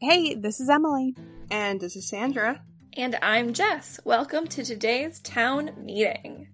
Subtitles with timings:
[0.00, 1.14] Hey, this is Emily.
[1.50, 2.62] And this is Sandra.
[2.96, 4.00] And I'm Jess.
[4.04, 6.48] Welcome to today's town meeting.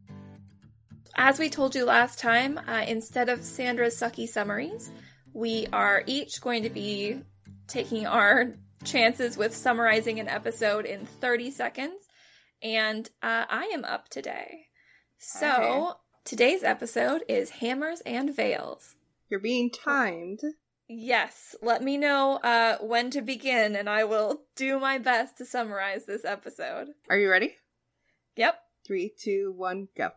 [1.14, 4.90] As we told you last time, uh, instead of Sandra's sucky summaries,
[5.32, 7.20] we are each going to be
[7.68, 8.54] taking our
[8.84, 12.04] chances with summarizing an episode in 30 seconds.
[12.62, 14.66] And uh, I am up today.
[15.18, 15.92] So, Okay.
[16.24, 18.96] today's episode is Hammers and Veils.
[19.30, 20.40] You're being timed.
[20.88, 25.44] Yes, let me know uh, when to begin, and I will do my best to
[25.44, 26.88] summarize this episode.
[27.10, 27.56] Are you ready?
[28.36, 28.60] Yep.
[28.86, 30.10] Three, two, one, go.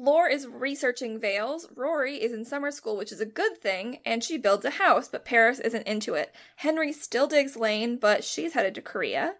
[0.00, 1.66] Lore is researching veils.
[1.74, 5.08] Rory is in summer school, which is a good thing, and she builds a house,
[5.08, 6.32] but Paris isn't into it.
[6.54, 9.34] Henry still digs Lane, but she's headed to Korea.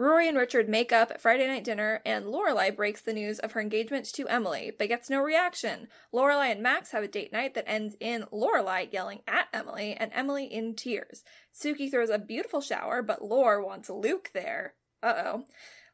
[0.00, 3.52] Rory and Richard make up at Friday night dinner, and Lorelai breaks the news of
[3.52, 5.88] her engagement to Emily, but gets no reaction.
[6.10, 10.10] Lorelai and Max have a date night that ends in Lorelai yelling at Emily, and
[10.14, 11.22] Emily in tears.
[11.54, 14.72] Sookie throws a beautiful shower, but Lore wants Luke there.
[15.02, 15.44] Uh oh.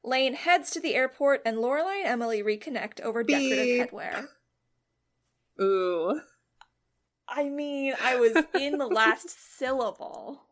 [0.05, 3.91] Lane heads to the airport, and Lorelai and Emily reconnect over decorative Beep.
[3.91, 4.27] headwear.
[5.61, 6.21] Ooh.
[7.29, 10.43] I mean, I was in the last syllable.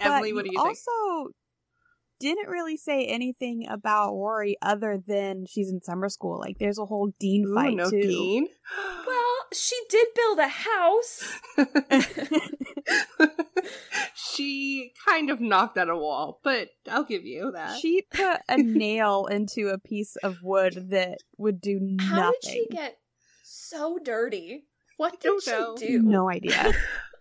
[0.00, 0.68] Emily, But what do you think?
[0.68, 1.30] also
[2.20, 6.38] didn't really say anything about Rory other than she's in summer school.
[6.38, 8.02] Like there's a whole Dean Ooh, fight no too.
[8.02, 8.46] Dean.
[9.06, 11.24] Well, she did build a house.
[14.14, 17.78] she kind of knocked at a wall, but I'll give you that.
[17.78, 21.98] She put a nail into a piece of wood that would do nothing.
[21.98, 22.98] How did she get
[23.42, 24.64] so dirty?
[24.96, 25.76] What did she know.
[25.76, 26.02] do?
[26.02, 26.72] no idea.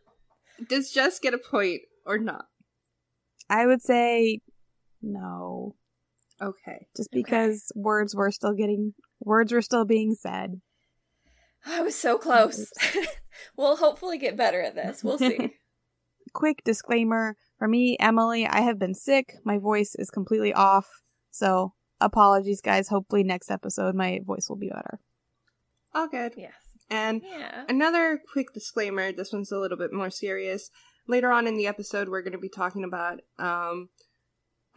[0.69, 2.45] Does Jess get a point or not?
[3.49, 4.41] I would say
[5.01, 5.75] no,
[6.41, 6.87] Okay.
[6.95, 7.21] just Okay.
[7.21, 10.61] because words were still getting words were still being said.
[11.65, 12.71] I was so close.
[13.57, 15.03] we'll hopefully get better at this.
[15.03, 15.55] We'll see.
[16.33, 19.35] Quick disclaimer for me, Emily, I have been sick.
[19.43, 20.87] My voice is completely off.
[21.31, 22.87] So apologies, guys.
[22.87, 24.99] Hopefully, next episode, my voice will be better.
[25.93, 26.33] All good.
[26.37, 26.53] yes.
[26.89, 27.65] And Yeah.
[27.67, 30.69] Another quick disclaimer this one's a little bit more serious.
[31.07, 33.89] Later on in the episode, we're going to be talking about um,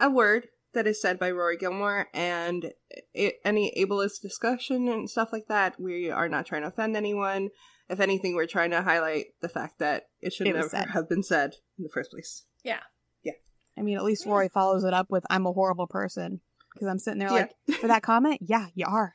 [0.03, 2.71] a word that is said by Rory Gilmore and
[3.15, 5.79] i any ableist discussion and stuff like that.
[5.79, 7.49] We are not trying to offend anyone.
[7.89, 10.93] If anything, we're trying to highlight the fact that it should It was never said.
[10.93, 12.43] have been said in the first place.
[12.63, 12.79] Yeah.
[13.23, 13.33] Yeah.
[13.77, 16.41] I mean, at least Rory follows it up with "I'm a horrible person"
[16.73, 17.47] because I'm sitting there Yeah.
[17.67, 19.13] like, for that comment, yeah, you are.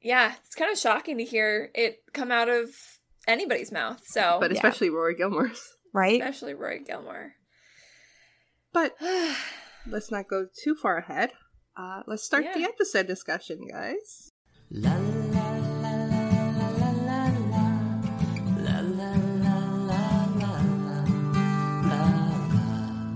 [0.00, 0.34] Yeah.
[0.46, 2.70] It's kind of shocking to hear it come out of
[3.26, 4.00] anybody's mouth.
[4.06, 4.56] So, but yeah.
[4.56, 5.62] especially Rory Gilmore's.
[5.92, 6.20] Right?
[6.20, 7.32] especially Roy Gilmore.
[8.72, 8.94] But
[9.86, 11.32] let's not go too far ahead.
[11.76, 12.54] Uh, let's start yeah.
[12.54, 14.30] the episode discussion, guys.
[14.70, 15.70] La, la, la.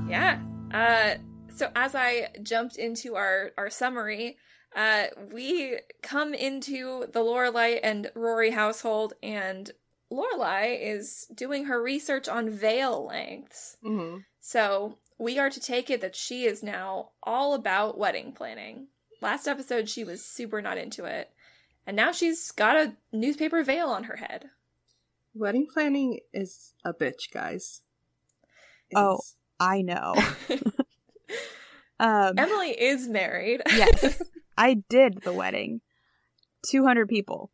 [0.09, 0.39] Yeah.
[0.73, 1.15] Uh,
[1.55, 4.37] so as I jumped into our our summary,
[4.77, 9.71] uh, we come into the Lorelai and Rory household, and
[10.13, 13.77] Lorelai is doing her research on veil lengths.
[13.85, 14.19] Mm-hmm.
[14.41, 18.89] So we are to take it that she is now all about wedding planning.
[19.21, 21.31] Last episode, she was super not into it,
[21.87, 24.51] and now she's got a newspaper veil on her head.
[25.35, 27.83] Wedding planning is a bitch, guys.
[28.91, 29.19] It Oh.
[29.61, 30.15] I know.
[32.01, 33.63] um, Emily is married.
[33.71, 34.23] yes,
[34.57, 35.81] I did the wedding.
[36.71, 37.51] 200 people.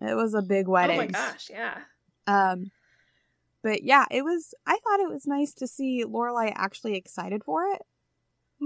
[0.00, 0.98] It was a big wedding.
[0.98, 1.78] Oh my gosh, yeah.
[2.26, 2.70] Um,
[3.62, 4.54] but yeah, it was.
[4.66, 7.82] I thought it was nice to see Lorelai actually excited for it,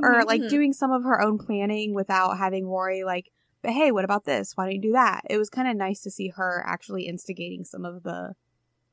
[0.02, 0.48] or like Mhm.
[0.48, 3.30] doing some of her own planning without having Rory like.
[3.62, 4.52] But hey, what about this?
[4.56, 5.22] Why don't you do that?
[5.30, 8.34] It was kind of nice to see her actually instigating some of the,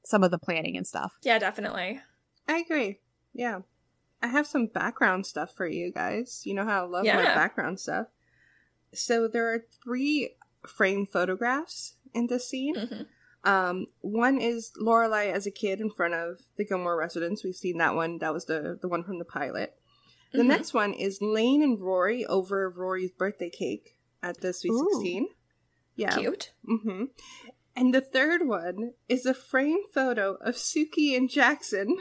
[0.06, 1.18] some of the planning and stuff.
[1.24, 2.00] Yeah, definitely.
[2.48, 3.00] I agree.
[3.34, 3.62] Yeah.
[4.22, 6.44] I have some background stuff for you guys.
[6.46, 8.08] You know how I love my background stuff.
[8.94, 10.36] So there are three
[10.66, 12.76] framed photographs in this scene.
[12.76, 13.08] Mhm.
[13.44, 17.44] Um, one is Lorelai as a kid in front of the Gilmore residence.
[17.44, 18.20] We've seen that one.
[18.20, 19.74] That was the the one from the pilot.
[20.32, 20.48] The Mhm.
[20.48, 24.88] next one is Lane and Rory over Rory's birthday cake at the Sweet Ooh.
[24.94, 25.28] Sixteen.
[25.96, 26.16] Yeah.
[26.18, 26.52] Cute.
[26.70, 27.06] Mm-hmm.
[27.76, 31.98] And the third one is a framed photo of Sookie and Jackson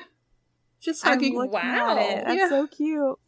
[0.81, 1.35] just I'm hugging.
[1.37, 1.97] Wow.
[1.99, 2.25] at it.
[2.27, 2.49] That's Yeah.
[2.49, 3.19] so cute.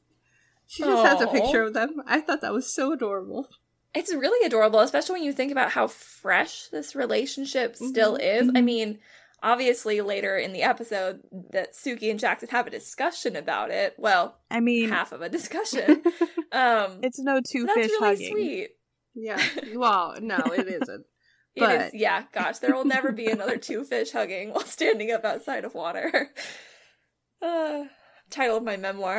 [0.67, 2.03] She just has a picture of them.
[2.07, 3.49] I thought that was so adorable.
[3.95, 8.49] It's really adorable, especially when you think about how fresh this relationship still is.
[8.49, 8.65] I Mhm.
[8.65, 8.99] mean,
[9.43, 13.95] obviously later in the episode that Sookie and Jackson have a discussion about it.
[13.99, 16.03] Well, I mean, half of a discussion.
[16.53, 18.33] um it's no two that's fish really hugging.
[18.33, 18.71] sweet.
[19.15, 19.43] yeah.
[19.75, 21.07] Well, no, it isn't.
[21.55, 25.11] It But- is yeah, gosh, there will never be another two fish hugging while standing
[25.13, 26.31] up outside of water.
[27.43, 27.85] Uh,
[28.31, 29.19] title of my memoir.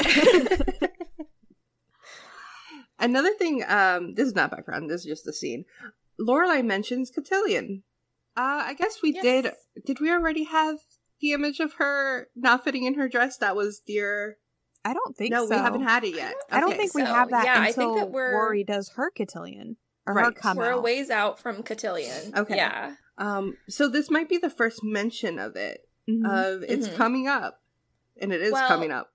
[3.04, 5.66] Another thing, um, this is not background, this is just the scene.
[6.20, 7.84] Lorelai mentions Cotillion.
[8.38, 9.24] Uh, I guess we Yes.
[9.24, 9.52] did.
[9.86, 10.78] Did we already have
[11.20, 13.38] the image of her not fitting in her dress?
[13.38, 14.38] That was dear.
[14.86, 15.56] I don't think No, so.
[15.56, 16.36] we haven't had it yet.
[16.50, 16.78] I don't Okay.
[16.80, 17.08] think we so.
[17.14, 19.78] have that Yeah, I think until that we're- Rory does her cotillion
[20.08, 20.36] or her Right.
[20.36, 22.38] come We're a ways out from Cotillion.
[22.38, 22.56] Okay.
[22.58, 22.96] Yeah.
[23.18, 25.88] Um, so this might be the first mention of it.
[26.10, 26.26] Mhm.
[26.30, 26.96] Of it's Mhm.
[26.96, 27.62] coming up,
[28.18, 29.13] and it is Well- coming up.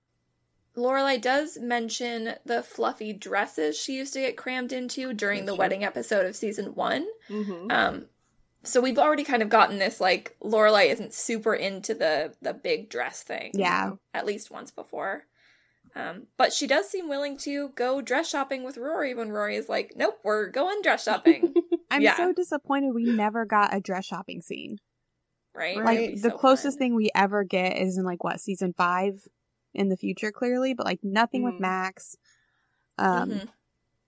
[0.77, 5.55] Lorelai does mention the fluffy dresses she used to get crammed into during That's the
[5.55, 5.59] true.
[5.59, 7.07] wedding episode of season one.
[7.29, 7.71] Mm-hmm.
[7.71, 8.05] Um,
[8.63, 12.89] so we've already kind of gotten this like Lorelai isn't super into the the big
[12.89, 13.51] dress thing.
[13.53, 13.91] Yeah.
[14.13, 15.23] at least once before.
[15.95, 19.67] Um, but she does seem willing to go dress shopping with Rory when Rory is
[19.69, 21.53] like, "Nope, we're going dress shopping."
[21.91, 22.15] I'm yeah.
[22.15, 24.77] so disappointed we never got a dress shopping scene.
[25.55, 25.77] right?
[25.77, 26.79] Like the so closest fun.
[26.79, 29.27] thing we ever get is in like what season five
[29.73, 31.59] in the future, clearly, but like nothing with Mhm.
[31.61, 32.15] Max.
[32.97, 33.49] Um, Mhm.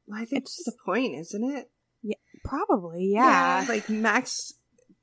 [0.07, 1.71] Well, I think it's- it's the point, isn't it?
[2.01, 3.65] Yeah, probably, yeah.
[3.69, 4.53] Like Max,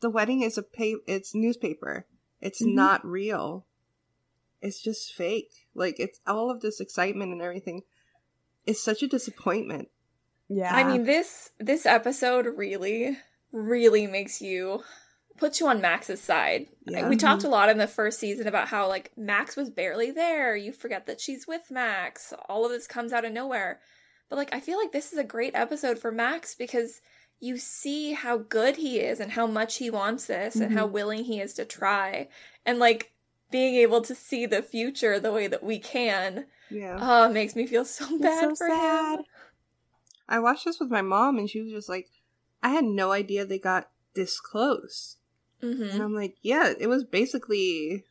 [0.00, 2.06] the wedding is a pa- It's newspaper.
[2.40, 2.74] It's Mhm.
[2.74, 3.66] not real.
[4.60, 5.68] It's just fake.
[5.74, 7.84] Like it's all of this excitement and everything.
[8.66, 9.88] It's such a disappointment.
[10.48, 10.74] Yeah.
[10.74, 13.16] I mean this this episode really,
[13.52, 14.82] really makes you
[15.38, 16.66] puts you on Max's side.
[16.86, 17.08] Yeah.
[17.08, 20.56] We talked a lot in the first season about how like Max was barely there.
[20.56, 22.32] You forget that she's with Max.
[22.48, 23.80] All of this comes out of nowhere.
[24.28, 27.00] But like I feel like this is a great episode for Max because
[27.40, 30.94] you see how good he is and how much he wants this and how mm-hmm.
[30.94, 32.28] willing he is to try.
[32.66, 33.12] And like
[33.50, 36.98] being able to see the future the way that we can Yeah.
[37.00, 39.18] oh makes me feel so It's bad so for sad.
[39.20, 39.24] him.
[40.28, 42.08] I watched this with my mom, and she was just like,
[42.62, 45.16] "I had no idea they got this close."
[45.60, 48.04] Hmm And I'm like, "Yeah, it was basically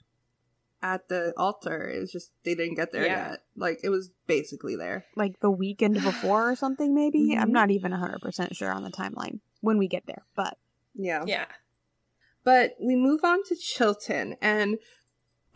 [0.82, 1.90] at the altar.
[1.90, 3.30] It was just they didn't get there Yeah.
[3.32, 3.44] yet.
[3.56, 7.36] Like it was basically there." like the weekend before or something, maybe.
[7.36, 7.54] I'm Mhm.
[7.54, 10.58] not even 100% sure on the timeline when we get there, but
[10.94, 11.24] Yeah.
[11.26, 11.46] Yeah.
[12.44, 14.78] But we move on to Chilton, and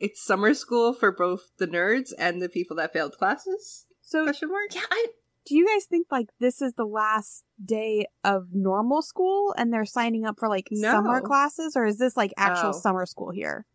[0.00, 3.86] it's summer school for both the nerds and the people that failed classes.
[4.00, 4.74] so Question mark.
[4.74, 5.06] Yeah, I
[5.46, 9.84] do you guys think like this is the last day of normal school and they're
[9.84, 10.90] signing up for like No.
[10.90, 12.72] summer classes or is this like actual Oh.
[12.80, 13.66] summer school here?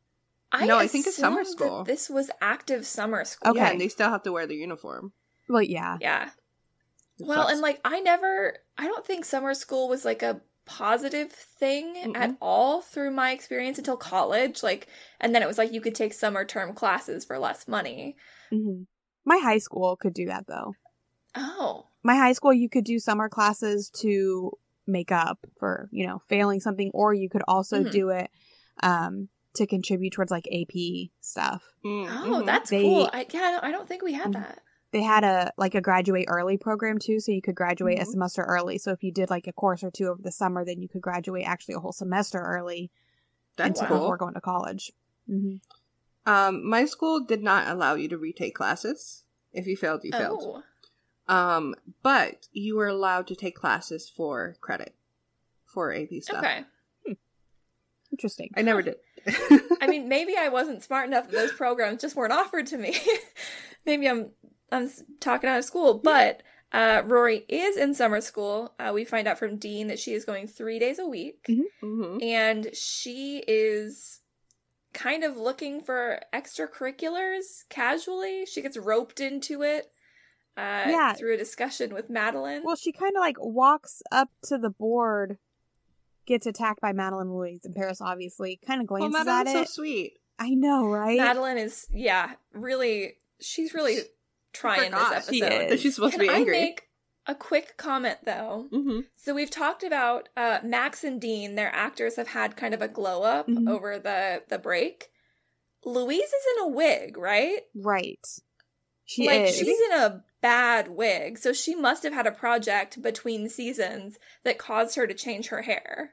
[0.52, 1.84] I No, I think it's summer school.
[1.84, 3.52] That this was active summer school.
[3.52, 3.60] Okay.
[3.60, 5.14] Yeah, and they still have to wear the uniform.
[5.48, 5.98] Well, yeah.
[6.02, 6.30] Yeah.
[7.20, 7.54] It Well, sucks.
[7.54, 12.30] and like I never I don't think summer school was like a positive thing at
[12.32, 12.38] Mm-mm.
[12.42, 14.64] all through my experience until college.
[14.64, 14.88] Like
[15.20, 18.16] and then it was like you could take summer term classes for less money.
[18.52, 18.84] hmm
[19.26, 20.74] My high school could do that though.
[21.36, 21.88] Oh.
[22.04, 24.52] My high school, you could do summer classes to
[24.88, 27.92] make up for, you know, failing something, or you could also Mhm.
[27.92, 28.30] do it
[28.82, 31.64] um, to contribute towards like AP stuff.
[31.84, 32.46] Mm, Oh, mhm.
[32.46, 33.10] that's They- cool.
[33.12, 34.34] I yeah, I don't, think we had Mhm.
[34.34, 34.62] that.
[34.92, 38.12] They had a like a graduate early program too, so you could graduate a Mhm.
[38.12, 38.78] semester early.
[38.78, 41.02] So if you did like a course or two over the summer, then you could
[41.02, 42.90] graduate actually a whole semester early
[43.58, 43.90] that's cool.
[44.00, 44.94] before going to college.
[45.28, 45.58] hmm
[46.26, 49.26] Um, my school did not allow you to retake classes.
[49.52, 50.64] If you failed, you failed.
[51.30, 54.96] Um, but you were allowed to take classes for credit
[55.66, 56.44] for AP stuff.
[56.44, 56.66] Okay.
[58.12, 58.52] Interesting.
[58.58, 58.96] I never did.
[59.82, 62.98] I mean, maybe I wasn't smart enough that those programs just weren't offered to me.
[63.86, 64.32] maybe I'm
[64.72, 68.74] I'm talking out of school, but uh, Rory is in summer school.
[68.80, 72.18] Uh, we find out from Dean that she is going three days a week, hmm
[72.22, 74.22] and she is
[74.94, 78.46] kind of looking for extracurriculars casually.
[78.46, 79.92] She gets roped into it.
[80.60, 81.14] Uh, Yeah.
[81.14, 82.64] through a discussion with Madeline.
[82.64, 85.38] Well, she kind of like walks up to the board,
[86.26, 88.02] gets attacked by Madeline Louise and Paris.
[88.02, 89.68] Obviously, kind of Well, glances at Madeline's it.
[89.70, 90.14] so sweet.
[90.38, 91.18] I know, right?
[91.18, 94.00] Madeline is, yeah, really, she's really
[94.54, 95.14] trying this forgot.
[95.16, 95.34] episode.
[95.34, 95.82] She is.
[95.82, 96.58] She's supposed Can to be angry.
[96.58, 96.84] I make
[97.28, 98.68] a quick comment though?
[98.72, 101.56] hmm So we've talked about uh, Max and Dean.
[101.56, 103.70] Their actors have had kind of a glow up Mhm.
[103.70, 105.10] over the the break.
[105.86, 107.62] Louise is in a wig, right?
[107.76, 108.26] right.
[109.06, 109.58] She like is.
[109.58, 114.58] she's in a bad wig, so she must have had a project between seasons that
[114.58, 116.12] caused her to change her hair.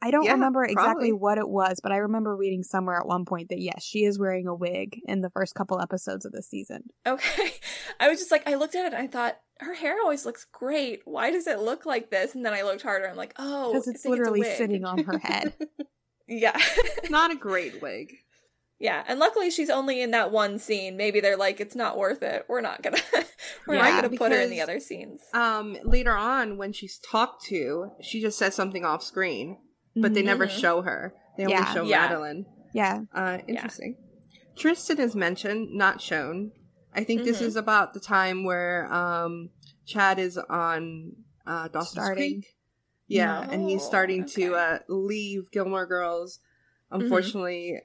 [0.00, 1.12] I don't Yeah, remember exactly probably.
[1.12, 4.16] what it was, but I remember reading somewhere at one point that yes, she is
[4.18, 6.84] wearing a wig in the first couple episodes of this season.
[7.04, 7.52] Okay,
[8.00, 10.46] I was just like, I looked at it, and I thought her hair always looks
[10.52, 11.00] great.
[11.04, 12.36] Why does it look like this?
[12.36, 13.08] And then I looked harder.
[13.08, 14.56] I'm like, oh, Because I it's a literally wig.
[14.56, 15.54] sitting on her head.
[16.30, 16.58] Yeah.
[17.08, 18.18] Not a great wig.
[18.80, 20.96] Yeah, and luckily she's only in that one scene.
[20.96, 22.44] Maybe they're like, it's not worth it.
[22.48, 22.98] We're not gonna,
[23.66, 25.20] we're Yeah, not gonna put her in the other scenes.
[25.34, 29.58] Um, later on, when she's talked to, she just says something off screen,
[29.96, 30.26] but they Mhm.
[30.26, 30.60] never Mhm.
[30.60, 31.12] show her.
[31.36, 31.74] They only Yeah.
[31.74, 32.00] show Yeah.
[32.02, 32.46] Madeline.
[32.72, 33.00] yeah.
[33.12, 33.96] Uh, interesting.
[34.56, 36.52] Tristan is mentioned, not shown.
[36.94, 37.46] I think this Mhm.
[37.46, 39.50] is about the time where um,
[39.86, 41.12] Chad is on
[41.46, 42.42] uh, Dawson's Starting.
[42.42, 42.54] Creek.
[43.06, 46.40] Yeah, and he's Oh, starting to uh, leave Gilmore Girls.
[46.90, 47.80] Unfortunately,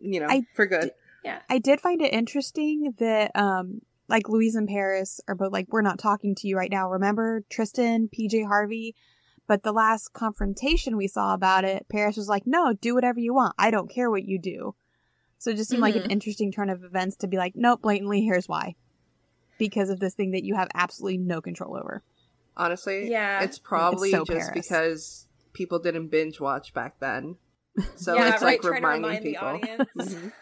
[0.00, 0.90] you know, I for good.
[1.24, 1.40] Yeah.
[1.50, 5.82] I did find it interesting that um like Louise and Paris are both like we're
[5.82, 6.90] not talking to you right now.
[6.90, 8.94] Remember Tristan, PJ Harvey?
[9.46, 13.32] But the last confrontation we saw about it, Paris was like, "No, do whatever you
[13.34, 13.54] want.
[13.58, 14.74] I don't care what you do."
[15.38, 16.10] So it just seemed like an Mhm.
[16.10, 18.74] interesting turn of events to be like, "Nope, blatantly here's why."
[19.58, 22.02] Because of this thing that you have absolutely no control over.
[22.56, 23.42] Honestly, Yeah.
[23.42, 24.50] it's probably so just Paris.
[24.52, 27.36] because people didn't binge watch back then.
[27.96, 28.62] So yeah, it's right.
[28.62, 29.42] like reminding remind people.
[29.42, 29.90] the audience.
[29.96, 30.32] Mhm.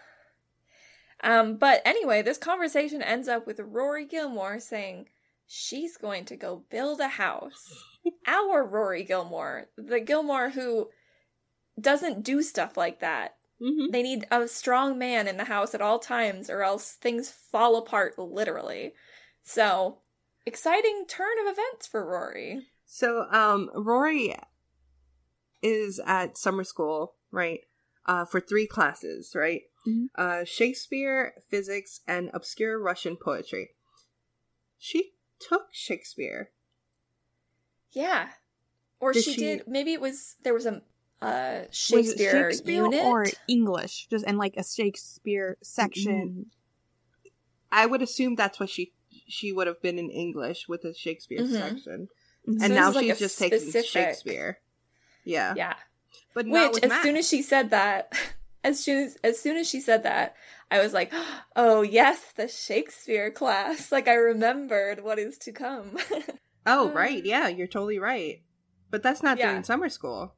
[1.22, 5.08] Um, but anyway, this conversation ends up with Rory Gilmore saying
[5.46, 7.72] she's going to go build a house.
[8.26, 10.90] Our Rory Gilmore, the Gilmore who
[11.80, 13.36] doesn't do stuff like that.
[13.60, 13.90] Mhm.
[13.90, 17.76] They need a strong man in the house at all times, or else things fall
[17.76, 18.92] apart literally.
[19.42, 19.98] So,
[20.44, 22.66] exciting turn of events for Rory.
[22.84, 24.34] So, um, Rory
[25.62, 27.60] is at summer school, right?
[28.06, 29.62] Uh, for three classes, right?
[29.86, 30.06] Mhm.
[30.14, 33.70] Uh, Shakespeare, physics, and obscure Russian poetry.
[34.78, 36.50] She took Shakespeare.
[37.92, 38.30] Yeah.
[39.00, 40.82] Or Did she, she- did, maybe it was, there was a
[41.22, 43.04] uh, Was Shakespeare, Shakespeare unit.
[43.04, 46.46] or English, just in like a Shakespeare section.
[47.72, 48.92] I would assume that's what she
[49.28, 51.50] she would have been in English with the Shakespeare Mhm.
[51.52, 52.08] section,
[52.46, 52.58] Mhm.
[52.58, 54.60] So and this now like she's a just taking Shakespeare.
[55.24, 55.76] Yeah, yeah.
[56.36, 57.02] But Which, with as math.
[57.02, 58.12] soon as she said that,
[58.64, 60.36] as soon as, as soon as she said that,
[60.70, 61.10] I was like,
[61.56, 65.96] "Oh yes, the Shakespeare class!" Like I remembered what is to come.
[66.66, 68.42] oh um, right, yeah, you're totally right.
[68.90, 69.48] But that's not Yeah.
[69.48, 70.34] during summer school.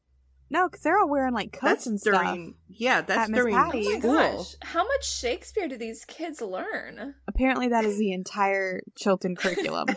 [0.50, 2.78] No, because they're all wearing like coats That's and during stuff.
[2.80, 3.86] yeah, that's Miss during Patty's.
[3.86, 4.14] oh my school.
[4.14, 7.16] gosh, how much Shakespeare do these kids learn?
[7.26, 9.88] Apparently, that is the entire Chilton curriculum.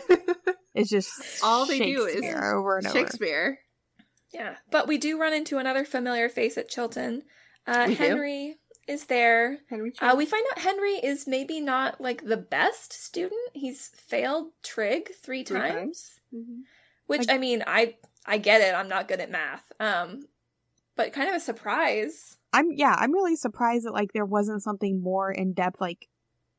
[0.74, 2.98] It's just All they do is over and over.
[2.98, 3.58] Shakespeare.
[4.32, 7.22] Yeah, but we do run into another familiar face at Chilton.
[7.66, 8.02] Uh, We do.
[8.02, 8.56] Henry
[8.88, 9.58] is there.
[9.68, 13.40] Henry Uh, we find out Henry is maybe not like the best student.
[13.52, 15.72] He's failed trig three, Three times.
[15.74, 16.20] times.
[16.34, 16.62] Mhm.
[17.06, 18.74] Which I mean, I I get it.
[18.74, 19.64] I'm not good at math.
[19.78, 20.28] Um,
[20.96, 22.38] but kind of a surprise.
[22.52, 26.08] I'm yeah, I'm really surprised that like there wasn't something more in depth like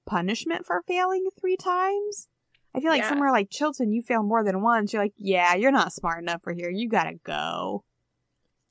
[0.05, 2.27] punishment for failing three times.
[2.75, 3.09] I feel like Yeah.
[3.09, 4.93] somewhere like Chilton, you fail more than once.
[4.93, 6.69] You're like, yeah, you're not smart enough for here.
[6.69, 7.83] You gotta go.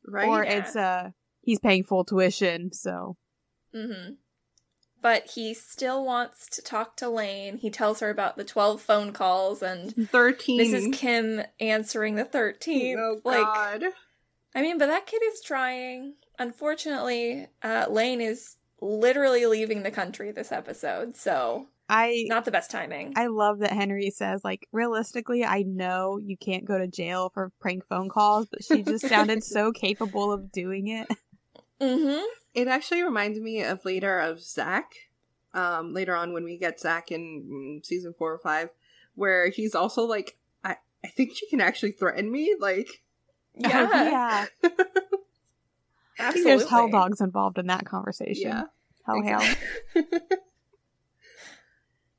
[0.07, 0.29] Right.
[0.29, 0.59] Or Yeah.
[0.59, 1.11] it's uh
[1.43, 3.17] he's paying full tuition, so
[3.75, 4.15] Mm-hmm.
[5.01, 7.57] But he still wants to talk to Lane.
[7.57, 10.59] He tells her about the 12 phone calls, and Thirteen.
[10.59, 12.97] this is Kim answering the 13th.
[12.99, 13.85] Oh like, God.
[14.55, 16.15] I mean, but that kid is trying.
[16.39, 22.71] Unfortunately, uh, Lane is literally leaving the country this episode, so I not the best
[22.71, 23.13] timing.
[23.17, 27.53] I love that Henry says like realistically, I know you can't go to jail for
[27.61, 31.07] prank phone calls, but she just sounded so capable of doing it.
[31.81, 32.25] mm-hmm.
[32.55, 34.91] It actually reminds me of later of Zach.
[35.55, 38.71] Um, later on when we get Zach in mm, season four or five,
[39.15, 42.57] where he's also like, I, I think she can actually threaten me.
[42.59, 43.03] Like,
[43.55, 44.47] Yeah, yeah.
[46.19, 48.49] I think there's hell dogs involved in that conversation.
[48.49, 48.63] yeah.
[49.05, 49.57] Hell hell.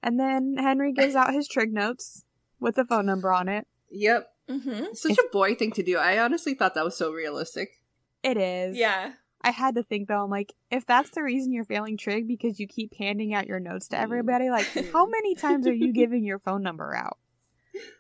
[0.04, 2.26] And then Henry gives out his trig notes
[2.60, 3.66] with the phone number on it.
[3.90, 4.30] Yep.
[4.50, 4.94] Mm-hmm.
[4.94, 5.98] Such a boy thing to do.
[5.98, 7.80] I honestly thought that was so realistic.
[8.22, 8.78] It is.
[8.78, 9.14] Yeah.
[9.42, 12.60] I had to think though, I'm like, if that's the reason you're failing trig because
[12.60, 16.26] you keep handing out your notes to everybody, like, how many times are you giving
[16.26, 17.18] your phone number out?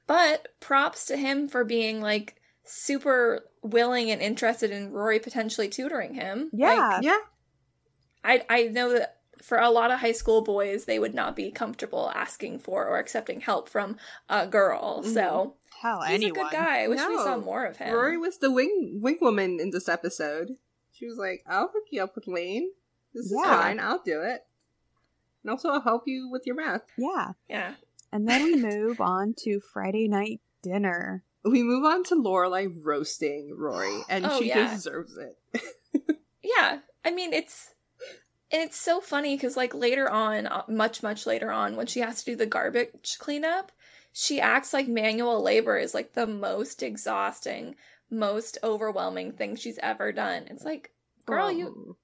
[0.06, 6.14] But props to him for being like super willing and interested in Rory potentially tutoring
[6.14, 6.50] him.
[6.54, 7.00] Yeah.
[7.02, 7.20] Yeah.
[8.24, 11.52] I I know that for a lot of high school boys, they would not be
[11.52, 13.98] comfortable asking for or accepting help from
[14.30, 15.02] a girl.
[15.02, 15.14] Mm-hmm.
[15.14, 16.40] So Hell, he's anyone.
[16.40, 16.84] a good guy.
[16.84, 17.94] I wish we saw more of him.
[17.94, 20.52] Rory was the wing wing woman in this episode.
[20.92, 22.70] She was like, "I'll hook you up with Lane.
[23.14, 23.80] This is fine.
[23.80, 24.46] I'll do it,
[25.44, 27.32] and also I'll help you with your math." Yeah.
[27.50, 27.74] yeah.
[28.12, 31.24] And then we move on to Friday night dinner.
[31.44, 34.74] We move on to Lorelai roasting Rory, and Oh, she yeah.
[34.74, 35.38] deserves it.
[36.44, 36.80] Yeah.
[37.06, 37.73] I mean, it's
[38.54, 42.00] and it's so funny because like later on, uh, much much later on, when she
[42.02, 43.72] has to do the garbage cleanup,
[44.14, 47.76] she acts like manual labor is like the most exhausting,
[48.12, 50.44] most overwhelming thing she's ever done.
[50.50, 50.92] It's like,
[51.26, 51.96] girl, you Um,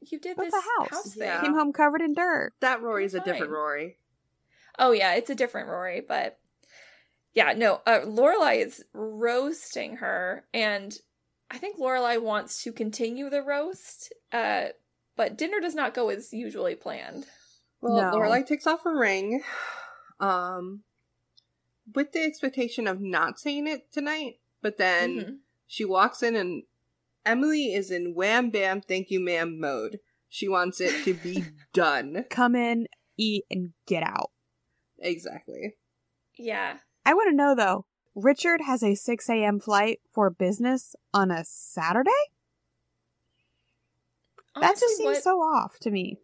[0.00, 0.88] you did this the house.
[0.90, 1.28] house thing.
[1.28, 1.40] Yeah.
[1.42, 2.52] Came home covered in dirt.
[2.60, 3.98] that Rory's a different Rory.
[4.78, 6.38] Oh yeah, it's a different Rory, but
[7.34, 10.96] yeah, no, uh, Lorelai is roasting her, and
[11.50, 14.68] I think Lorelai wants to continue the roast, uh,
[15.16, 17.26] but dinner does not go as usually planned.
[17.80, 18.18] Well, No.
[18.18, 19.42] Lorelai takes off her ring,
[20.20, 20.82] um,
[21.94, 24.40] with the expectation of not saying it tonight.
[24.62, 25.38] But then Mhm.
[25.66, 26.64] she walks in, and
[27.24, 30.00] Emily is in wham bam, thank you, ma'am mode.
[30.28, 32.24] She wants it to be done.
[32.30, 34.30] Come in, eat, and get out.
[34.98, 35.76] Exactly.
[36.36, 36.78] Yeah.
[37.04, 37.86] I want to know though.
[38.14, 39.60] Richard has a 6 a.m.
[39.60, 42.10] flight for business on a Saturday?
[44.60, 46.18] That just seems what so off to me.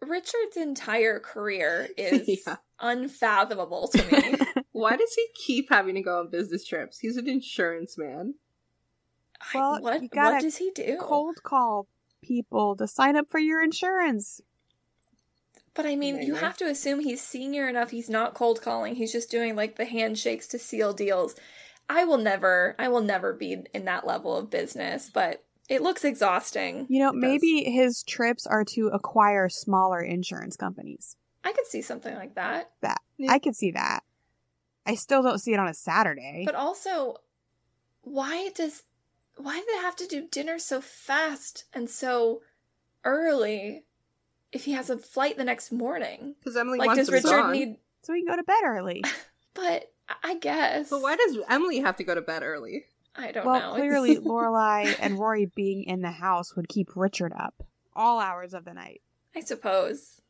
[0.00, 2.56] Richard's entire career is Yeah.
[2.80, 4.62] unfathomable to me.
[4.72, 6.98] Why does he keep having to go on business trips?
[6.98, 8.34] He's an insurance man.
[9.54, 10.98] I- Well, what you gotta what does he do?
[11.00, 11.88] Cold call
[12.22, 14.40] people to sign up for your insurance.
[15.74, 17.90] But I mean, you have to assume he's senior enough.
[17.90, 18.94] He's not cold calling.
[18.94, 21.34] He's just doing like the handshakes to seal deals.
[21.88, 26.04] I will never, I will never be in that level of business, but it looks
[26.04, 26.86] exhausting.
[26.88, 27.20] You know, It does.
[27.22, 31.16] maybe his trips are to acquire smaller insurance companies.
[31.44, 32.70] I could see something like that.
[33.16, 33.30] Yeah.
[33.32, 34.00] I could see that.
[34.86, 36.42] I still don't see it on a Saturday.
[36.46, 37.16] But also,
[38.02, 38.82] why does
[39.36, 42.42] why do they have to do dinner so fast and so
[43.04, 43.84] early
[44.52, 46.34] if he has a flight the next morning?
[46.38, 47.52] Because Emily Like, wants does Richard gone.
[47.52, 47.76] need?
[48.02, 49.02] so we can go to bed early.
[49.54, 50.90] But I- I guess.
[50.90, 52.86] But why does Emily have to go to bed early?
[53.16, 53.74] I don't well, know.
[53.74, 57.54] clearly Lorelai and Rory being in the house would keep Richard up
[57.94, 59.02] all hours of the night.
[59.36, 60.20] I suppose.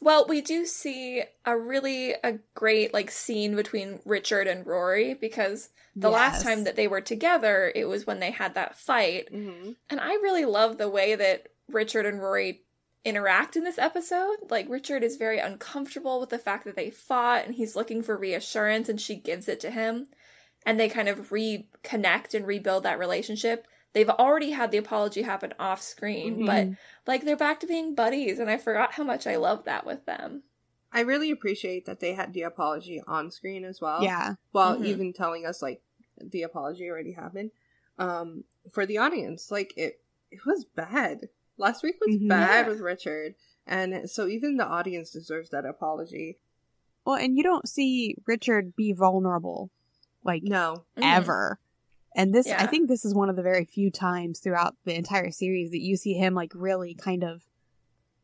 [0.00, 5.70] Well, we do see a really a great like scene between Richard and Rory because
[5.96, 9.32] the last time that they were together, it was when they had that fight.
[9.32, 9.72] Mm-hmm.
[9.90, 12.62] And I really love the way that Richard and Rory
[13.04, 14.36] interact in this episode.
[14.48, 18.16] Like Richard is very uncomfortable with the fact that they fought and he's looking for
[18.16, 20.06] reassurance and she gives it to him.
[20.66, 23.66] And they kind of reconnect and rebuild that relationship.
[23.94, 26.46] They've already had the apology happen off screen, Mhm.
[26.46, 26.68] but
[27.06, 30.04] like they're back to being buddies and I forgot how much I love that with
[30.04, 30.42] them.
[30.92, 34.02] I really appreciate that they had the apology on screen as well.
[34.02, 34.34] Yeah.
[34.52, 34.84] While Mhm.
[34.86, 35.82] even telling us like
[36.20, 37.50] the apology already happened.
[37.98, 41.28] Um, for the audience, like it, it was bad.
[41.56, 42.28] Last week was Mhm.
[42.28, 42.68] bad Yeah.
[42.72, 43.34] with Richard,
[43.66, 46.38] and so even the audience deserves that apology.
[47.04, 49.70] Well, and you don't see Richard be vulnerable
[50.24, 51.58] like No, ever.
[52.14, 55.30] And this, I think this is one of the very few times throughout the entire
[55.30, 57.42] series that you see him like really kind of,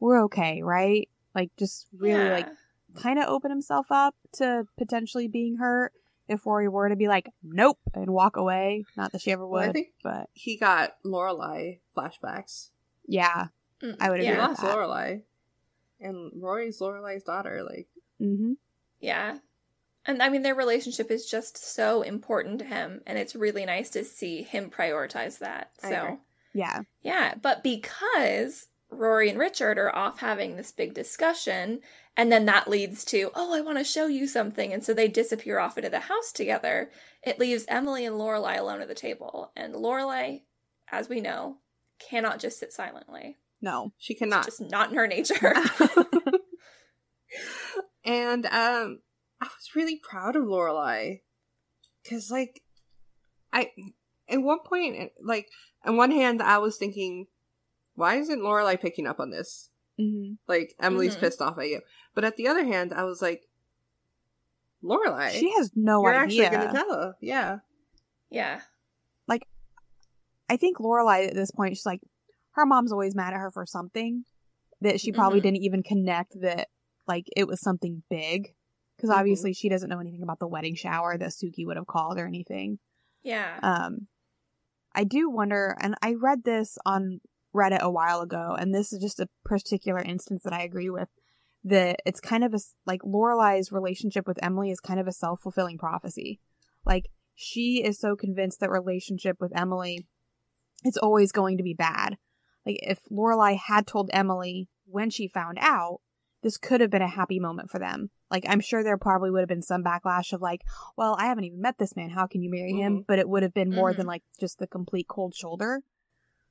[0.01, 1.09] we're okay, right?
[1.35, 2.33] Like just really Yeah.
[2.33, 2.49] like
[2.97, 5.93] kind of open himself up to potentially being hurt
[6.27, 8.85] if Rory were to be like, nope, and walk away.
[8.97, 12.71] Not that she ever would, Well, but he got Lorelai flashbacks.
[13.07, 13.49] yeah.
[13.83, 14.47] Mm, I would agree yeah.
[14.47, 14.63] lost.
[14.63, 15.23] Lorelai,
[16.01, 17.63] and Rory's Lorelai's daughter.
[17.69, 17.89] Like,
[18.21, 18.53] mm-hmm.
[19.01, 19.39] Yeah.
[20.07, 23.91] And I mean, their relationship is just so important to him, and it's really nice
[23.91, 25.71] to see him prioritize that.
[25.79, 26.19] So.
[26.53, 26.83] Yeah.
[27.03, 27.35] yeah.
[27.41, 31.81] But because Rory and Richard are off having this big discussion,
[32.17, 34.73] and then that leads to, oh, I want to show you something.
[34.73, 36.91] And so they disappear off into the house together.
[37.23, 39.51] It leaves Emily and Lorelai alone at the table.
[39.57, 40.43] And Lorelai,
[40.91, 41.59] as we know,
[41.99, 43.37] cannot just sit silently.
[43.61, 43.93] No.
[43.99, 44.47] she cannot.
[44.47, 45.55] It's just not in her nature.
[48.05, 49.01] and um,
[49.45, 51.21] I was really proud of Lorelai
[52.03, 52.63] because, like,
[53.53, 53.71] I
[54.29, 55.49] at one point, like,
[55.85, 57.27] on one hand, I was thinking,
[57.95, 59.71] why isn't Lorelai picking up on this?
[59.99, 61.21] hmm Like, Emily's Mhm.
[61.21, 61.81] pissed off at you.
[62.15, 63.49] But at the other hand, I was like,
[64.83, 66.45] Lorelai, She has no you're idea.
[66.45, 67.59] actually gonna tell her, yeah.
[68.31, 68.63] yeah.
[69.27, 69.47] Like,
[70.49, 72.01] I think Lorelai at this point, she's like,
[72.53, 74.25] her mom's always mad at her for something
[74.81, 75.45] that she probably Mhm.
[75.45, 76.69] didn't even connect that
[77.07, 78.55] like it was something big
[79.05, 79.19] because Mhm.
[79.21, 82.27] obviously she doesn't know anything about the wedding shower that Sookie would have called or
[82.27, 82.79] anything.
[83.23, 83.59] Yeah.
[83.63, 84.09] Um,
[84.95, 87.21] I do wonder, and I read this on
[87.55, 91.09] Reddit a while ago, and this is just a particular instance that I agree with.
[91.65, 95.41] That it's kind of a like Lorelai's relationship with Emily is kind of a self
[95.41, 96.41] fulfilling prophecy.
[96.87, 100.07] Like she is so convinced that relationship with Emily,
[100.83, 102.17] it's always going to be bad.
[102.67, 106.01] Like if Lorelai had told Emily when she found out,
[106.45, 108.11] this could have been a happy moment for them.
[108.31, 110.61] Like I'm sure there probably would have been some backlash of like,
[110.97, 112.11] well, I haven't even met this man.
[112.11, 113.05] How can you marry him?
[113.09, 114.11] But it would have been more than Mhm.
[114.11, 115.81] like just the complete cold shoulder.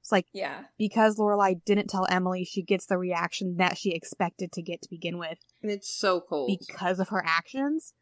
[0.01, 0.65] It's like yeah.
[0.77, 4.89] because Lorelai didn't tell Emily, she gets the reaction that she expected to get to
[4.89, 6.57] begin with And it's so cold.
[6.59, 7.93] because of her actions.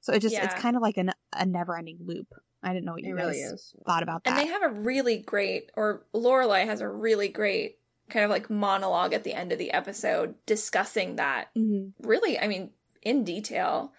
[0.00, 2.26] So it just it's kind of like an, a never ending loop.
[2.62, 3.74] I didn't know what you really guys is.
[3.86, 4.30] thought about that.
[4.30, 7.76] And they have a really great, or Lorelai has a really great
[8.08, 12.48] kind of like monologue at the end of the episode discussing that hmm really, I
[12.48, 12.70] mean,
[13.02, 13.92] in detail.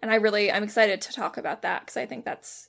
[0.00, 2.68] And I really, I'm excited to talk about that because I think that's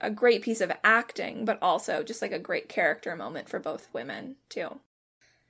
[0.00, 3.88] a great piece of acting, but also just like a great character moment for both
[3.92, 4.80] women, too.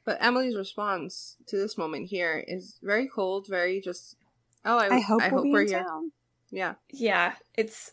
[0.04, 4.16] But Emily's response to this moment here is very cold, very just.
[4.64, 5.84] Oh, I, I hope I we'll hope be we're here.
[5.84, 6.12] town.
[6.50, 7.92] Yeah, Yeah, it's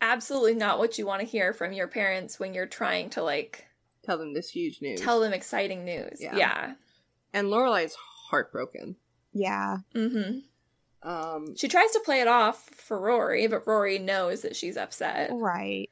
[0.00, 3.65] absolutely not what you want to hear from your parents when you're trying to like
[4.06, 5.00] tell them this huge news.
[5.00, 6.18] tell them exciting news.
[6.20, 6.36] Yeah.
[6.36, 6.74] Yeah.
[7.32, 7.94] and Lorelai's
[8.30, 8.96] heartbroken.
[9.32, 9.78] Yeah.
[9.94, 10.38] Mm-hmm.
[11.08, 15.30] Um, She tries to play it off for Rory, but Rory knows that she's upset.
[15.32, 15.90] Right.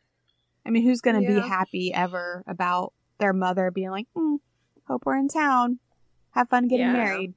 [0.66, 4.36] I mean, who's going to be happy ever about their mother being like, hmm,
[4.88, 5.78] hope we're in town.
[6.30, 6.92] Have fun getting Yeah.
[6.92, 7.34] married.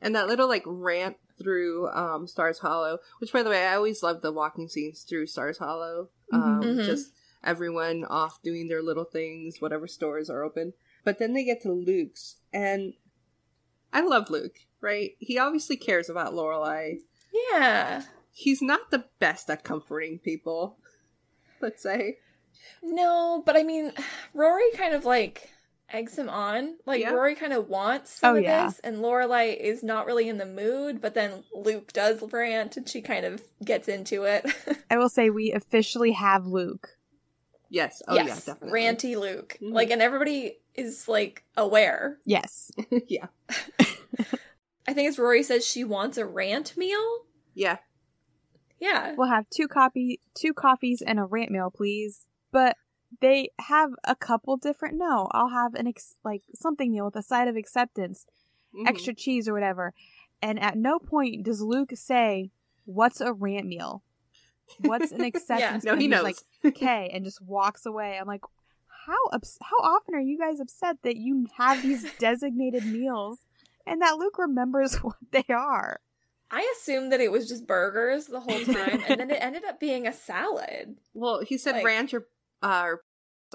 [0.00, 4.02] and that little like rant through um Stars Hollow, which by the way, I always
[4.02, 6.08] love the walking scenes through Stars Hollow.
[6.32, 6.76] Um, Mhm.
[6.78, 6.84] Mhm.
[6.84, 7.12] Just
[7.44, 10.72] everyone off doing their little things, whatever stores are open.
[11.04, 12.94] But then they get to Luke's, and
[13.92, 14.56] I love Luke.
[14.80, 15.12] Right?
[15.18, 17.00] He obviously cares about Lorelai.
[17.52, 18.02] Yeah.
[18.32, 20.78] He's not the best at comforting people.
[21.60, 22.18] Let's say.
[22.82, 23.92] No, but I mean,
[24.34, 25.50] Rory kind of like
[25.92, 26.76] eggs him on.
[26.86, 27.10] Like Yeah.
[27.10, 28.66] Rory kind of wants some Oh, of yeah.
[28.66, 31.00] this, and Lorelai is not really in the mood.
[31.00, 34.46] But then Luke does rant, and she kind of gets into it.
[34.90, 36.90] I will say we officially have Luke.
[37.70, 38.02] Yes.
[38.08, 38.80] Oh yes, yeah, definitely.
[38.80, 39.58] ranty Luke.
[39.60, 39.72] Mhm.
[39.72, 42.18] Like, and everybody is like aware.
[42.24, 42.70] Yes.
[43.08, 43.26] yeah.
[44.86, 47.26] I think it's Rory says she wants a rant meal.
[47.54, 47.78] Yeah.
[48.80, 49.14] Yeah.
[49.16, 52.24] We'll have two copy two coffees and a rant meal, please.
[52.50, 52.76] But
[53.20, 57.22] they have a couple different no, I'll have an ex- like something meal with a
[57.22, 58.24] side of acceptance,
[58.74, 58.88] Mhm.
[58.88, 59.92] extra cheese or whatever.
[60.40, 62.50] And at no point does Luke say,
[62.84, 64.02] "What's a rant meal?
[64.80, 66.22] What's an acceptance?" No, meal?" he He's knows.
[66.22, 66.36] like,
[66.76, 68.18] "Okay," and just walks away.
[68.20, 68.42] I'm like,
[69.06, 73.40] "How ups- how often are you guys upset that you have these designated meals
[73.86, 76.00] and that Luke remembers what they are?"
[76.50, 79.78] I assumed that it was just burgers the whole time, and then it ended up
[79.78, 80.96] being a salad.
[81.12, 82.26] well, he said like- ranch or
[82.62, 82.94] uh,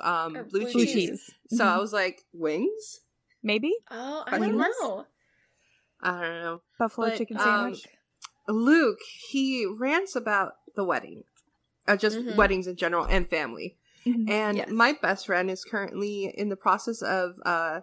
[0.01, 0.93] um Or blue, blue Blue cheese.
[0.93, 1.31] cheese.
[1.49, 1.67] So Mhm.
[1.67, 2.99] I was like, wings?
[3.41, 5.05] Maybe Oh, I don't know.
[6.01, 6.61] I don't know.
[6.79, 7.87] buffalo But, chicken um, sandwich.
[8.47, 8.99] Luke,
[9.29, 11.23] he rants about the wedding,
[11.87, 12.35] uh, just Mhm.
[12.35, 13.77] weddings in general and family.
[14.05, 14.29] Mhm.
[14.29, 14.69] And Yes.
[14.69, 17.81] my best friend is currently in the process of uh,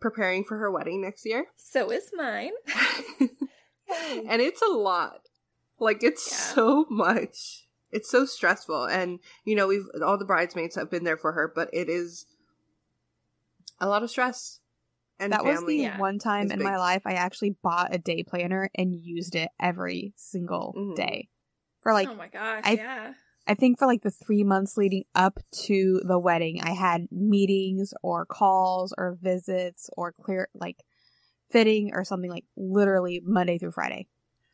[0.00, 1.46] preparing for her wedding next year.
[1.56, 2.52] So is mine.
[4.28, 5.28] and it's a lot.
[5.78, 6.54] Like it's Yeah.
[6.54, 7.66] so much.
[7.90, 8.86] It's so stressful.
[8.86, 12.26] And you know, we've all the bridesmaids have been there for her, but it is
[13.80, 14.60] a lot of stress.
[15.18, 16.64] And that was the yeah, one time in big.
[16.64, 20.96] my life I actually bought a day planner and used it every single Mhm.
[20.96, 21.28] day.
[21.84, 23.12] For like oh my gosh, I- yeah.
[23.46, 27.92] I think for like the three months leading up to the wedding, I had meetings
[28.02, 30.78] or calls or visits or clear like
[31.50, 34.08] fitting or something like literally Monday through Friday.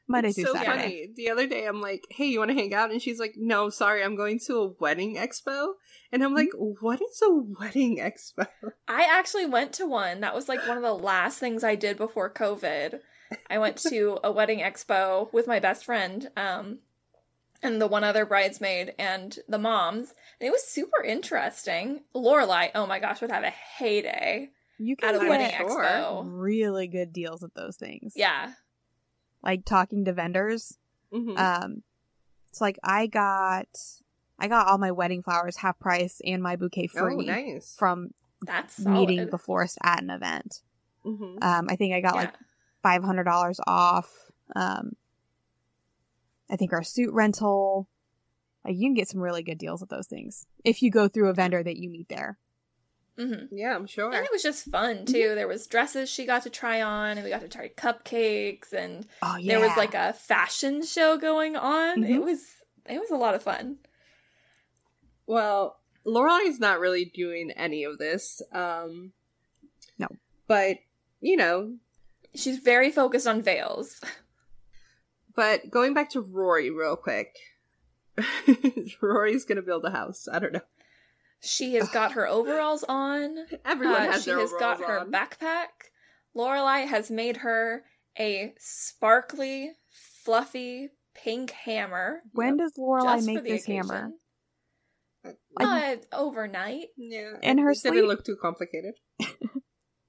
[0.09, 0.73] Monday It's through so Saturday.
[0.83, 1.09] funny.
[1.15, 3.71] The other day, I'm like, "Hey, you want to hang out?" And she's like, "No,
[3.71, 5.75] sorry, I'm going to a wedding expo."
[6.11, 6.85] And I'm like, Mm-hmm.
[6.85, 8.49] "What is a wedding expo?"
[8.89, 10.19] I actually went to one.
[10.23, 12.99] That was like one of the last things I did before COVID.
[13.49, 16.81] I went to a wedding expo with my best friend, um,
[17.63, 20.15] and the one other bridesmaid and the moms.
[20.41, 22.01] And it was super interesting.
[22.15, 25.61] Lorelai, oh my gosh, would have a heyday You at can a I'm wedding get
[25.67, 26.23] expo.
[26.27, 28.15] really good deals at those things.
[28.17, 28.53] Yeah.
[29.43, 30.79] Like talking to vendors.
[31.13, 31.39] Mhm.
[31.39, 31.83] Um
[32.49, 33.69] it's like I got
[34.39, 37.75] I got all my wedding flowers half price and my bouquet free oh, nice.
[37.79, 38.11] from
[38.43, 39.09] That's solid.
[39.09, 40.61] meeting the florist at an event.
[41.03, 42.35] hmm Um, I think I got like
[42.83, 44.11] five hundred dollars off.
[44.57, 44.93] Um,
[46.51, 47.89] I think our suit rental.
[48.65, 51.29] Like you can get some really good deals with those things if you go through
[51.31, 52.39] a vendor that you meet there.
[53.17, 54.13] hmm Yeah, I'm sure.
[54.13, 55.35] And it was just fun too.
[55.35, 59.07] There was dresses she got to try on, and we got to try cupcakes, and
[59.23, 62.05] Oh yeah, there was like a fashion show going on.
[62.05, 62.25] It Mhm.
[62.25, 62.45] was
[62.87, 63.79] it was a lot of fun.
[65.27, 68.43] Well, Lorelai's not really doing any of this.
[68.53, 69.13] Um,
[69.99, 70.09] No.
[70.47, 70.79] But,
[71.21, 71.77] you know,
[72.35, 74.01] She's very focused on veils.
[75.35, 77.35] but going back to Rory real quick.
[79.03, 80.29] Rory's gonna build a house.
[80.31, 80.61] I don't know.
[81.43, 83.37] She has got her overalls on.
[83.65, 85.11] Everyone Uh, has she their has got her on.
[85.11, 85.69] backpack.
[86.37, 87.85] Lorelai has made her
[88.19, 89.73] a sparkly,
[90.25, 92.21] fluffy pink hammer.
[92.33, 93.89] when does Lorelai make this occasion.
[93.89, 94.11] hammer?
[95.59, 96.89] Uh, overnight.
[96.97, 97.95] Yeah, In her it sleep?
[97.95, 98.95] didn't look too complicated.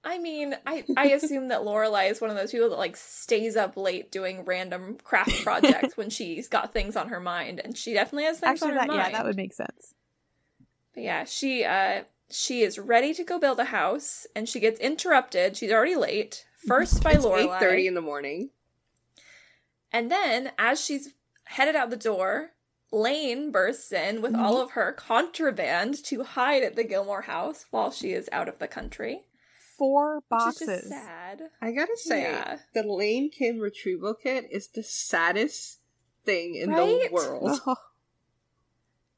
[0.03, 3.55] I mean, I I assume that Lorelai is one of those people that like stays
[3.55, 7.93] up late doing random craft projects when she's got things on her mind, and she
[7.93, 8.99] definitely has things Actually, on her that mind.
[9.11, 9.93] yeah, that would make sense.
[10.93, 14.79] But yeah, she uh she is ready to go build a house, and she gets
[14.79, 15.55] interrupted.
[15.55, 16.45] She's already late.
[16.67, 18.49] First by It's eight thirty Lorelai, in the morning.
[19.91, 21.13] and then as she's
[21.45, 22.51] headed out the door,
[22.91, 27.91] Lane bursts in with all of her contraband to hide at the Gilmore house while
[27.91, 29.25] she is out of the country.
[29.81, 30.67] Four Which is boxes.
[30.67, 31.41] just sad.
[31.59, 32.59] I gotta say, Yeah.
[32.75, 35.79] the Lane Kim retrieval kit is the saddest
[36.23, 37.59] thing in the world.
[37.65, 37.75] Oh,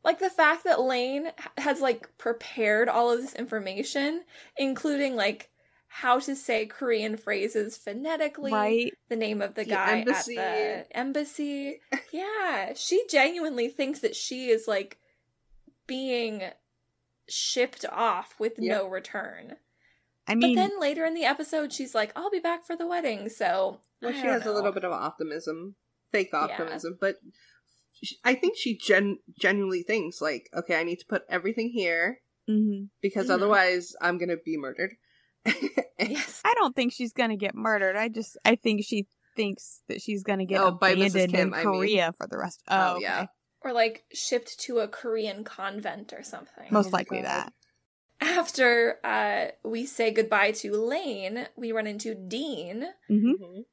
[0.05, 4.23] Like the fact that Lane has like prepared all of this information,
[4.57, 5.49] including like
[5.87, 8.91] how to say Korean phrases phonetically, right?
[9.09, 10.37] the name of the The guy embassy.
[10.37, 11.81] at the embassy.
[12.13, 14.97] Yeah, she genuinely thinks that she is like
[15.87, 16.41] being
[17.27, 18.77] shipped off with Yep.
[18.77, 19.55] no return.
[20.27, 22.87] I mean, but then later in the episode, she's like, "I'll be back for the
[22.87, 25.75] wedding." So Well, I she don't has a little bit of optimism,
[26.11, 26.39] fake Yeah.
[26.39, 27.15] optimism, but
[28.03, 32.21] sh- I think she gen- genuinely thinks like, okay, I need to put everything here
[32.49, 32.89] mhm.
[33.01, 33.31] because Mhm.
[33.33, 34.95] otherwise I'm gonna be murdered.
[35.99, 36.41] Yes.
[36.43, 37.95] I don't think she's gonna get murdered.
[37.95, 39.07] I just, I think she
[39.37, 41.65] thinks that she's gonna get Oh, by abandoned Kim, in I mean.
[41.65, 42.61] Korea for the rest.
[42.67, 43.27] Oh, Oh, yeah.
[43.61, 46.67] Or like shipped to a Korean convent or something.
[46.71, 47.25] most Oh likely God.
[47.27, 47.53] that.
[48.23, 53.65] After uh, we say goodbye to Lane, we run into Dean, hmm Mhm.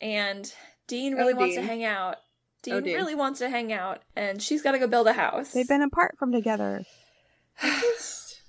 [0.00, 0.54] and
[0.86, 2.16] Dean Oh, really wants to hang out.
[2.62, 2.94] Dean, Oh, Dean.
[2.94, 5.50] really wants to hang out, and she's got to go build a house.
[5.52, 6.84] They've been apart from together.
[7.60, 8.40] Just-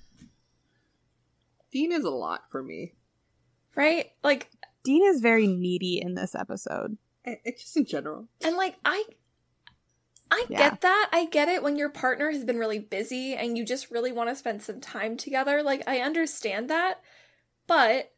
[1.72, 2.92] Dean is a lot for me.
[3.74, 4.50] right, like,
[4.84, 6.96] Dean is very needy in this episode.
[7.24, 8.28] It, it just in general.
[8.40, 9.02] and like I,
[10.34, 10.58] I Yeah.
[10.58, 11.10] get that.
[11.12, 14.30] I get it when your partner has been really busy and you just really want
[14.30, 15.62] to spend some time together.
[15.62, 17.00] Like, I understand that,
[17.68, 18.12] but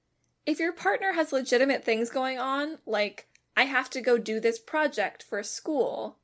[0.47, 4.59] if your partner has legitimate things going on, like I have to go do this
[4.59, 6.17] project for school,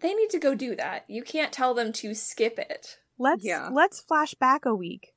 [0.00, 1.04] they need to go do that.
[1.08, 2.98] You can't tell them to skip it.
[3.18, 3.68] Let's Yeah.
[3.70, 5.14] let's flash back a week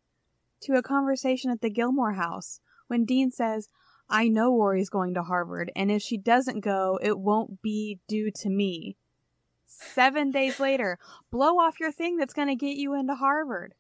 [0.64, 3.70] to a conversation at the Gilmore house when Dean says,
[4.10, 8.30] "I know Rory's going to Harvard, and if she doesn't go, it won't be due
[8.32, 8.98] to me."
[9.72, 10.98] Seven days later,
[11.30, 13.76] blow off your thing that's going to get you into Harvard.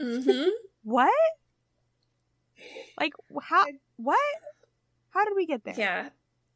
[0.00, 0.48] Mm-hmm.
[0.82, 1.12] What?
[2.98, 3.64] Like how?
[3.96, 4.18] What?
[5.10, 5.74] How did we get there?
[5.78, 6.08] yeah.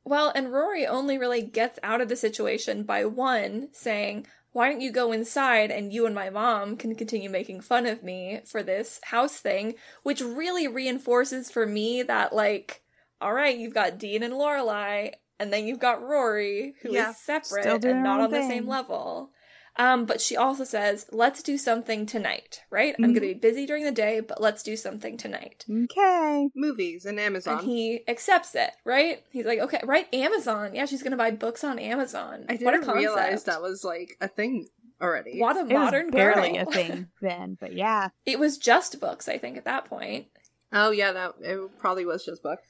[0.05, 4.81] Well, and Rory only really gets out of the situation by one saying, Why don't
[4.81, 8.63] you go inside and you and my mom can continue making fun of me for
[8.63, 9.75] this house thing?
[10.03, 12.83] Which really reinforces for me that, like,
[13.21, 17.12] all right, you've got Dean and Lorelai, and then you've got Rory, who is Yeah,
[17.12, 19.31] separate and not own on the same level.
[19.79, 22.94] Um, but she also says, let's do something tonight, right?
[22.99, 23.14] I'm Mhm.
[23.14, 25.66] gonna be busy during the day, but let's do something tonight.
[25.70, 26.49] Okay.
[26.55, 27.59] Movies and Amazon.
[27.59, 29.22] And he accepts it, right?
[29.33, 30.75] He's like, okay, right, Amazon.
[30.75, 32.46] Yeah, she's gonna buy books on Amazon.
[32.49, 32.96] I what a didn't concept.
[32.96, 34.66] realize that was like a thing
[35.03, 35.38] already.
[35.40, 36.68] What a It modern was barely girl.
[36.68, 38.09] a thing then, but yeah.
[38.25, 40.29] it was just books, I think, at that point.
[40.72, 42.66] Oh yeah, that it probably was just books.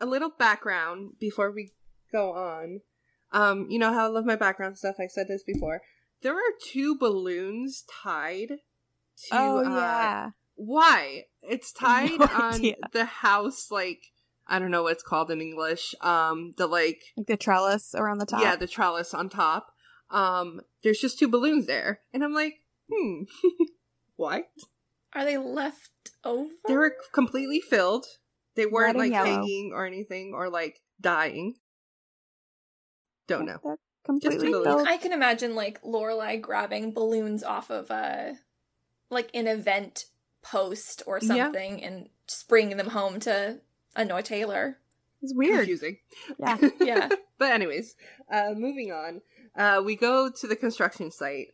[0.00, 1.70] A little background before we
[2.12, 2.80] go on.
[3.32, 4.96] Um, you know how I love my background stuff.
[5.00, 5.80] I said this before.
[6.22, 8.56] There are two balloons tied to.
[9.32, 10.30] oh uh, yeah.
[10.54, 11.24] Why?
[11.42, 12.76] It's tied No on idea.
[12.92, 14.00] the house, like
[14.46, 15.94] I don't know what it's called in English.
[16.00, 18.40] Um, the like Like the trellis around the top.
[18.42, 19.66] yeah, the trellis on top.
[20.10, 22.54] Um, there's just two balloons there, and I'm like,
[22.90, 23.22] hmm,
[24.16, 24.44] what?
[25.14, 25.90] Are they left
[26.24, 26.50] over?
[26.68, 28.06] They were completely filled.
[28.54, 29.26] They weren't Red like yellow.
[29.26, 31.56] hanging or anything or like dying.
[33.26, 33.58] Don't know.
[33.62, 34.64] They're completely balloons.
[34.66, 34.88] filled.
[34.88, 38.34] I can imagine like Lorelai grabbing balloons off of a
[39.10, 40.06] like an event
[40.42, 41.44] post or Yeah.
[41.44, 43.60] something and just bringing them home to
[43.94, 44.78] annoy Taylor.
[45.22, 45.58] It's weird.
[45.66, 45.98] Confusing.
[46.38, 46.56] Yeah.
[46.80, 47.08] Yeah.
[47.38, 47.96] but anyways,
[48.30, 49.22] uh moving on.
[49.56, 51.48] Uh we go to the construction site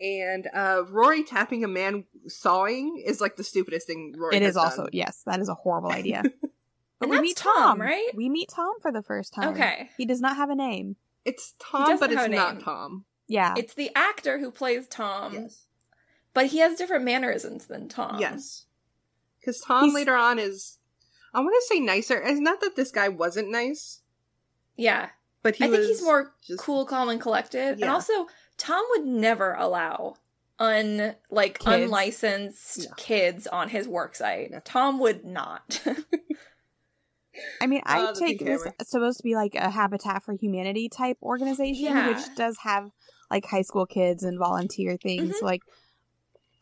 [0.00, 4.50] and uh Rory tapping a man sawing is like the stupidest thing Rory It has
[4.52, 4.90] is also done.
[4.92, 6.22] yes, that is a horrible idea.
[7.00, 8.08] But And we that's meet Tom, Tom, right?
[8.16, 9.50] We meet Tom for the first time.
[9.54, 9.88] Okay.
[9.96, 10.96] He does not have a name.
[11.28, 12.60] It's Tom, but it's not.
[12.60, 13.04] Tom.
[13.26, 13.54] Yeah.
[13.56, 15.66] It's the actor who plays Tom, yes.
[16.34, 18.18] but he has different mannerisms than Tom.
[18.20, 18.64] Yes.
[19.40, 20.78] Because Tom He's- later on is
[21.34, 22.20] I want to say nicer.
[22.24, 24.00] It's not that this guy wasn't nice,
[24.76, 25.10] Yeah.
[25.42, 27.80] but he I think he's more just cool, calm, and collected.
[27.80, 30.16] And also, Tom would never allow
[30.58, 31.84] un like Kids.
[31.84, 32.94] unlicensed No.
[32.96, 34.50] kids on his work site.
[34.50, 34.60] No.
[34.64, 35.80] Tom would not.
[37.60, 40.88] I mean, I Oh, take pink this supposed to be like a Habitat for Humanity
[40.88, 42.08] type organization, Yeah.
[42.08, 42.90] which does have
[43.30, 45.34] like high school kids and volunteer things.
[45.34, 45.38] Mhm.
[45.40, 45.62] So, like,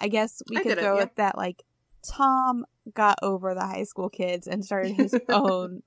[0.00, 1.00] I guess we I could get it, go yeah.
[1.04, 1.36] with that.
[1.38, 1.62] Like,
[2.02, 5.82] Tom got over the high school kids and started his own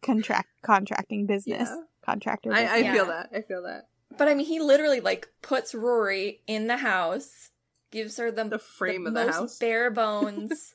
[0.00, 1.68] contract contracting business.
[1.68, 1.82] Yeah.
[2.04, 2.52] Contractor.
[2.52, 2.94] I, I business.
[2.96, 3.30] feel that.
[3.34, 3.88] I feel that.
[4.18, 7.50] but I mean, he literally like puts Rory in the house,
[7.90, 9.58] gives her the, The frame of the most house.
[9.58, 10.74] bare bones.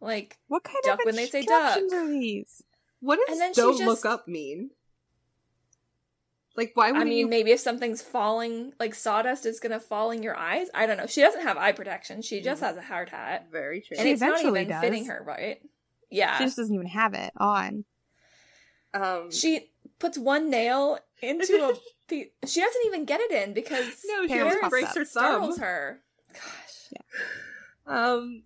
[0.00, 1.78] like, What kind Duck of when they say duck.
[1.92, 2.62] are these?
[3.02, 4.70] What does And then don't just- look up mean?
[6.56, 7.26] Like, why would I mean, you?
[7.26, 10.68] maybe if something's falling, like sawdust is gonna fall in your eyes.
[10.74, 11.06] I don't know.
[11.06, 12.20] She doesn't have eye protection.
[12.22, 12.66] She just Mhm.
[12.66, 13.96] has a hard hat, Very true.
[13.98, 14.80] and She it's not even does.
[14.82, 15.62] fitting her right.
[16.10, 16.36] Yeah.
[16.38, 17.84] She just doesn't even have it on.
[18.94, 21.74] Um, She puts one nail into a.
[22.08, 24.96] pe- She doesn't even get it in because no, she Paris almost pops breaks up.
[24.96, 25.64] her startles thumb.
[25.64, 26.02] her.
[26.34, 26.92] Gosh.
[27.86, 28.42] Um,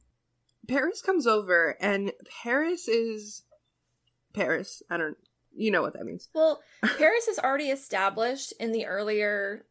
[0.69, 3.42] Paris comes over, and Paris is
[4.37, 4.83] Paris.
[4.90, 5.16] I don't.
[5.59, 6.29] You know what that means.
[6.35, 6.61] Well,
[6.99, 9.64] Paris is already established in the earlier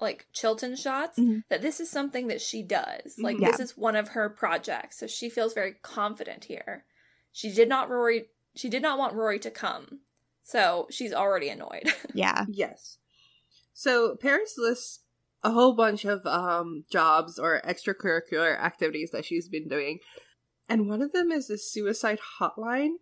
[0.00, 1.42] like Chilton shots Mhm.
[1.48, 3.16] that this is something that she does.
[3.18, 3.46] Like Mhm.
[3.50, 4.98] this is one of her projects.
[4.98, 6.84] So she feels very confident here.
[7.32, 10.00] She did not Rory she did not want Rory to come.
[10.42, 11.92] So she's already annoyed.
[12.14, 12.44] Yeah.
[12.48, 12.98] Yes.
[13.74, 15.00] So Paris lists
[15.42, 19.98] a whole bunch of um jobs or extracurricular activities that she's been doing.
[20.68, 22.96] And one of them is the suicide hotline.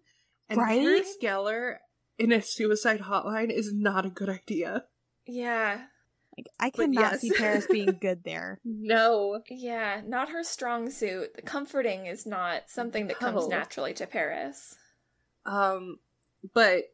[0.49, 0.81] And Right?
[0.81, 1.77] Paris Geller
[2.19, 4.85] in a suicide hotline is not a good idea.
[5.27, 5.87] yeah.
[6.39, 7.21] Like I cannot yes.
[7.23, 8.61] see Paris being good there.
[8.63, 9.41] No.
[9.49, 11.35] Yeah, not her strong suit.
[11.35, 14.77] The comforting is not something that comes naturally to Paris.
[15.47, 15.99] Um
[16.53, 16.85] but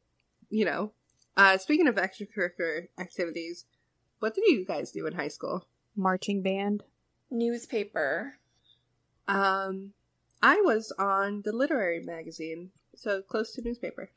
[0.49, 0.93] you know,
[1.37, 3.65] uh speaking of extracurricular activities,
[4.21, 5.67] what did you guys do in high school?
[5.97, 6.85] Marching band.
[7.29, 8.35] Newspaper.
[9.27, 9.93] Um
[10.41, 14.11] I was on the literary magazine, so close to newspaper.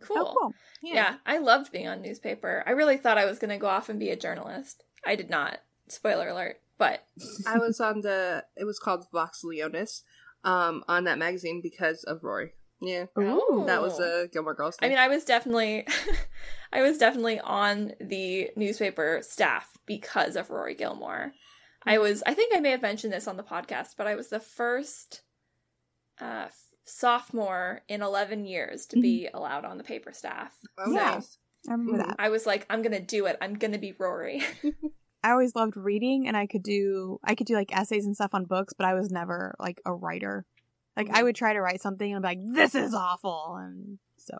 [0.00, 0.16] Cool.
[0.18, 0.54] Oh, cool.
[0.82, 1.16] Yeah.
[1.26, 2.62] I loved being on newspaper.
[2.66, 4.84] I really thought I was going to go off and be a journalist.
[5.04, 5.58] I did not.
[5.88, 6.60] Spoiler alert.
[6.78, 7.04] But
[7.46, 10.04] I was on the it was called Vox Leonis,
[10.44, 12.52] um, on that magazine because of Rory.
[12.80, 13.06] Yeah.
[13.18, 13.64] Ooh.
[13.66, 15.86] That was a Gilmore Girls I mean, I was definitely
[16.72, 21.32] I was definitely on the newspaper staff because of Rory Gilmore.
[21.84, 24.28] I was I think I may have mentioned this on the podcast, but I was
[24.28, 25.22] the first
[26.20, 30.56] uh f- sophomore in 11 years to be allowed on the paper staff.
[30.78, 31.14] Oh, Yeah.
[31.14, 31.38] nice.
[31.68, 32.06] I remember Mhm.
[32.06, 32.16] that.
[32.18, 33.36] I was like, I'm going to do it.
[33.40, 34.42] I'm going to be Rory.
[35.22, 38.30] I always loved reading and I could do I could do like essays and stuff
[38.34, 40.46] on books, but I was never like a writer.
[40.96, 41.24] Like I Mhm.
[41.24, 44.38] would try to write something and be like, This is awful and so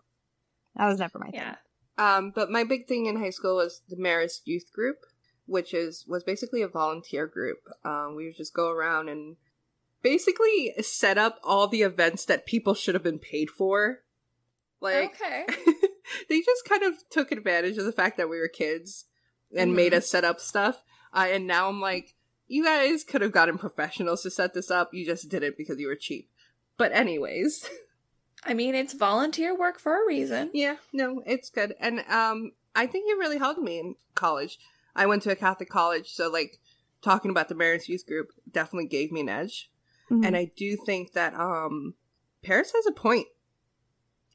[0.76, 1.40] that was never my thing.
[1.40, 1.56] yeah.
[1.98, 4.98] Um, but my big thing in high school was the Marist Youth Group,
[5.46, 7.58] which is was basically a volunteer group.
[7.84, 9.36] Um, we would just go around and
[10.02, 14.00] basically set up all the events that people should have been paid for.
[14.80, 15.44] Like okay.
[16.28, 19.06] they just kind of took advantage of the fact that we were kids
[19.56, 19.76] and Mhm.
[19.76, 20.82] made us set up stuff.
[21.12, 22.14] Uh, and now I'm like,
[22.46, 24.94] you guys could have gotten professionals to set this up.
[24.94, 26.30] You just did it because you were cheap.
[26.76, 27.68] But anyways,
[28.44, 30.50] I mean, it's volunteer work for a reason.
[30.54, 31.74] yeah, no, it's good.
[31.80, 34.58] And um, I think it really helped me in college.
[34.94, 36.60] I went to a Catholic college, so like
[37.02, 39.70] talking about the Marist Youth Group definitely gave me an edge.
[40.10, 40.24] Mhm.
[40.26, 41.94] And I do think that um,
[42.42, 43.26] Paris has a point.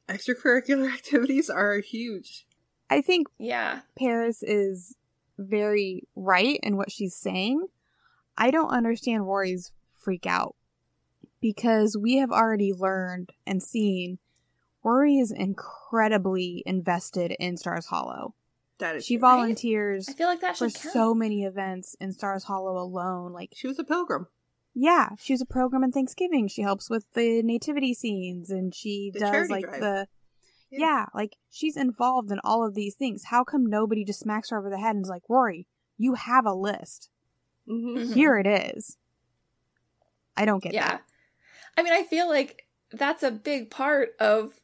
[0.08, 2.46] Extracurricular activities are huge.
[2.90, 3.80] I think Yeah.
[3.98, 4.96] Paris is
[5.38, 7.66] very right in what she's saying.
[8.36, 10.54] I don't understand Rory's freak out
[11.40, 14.18] because we have already learned and seen
[14.82, 18.34] Rory is incredibly invested in Stars Hollow.
[18.78, 19.20] That is She true.
[19.22, 20.92] volunteers I feel like that for count.
[20.92, 23.32] so many events in Stars Hollow alone.
[23.32, 24.26] Like, She was a pilgrim.
[24.74, 26.48] Yeah, she's a program in Thanksgiving.
[26.48, 29.80] She helps with the nativity scenes and she The does like drive.
[29.80, 30.08] the
[30.70, 30.78] Yeah.
[30.80, 31.06] yeah.
[31.14, 33.24] like she's involved in all of these things.
[33.26, 36.44] How come nobody just smacks her over the head and is like, Rory, you have
[36.46, 37.08] a list.
[37.66, 38.14] hmm Mhm.
[38.14, 38.96] Here it is.
[40.36, 40.88] I don't get yeah.
[40.88, 41.02] that.
[41.76, 44.60] I mean, I feel like that's a big part of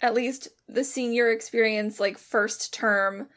[0.00, 3.28] at least the senior experience, like first term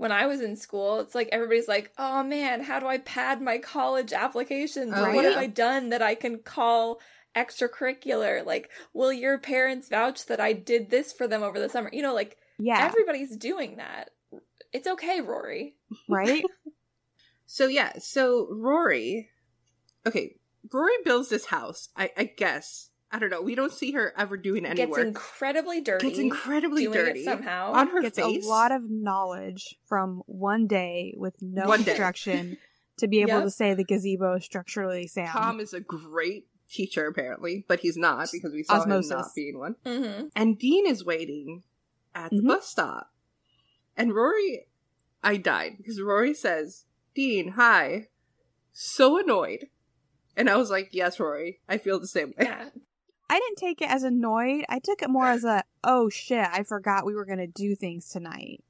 [0.00, 1.00] when I was in school.
[1.00, 4.94] It's like everybody's like, oh man, how do I pad my college applications?
[4.96, 5.36] Oh, what have.
[5.36, 7.00] I done that I can call
[7.36, 8.44] extracurricular?
[8.46, 11.90] Like, will your parents vouch that I did this for them over the summer?
[11.92, 14.08] You know, like Yeah, everybody's doing that.
[14.72, 15.76] It's okay, Rory.
[16.08, 16.44] right?
[17.52, 19.28] So yeah, so Rory,
[20.06, 20.36] okay,
[20.72, 21.88] Rory builds this house.
[21.96, 23.42] I, I guess I don't know.
[23.42, 25.06] We don't see her ever doing any Gets work.
[25.06, 26.06] incredibly dirty.
[26.08, 27.72] Gets incredibly doing dirty it somehow.
[27.72, 28.44] on her Gets face.
[28.44, 31.90] a lot of knowledge from one day with no One day.
[31.92, 32.56] instruction
[32.98, 33.42] to be able Yep.
[33.44, 35.30] to say the gazebo is structurally sound.
[35.30, 39.10] Tom is a great teacher apparently, but he's not because we saw Osmosis.
[39.10, 39.74] him not being one.
[39.84, 41.64] hmm And Dean is waiting
[42.14, 42.46] at the Mhm.
[42.46, 43.12] bus stop,
[43.96, 44.68] and Rory,
[45.22, 48.08] I died because Rory says, "Dean, hi,"
[48.72, 49.68] so annoyed,
[50.36, 52.70] and I was like, "Yes, Rory, I feel the same way." Yeah.
[53.30, 54.64] I didn't take it as annoyed.
[54.68, 57.74] I took it more as a, oh shit, I forgot we were going to do
[57.76, 58.62] things tonight.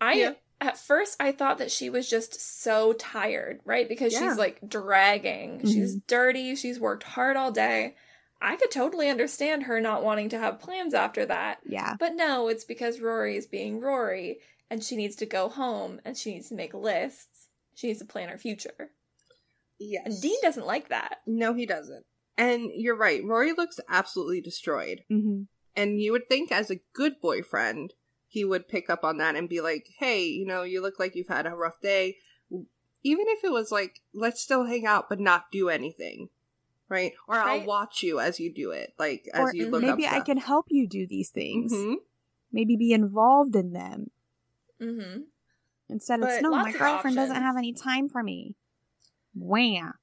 [0.00, 0.32] I Yeah.
[0.60, 3.88] at first I thought that she was just so tired, right?
[3.88, 4.20] Because Yeah.
[4.28, 5.60] she's like dragging.
[5.66, 6.04] She's Mm-hmm.
[6.06, 7.96] dirty, she's worked hard all day.
[8.40, 11.60] I could totally understand her not wanting to have plans after that.
[11.64, 11.96] Yeah.
[11.98, 14.38] But no, it's because Rory is being Rory
[14.70, 17.48] and she needs to go home and she needs to make lists.
[17.74, 18.90] She needs to plan her future.
[19.78, 20.02] Yes.
[20.06, 21.18] And Dean doesn't like that.
[21.26, 22.04] No, he doesn't.
[22.36, 23.22] And you're right.
[23.24, 25.04] Rory looks absolutely destroyed.
[25.10, 25.42] Mm-hmm.
[25.76, 27.94] And you would think, as a good boyfriend,
[28.26, 31.14] he would pick up on that and be like, hey, you know, you look like
[31.14, 32.16] you've had a rough day.
[33.02, 36.28] Even if it was like, let's still hang out but not do anything.
[36.88, 37.12] Right?
[37.28, 38.94] Or I'll watch you as you do it.
[38.98, 41.72] Like, as Or you look maybe up I can help you do these things.
[41.72, 41.96] Mhm.
[42.52, 44.10] Maybe be involved in them
[44.80, 45.22] Mm-hmm.
[45.88, 48.56] instead of But no, my lots of girlfriend doesn't have any time for me.
[49.34, 49.94] Wham!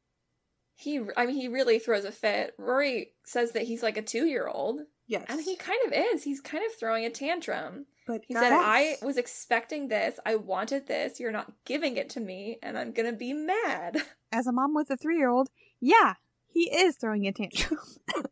[0.82, 2.54] He, I mean, he really throws a fit.
[2.58, 5.26] Rory says that he's like a two year old, Yes.
[5.30, 6.24] and he kind of is.
[6.24, 7.86] He's kind of throwing a tantrum.
[8.08, 10.20] but He guys, said, I was expecting this.
[10.26, 11.20] I wanted this.
[11.20, 13.98] You're not giving it to me, and I'm going to be mad.
[14.32, 16.16] As a mom with a three-year-old, yeah,
[16.48, 17.80] he is throwing a tantrum.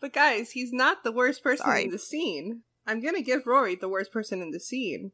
[0.00, 1.84] But guys, he's not the worst person Sorry.
[1.84, 2.62] in the scene.
[2.86, 5.12] I'm gonna give Rory the worst person in the scene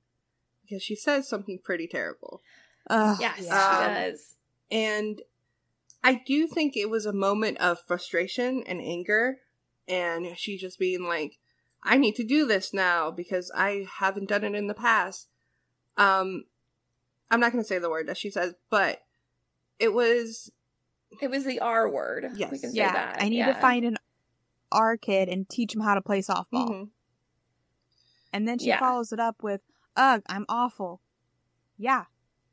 [0.62, 2.40] because she says something pretty terrible.
[2.88, 3.80] Ugh, yes, yeah.
[3.80, 4.34] he Um, does.
[4.70, 5.22] And
[6.06, 9.38] I do think it was a moment of frustration and anger,
[9.88, 11.38] and she just being like,
[11.82, 15.28] I need to do this now because I haven't done it in the past.
[15.96, 16.44] Um,
[17.30, 19.02] I'm not gonna say the word that she says, but
[19.80, 20.52] it was
[21.20, 22.26] It was the R word.
[22.36, 22.50] Yes.
[22.52, 23.22] We can say yeah, that.
[23.22, 23.52] I need yeah.
[23.52, 23.96] to find an
[24.72, 26.68] R kid and teach him how to play softball.
[26.70, 26.88] mhm.
[28.32, 28.78] And then she Yeah.
[28.80, 29.60] follows it up with,
[29.96, 31.00] "Ugh, I'm awful."
[31.78, 32.04] Yeah,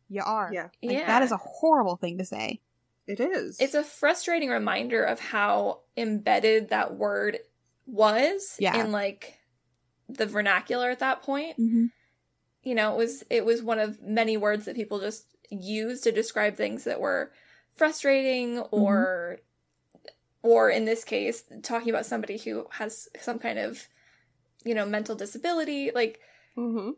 [0.10, 0.50] you are.
[0.54, 1.08] yeah, Like, Yeah.
[1.08, 2.62] that is a horrible thing to say.
[3.08, 3.58] It is.
[3.60, 7.40] It's a frustrating reminder of how embedded that word
[7.86, 8.82] was Yeah.
[8.84, 9.40] in like
[10.10, 11.58] the vernacular at that point.
[11.58, 11.86] Mm-hmm.
[12.64, 16.12] You know, it was it was one of many words that people just used to
[16.12, 17.32] describe things that were
[17.76, 19.40] frustrating or
[20.42, 23.88] or in this case talking about somebody who has some kind of
[24.64, 26.20] you know mental disability like
[26.56, 26.92] hmm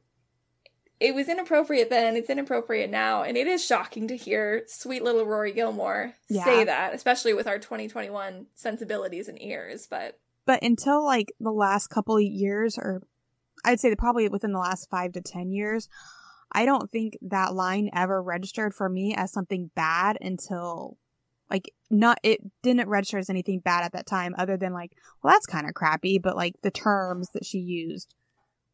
[0.99, 5.25] it was inappropriate then it's inappropriate now and it is shocking to hear sweet little
[5.25, 6.43] rory gilmore Yeah.
[6.45, 11.87] say that especially with our 2021 sensibilities and ears but But until like the last
[11.87, 13.01] couple of years, or
[13.63, 15.89] I'd say probably within the last five to ten years,
[16.51, 20.97] I don't think that line ever registered for me as something bad until
[21.49, 24.91] like not it didn't register as anything bad at that time other than like
[25.23, 28.13] well that's kind of crappy but like the terms that she used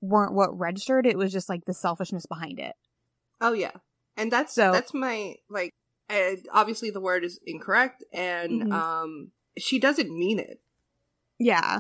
[0.02, 2.74] weren't what registered it was just like the selfishness behind it
[3.40, 3.72] Oh yeah,
[4.18, 5.72] and that's So- that's my like.
[6.10, 8.72] Uh, obviously, the word is incorrect, and Mhm.
[8.74, 10.60] um, she doesn't mean it.
[11.40, 11.80] yeah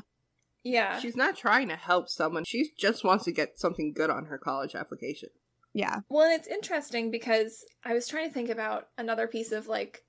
[0.63, 2.45] yeah She's not trying to help someone.
[2.45, 5.29] She just wants to get something good on her college application.
[5.73, 9.67] yeah Well, and it's interesting because I was trying to think about another piece of
[9.67, 10.05] like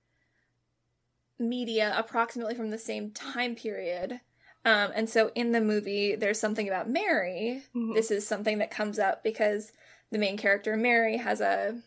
[1.39, 4.21] media approximately from the same time period.
[4.65, 7.63] Um, and so in the movie, there's something about Mary.
[7.75, 7.95] Mhm.
[7.95, 9.73] This is something that comes up because
[10.11, 11.83] the main character, Mary, has a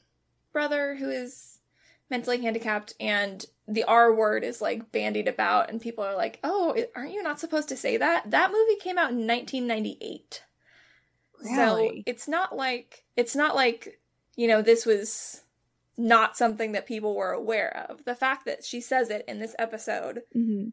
[0.51, 1.59] brother who is
[2.09, 6.75] mentally handicapped, and the R word is like bandied about, and people are like, oh,
[6.95, 8.29] aren't you not supposed to say that?
[8.29, 10.43] That movie came out in 1998.
[11.43, 13.99] So it's not like it's not like
[14.35, 15.41] you know this was
[15.97, 18.03] not something that people were aware of.
[18.05, 20.69] The fact that she says it in this episode, hmm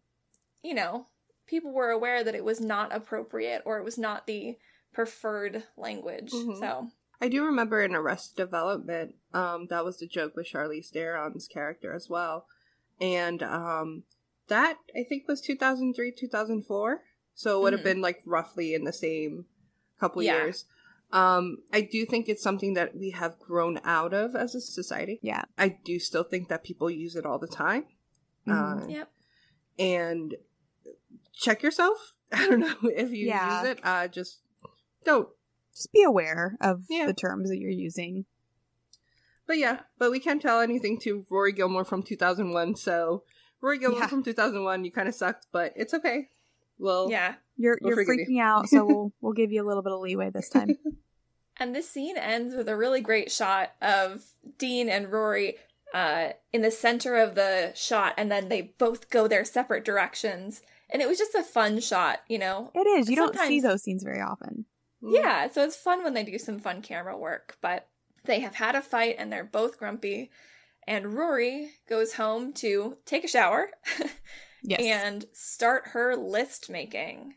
[0.62, 1.06] you know,
[1.46, 4.56] people were aware that it was not appropriate or it was not the
[4.92, 6.30] preferred language.
[6.32, 6.58] Mhm.
[6.58, 6.88] So
[7.20, 11.92] I do remember in Arrested Development, um, that was the joke with Charlize Theron's character
[11.92, 12.46] as well,
[13.00, 14.04] and um,
[14.48, 17.02] that I think was two thousand three, two thousand four.
[17.34, 17.84] So it would have Mhm.
[17.84, 19.46] been like roughly in the same
[19.98, 20.42] couple Yeah.
[20.44, 20.66] years.
[21.12, 25.18] Um, I do think it's something that we have grown out of as a society.
[25.22, 27.86] yeah I do still think that people use it all the time.
[28.46, 28.84] Mhm.
[28.84, 29.12] Uh, yep.
[29.78, 30.34] and
[31.34, 32.14] check yourself.
[32.32, 33.60] I don't know if you Yeah.
[33.62, 33.80] use it.
[33.82, 34.40] Uh, just
[35.04, 35.28] don't.
[35.74, 37.06] just be aware of Yeah.
[37.06, 38.24] the terms that you're using
[39.46, 42.76] But yeah, but we can't tell anything to Rory Gilmore from 2001.
[42.76, 43.24] So
[43.60, 44.06] Rory Gilmore Yeah.
[44.06, 46.28] from 2001, you kind of sucked, but it's okay.
[46.78, 47.34] Well, Yeah.
[47.56, 48.38] you're We'll you're forgive you.
[48.38, 50.78] freaking out so we'll we'll give you a little bit of leeway this time
[51.58, 54.24] And this scene ends with a really great shot of
[54.58, 55.56] Dean and Rory
[55.92, 60.62] uh, in the center of the shot, and then they both go their separate directions.
[60.92, 62.70] And it was just a fun shot, you know?
[62.74, 64.66] it is you don't see those scenes very often
[65.02, 65.14] Mm.
[65.14, 67.88] Yeah, so it's fun when they do some fun camera work, but
[68.24, 70.30] they have had a fight and they're both grumpy.
[70.86, 73.70] And Rory goes home to take a shower
[74.62, 77.34] yes and start her list making.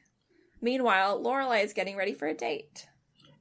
[0.61, 2.87] Meanwhile, Lorelai is getting ready for a date.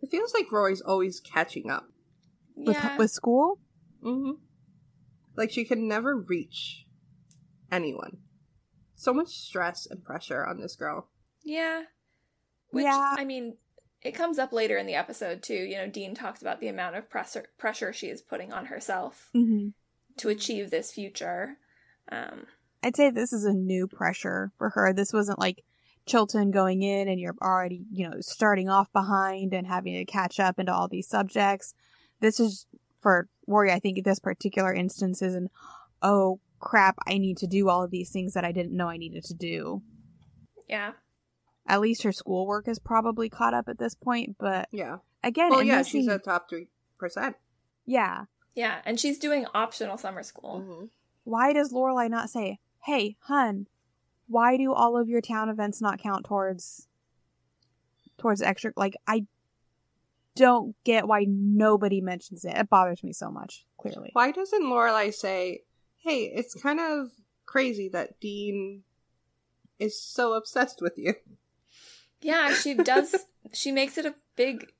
[0.02, 1.86] It feels like Rory's always catching up.
[2.56, 3.58] with Yeah, with school
[4.02, 4.32] Mm-hmm.
[5.34, 6.84] Like she can never reach
[7.72, 8.18] anyone.
[9.04, 11.08] So much stress and pressure on this girl.
[11.42, 11.82] yeah.
[12.70, 13.14] Which Yeah.
[13.18, 13.58] I mean,
[14.00, 15.54] it comes up later in the episode too.
[15.54, 19.28] You know, Dean talks about the amount of pressure pressure she is putting on herself
[19.32, 19.68] hmm
[20.16, 21.58] to achieve this future.
[22.10, 22.46] Um,
[22.82, 24.92] I'd say this is a new pressure for her.
[24.92, 25.64] This wasn't like
[26.06, 30.40] Chilton going in and you're already, you know, starting off behind and having to catch
[30.40, 31.74] up into all these subjects.
[32.20, 32.66] This is
[33.00, 35.50] for Rory, I think this particular instance is an,
[36.00, 38.96] oh crap, I need to do all of these things that I didn't know I
[38.96, 39.82] needed to do.
[40.68, 40.92] Yeah.
[41.66, 44.98] At least her schoolwork is probably caught up at this point, but Yeah.
[45.22, 47.36] again, Well, yeah, she's a top three percent.
[47.86, 48.24] yeah.
[48.54, 48.80] Yeah.
[48.84, 50.60] And she's doing optional summer school.
[50.60, 50.84] Mm-hmm.
[51.24, 53.66] Why does Lorelai not say, "Hey, hun,
[54.26, 56.86] why do all of your town events not count towards
[58.18, 59.26] towards extra?" Like, I
[60.36, 62.56] don't get why nobody mentions it.
[62.56, 63.64] It bothers me so much.
[63.78, 65.62] Clearly, Why doesn't Lorelai say,
[66.04, 67.10] "Hey, it's kind of
[67.46, 68.84] crazy that Dean
[69.78, 71.14] is so obsessed with you"?
[72.20, 73.14] Yeah, she does.
[73.52, 74.72] she makes it a big,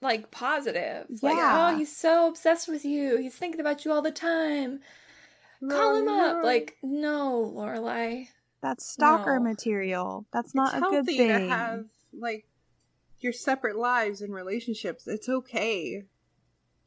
[0.00, 1.06] like, positive.
[1.22, 1.70] Like, Yeah.
[1.72, 3.16] oh, he's so obsessed with you.
[3.18, 4.80] He's thinking about you all the time.
[5.68, 6.44] Call him up.
[6.44, 8.28] Like, no, Lorelai.
[8.60, 9.44] that's stalker No.
[9.44, 10.26] material.
[10.32, 11.28] That's not it's a good healthy thing.
[11.28, 12.46] to have like
[13.20, 15.06] your separate lives and relationships.
[15.08, 16.04] It's okay.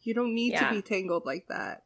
[0.03, 0.69] You don't need Yeah.
[0.69, 1.83] to be tangled like that.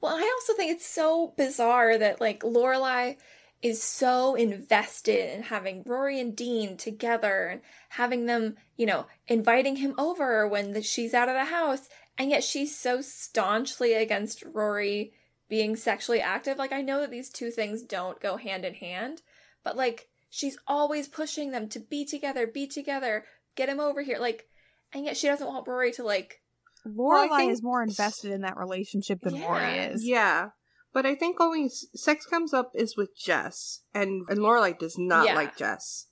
[0.00, 3.16] Well, I also think it's so bizarre that like Lorelai
[3.62, 9.76] is so invested in having Rory and Dean together and having them, you know, inviting
[9.76, 14.42] him over when the, she's out of the house, and yet she's so staunchly against
[14.44, 15.12] Rory
[15.50, 16.56] being sexually active.
[16.56, 19.20] Like I know that these two things don't go hand in hand,
[19.62, 23.26] but like she's always pushing them to be together, be together,
[23.56, 24.48] get him over here, like,
[24.94, 26.39] and yet she doesn't want Rory to like
[26.86, 30.04] Lorelai Well, think- is more invested in that relationship than Rory is.
[30.06, 30.50] Yeah.
[30.92, 35.26] But I think only sex comes up is with Jess, and and Lorelai does not
[35.26, 35.34] Yeah.
[35.34, 36.06] like Jess,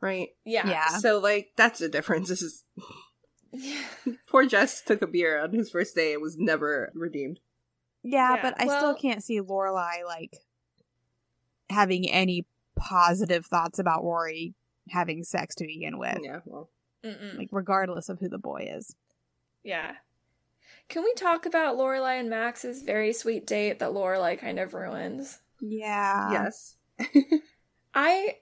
[0.00, 0.28] right?
[0.44, 0.68] yeah.
[0.68, 0.88] Yeah.
[0.98, 2.28] So like that's the difference.
[2.30, 2.64] This is
[3.52, 3.84] Yeah.
[4.28, 6.12] poor Jess took a beer on his first day.
[6.12, 7.40] and was never redeemed.
[8.02, 10.36] Yeah, Yeah, but I well- still can't see Lorelai like
[11.70, 12.46] having any
[12.76, 14.54] positive thoughts about Rory
[14.90, 16.18] having sex to begin with.
[16.22, 16.40] Yeah.
[16.44, 16.70] Well,
[17.04, 17.38] Mm-mm.
[17.38, 18.94] Like regardless of who the boy is.
[19.62, 19.92] Yeah.
[20.88, 25.40] Can we talk about Lorelai and Max's very sweet date that Lorelai kind of ruins?
[25.60, 26.30] Yeah.
[26.30, 26.76] yes.
[27.94, 28.36] I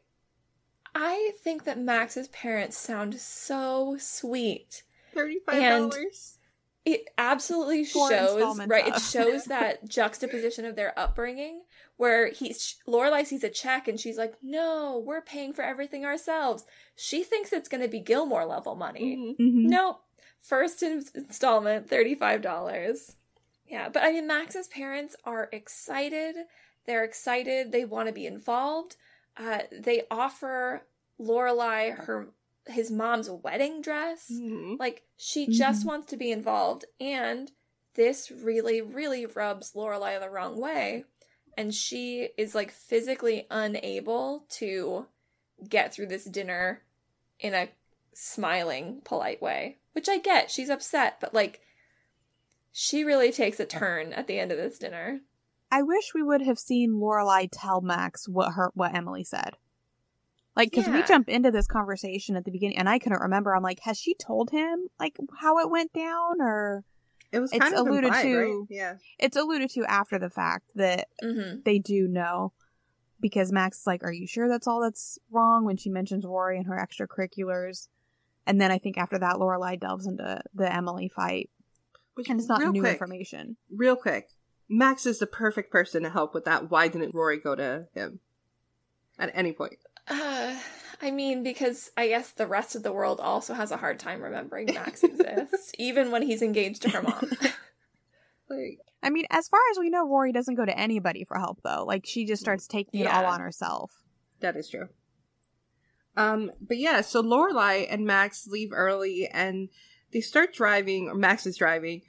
[0.95, 4.83] I think that Max's parents sound so sweet.
[5.12, 6.39] Thirty-five dollars.
[6.85, 8.87] It absolutely Four shows, installments right?
[8.87, 11.62] It shows that juxtaposition of their upbringing
[11.97, 16.64] where he's Lorelai sees a check and she's like, "No, we're paying for everything ourselves."
[16.95, 19.16] She thinks it's going to be Gilmore level money.
[19.16, 19.37] Mhm.
[19.39, 19.64] Mhm.
[19.64, 20.03] Nope.
[20.47, 23.16] First in- installment, $35.
[23.66, 26.36] Yeah, but I mean, Max's parents are excited.
[26.86, 27.72] They're excited.
[27.72, 28.94] They want to be involved.
[29.36, 30.86] Uh, they offer
[31.20, 32.28] Lorelai her
[32.68, 34.28] his mom's wedding dress.
[34.32, 34.78] Mhm.
[34.78, 35.86] Like she just Mhm.
[35.86, 37.51] wants to be involved, and
[37.94, 41.05] this really, really rubs Lorelai the wrong way,
[41.57, 45.07] and she is like physically unable to
[45.68, 46.82] get through this dinner
[47.38, 47.68] in a
[48.14, 49.78] smiling, polite way.
[49.97, 50.51] Which I get.
[50.51, 51.61] She's upset, but like
[52.70, 55.20] she really takes a turn at the end of this dinner.
[55.72, 59.55] I wish we would have seen Lorelai tell Max what her what Emily said.
[60.55, 63.55] Like, because we jump into this conversation at the beginning, and I couldn't remember.
[63.57, 66.84] I'm like, has she told him like how it went down, or
[67.32, 68.66] It was It's kind of alluded implied, to- right?
[68.70, 68.94] Yeah.
[69.18, 71.61] it's alluded to after the fact that Mm-hmm.
[71.64, 72.53] they do know
[73.20, 76.59] because Max is like, "Are you sure that's all that's wrong?" When she mentions Rory
[76.59, 77.88] and her extracurriculars,
[78.47, 81.51] and then I think after that, Lorelai delves into the Emily fight,
[82.14, 83.57] Which, and it's not new quick, information.
[83.70, 84.28] Real quick,
[84.68, 86.70] Max is the perfect person to help with that.
[86.70, 88.20] Why didn't Rory go to him
[89.18, 89.74] at any point?
[90.09, 90.57] Uh,
[91.03, 94.22] I mean, because I guess the rest of the world also has a hard time
[94.22, 97.30] remembering Max exists, even when he's engaged to her mom.
[98.49, 101.59] Like, I mean, as far as we know, Rory doesn't go to anybody for help
[101.64, 101.84] though.
[101.84, 103.90] Like she just starts taking it all on herself.
[104.38, 104.88] that is true.
[106.17, 109.69] Um, but yeah, so Lorelai and Max leave early, and
[110.12, 111.09] they start driving.
[111.09, 112.03] Or Max is driving,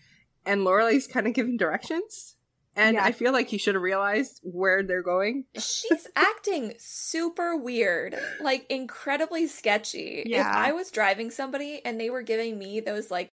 [0.46, 2.36] and Lorelai's kind of giving directions.
[2.76, 3.06] And Yeah.
[3.06, 5.46] I feel like he should have realized where they're going.
[5.56, 10.22] She's acting super weird, like incredibly sketchy.
[10.26, 13.30] If I was driving somebody and they were giving me those like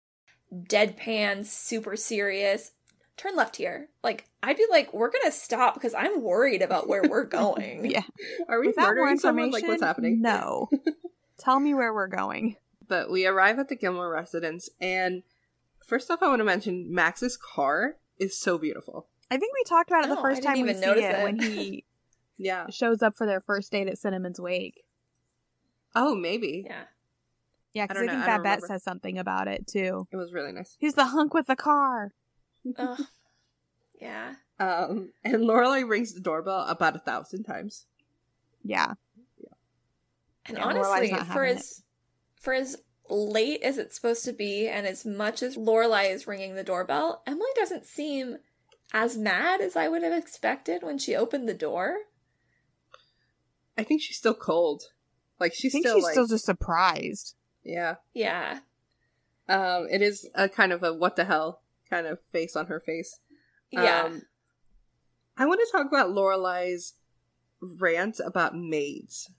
[0.54, 2.72] deadpan, super serious,
[3.18, 7.04] turn left here, like I'd be like, we're gonna stop because I'm worried about where
[7.10, 7.86] we're going.
[7.92, 8.02] Yeah.
[8.50, 9.46] Are we Without more murdering someone?
[9.46, 10.22] information, Like, what's happening?
[10.22, 10.70] No.
[11.38, 12.56] Tell me where we're going.
[12.88, 15.24] But we arrive at the Gilmore residence, and
[15.86, 19.08] first off, I want to mention Max's car is so beautiful.
[19.32, 21.16] I think we talked about it the Oh, first didn't time we even see it,
[21.20, 21.24] it.
[21.24, 21.86] when he
[22.38, 22.68] Yeah.
[22.70, 24.84] shows up for their first date at Cinnamon's wake.
[25.96, 26.66] Oh, maybe.
[26.68, 26.84] Yeah.
[27.74, 28.68] Yeah, because I, don't know, think I that don't bet remember.
[28.68, 30.08] says something about it too.
[30.12, 30.76] It was really nice.
[30.80, 32.12] He's the hunk with the car.
[32.78, 33.02] Ugh.
[34.00, 34.36] Yeah.
[34.60, 37.86] Um, and Lorelai rings the doorbell about a thousand times.
[38.64, 38.94] Yeah.
[40.46, 41.84] And Yeah, Lorelai's honestly, for having as
[42.40, 42.78] for as
[43.10, 47.24] late as it's supposed to be, and as much as Lorelai is ringing the doorbell,
[47.26, 48.38] Emily doesn't seem
[48.94, 51.96] as mad as I would have expected when she opened the door.
[53.78, 54.84] I think she's still cold.
[55.40, 57.36] Like I she's think still she's like still just surprised.
[57.64, 57.96] yeah.
[58.14, 58.60] Yeah,
[59.50, 61.62] Um, it is a kind of a what the hell
[61.94, 63.20] kind of face on her face.
[63.72, 64.04] yeah.
[64.06, 64.22] Um,
[65.38, 66.94] I want to talk about Lorelai's
[67.62, 69.32] rant about maids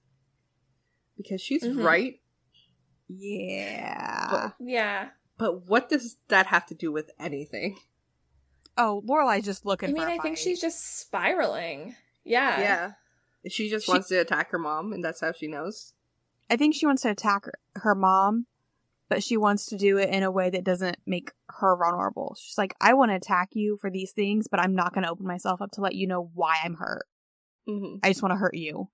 [1.17, 1.85] because she's Mhm.
[1.85, 2.21] right.
[3.09, 4.51] Yeah.
[4.59, 5.11] yeah.
[5.39, 7.79] But what does that have to do with anything?
[8.77, 11.95] oh, Lorelai's just looking I mean, for a I think she's just spiraling.
[12.25, 12.61] Yeah.
[12.61, 12.93] yeah,
[13.49, 15.93] she just She- wants to attack her mom, and that's how she knows.
[16.51, 18.47] I think she wants to attack her, her mom,
[19.15, 22.37] but she wants to do it in a way that doesn't make her vulnerable.
[22.37, 25.11] She's like, I want to attack you for these things, but I'm not going to
[25.11, 27.07] open myself up to let you know why I'm hurt.
[27.69, 27.99] Mm-hmm.
[28.03, 28.89] I just want to hurt you.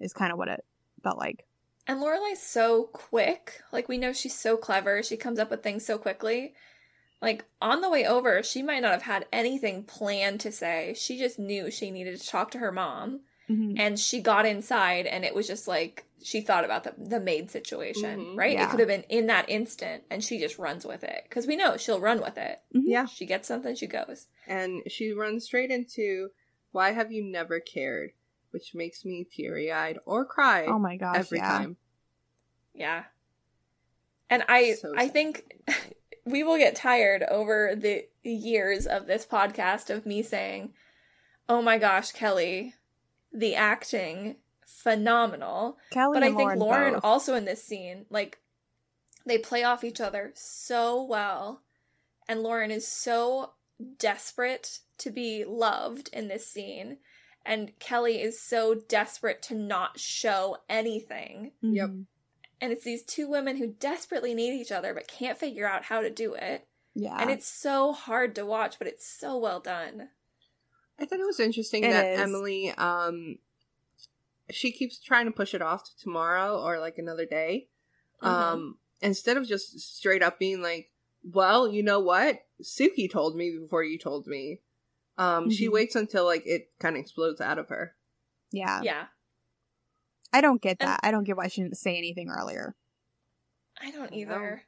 [0.00, 0.64] Is kind of what it
[1.04, 1.46] felt like.
[1.86, 3.62] And Lorelai's so quick.
[3.70, 5.04] Like we know she's so clever.
[5.04, 6.54] She comes up with things so quickly.
[7.22, 10.96] Like on the way over, she might not have had anything planned to say.
[10.98, 13.20] She just knew she needed to talk to her mom.
[13.48, 13.78] Mhm.
[13.78, 17.50] And she got inside and it was just like she thought about the the maid
[17.50, 18.36] situation, Mhm.
[18.38, 18.58] right?
[18.58, 21.54] It could have been in that instant and she just runs with it cuz we
[21.56, 22.60] know she'll run with it.
[22.74, 22.82] Mhm.
[22.86, 24.28] Yeah, She gets something, she goes.
[24.46, 26.30] and she runs straight into
[26.72, 28.12] "Why have you never cared?"
[28.50, 31.16] which makes me teary eyed or cry Oh my gosh.
[31.16, 31.48] every yeah.
[31.58, 31.76] time.
[32.72, 33.04] Yeah.
[34.30, 35.60] And I So I think
[36.24, 40.72] we will get tired over the years of this podcast of me saying,
[41.48, 42.74] "Oh my gosh, Kelly,
[43.34, 47.04] the acting phenomenal." Kelly but I and think Lauren, Lauren both.
[47.04, 48.38] also in this scene, like
[49.26, 51.62] they play off each other so well.
[52.28, 53.52] And Lauren is so
[53.98, 56.98] desperate to be loved in this scene.
[57.44, 61.52] And Kelly is so desperate to not show anything.
[61.60, 61.88] Yep.
[61.90, 62.06] Mhm.
[62.60, 66.00] And it's these two women who desperately need each other but can't figure out how
[66.00, 66.66] to do it.
[66.94, 67.20] Yeah.
[67.20, 70.10] And it's so hard to watch, but it's so well done.
[70.98, 72.20] I thought it was interesting It that is.
[72.20, 73.38] Emily, um,
[74.50, 77.68] she keeps trying to push it off to tomorrow or like another day.
[78.22, 78.26] Mhm.
[78.28, 80.90] Um, instead of just straight up being like,
[81.24, 82.44] well, you know what?
[82.62, 84.60] Sookie told me before you told me.
[85.18, 85.72] Um, she Mhm.
[85.72, 87.96] waits until like it kind of explodes out of her.
[88.52, 88.80] yeah.
[88.82, 89.06] yeah.
[90.32, 91.00] I don't get And- that.
[91.02, 92.74] I don't get why she didn't say anything earlier.
[93.80, 94.64] I don't I either.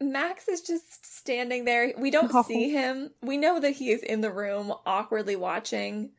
[0.00, 1.92] Max is just standing there.
[1.98, 2.42] We don't No.
[2.42, 3.10] see him.
[3.20, 6.12] We know that he is in the room, awkwardly watching.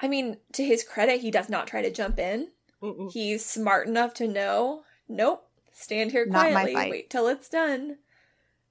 [0.00, 2.48] I mean, to his credit, he does not try to jump in.
[2.82, 3.12] Mm-mm.
[3.12, 7.98] He's smart enough to know, nope, stand here quietly, wait till it's done.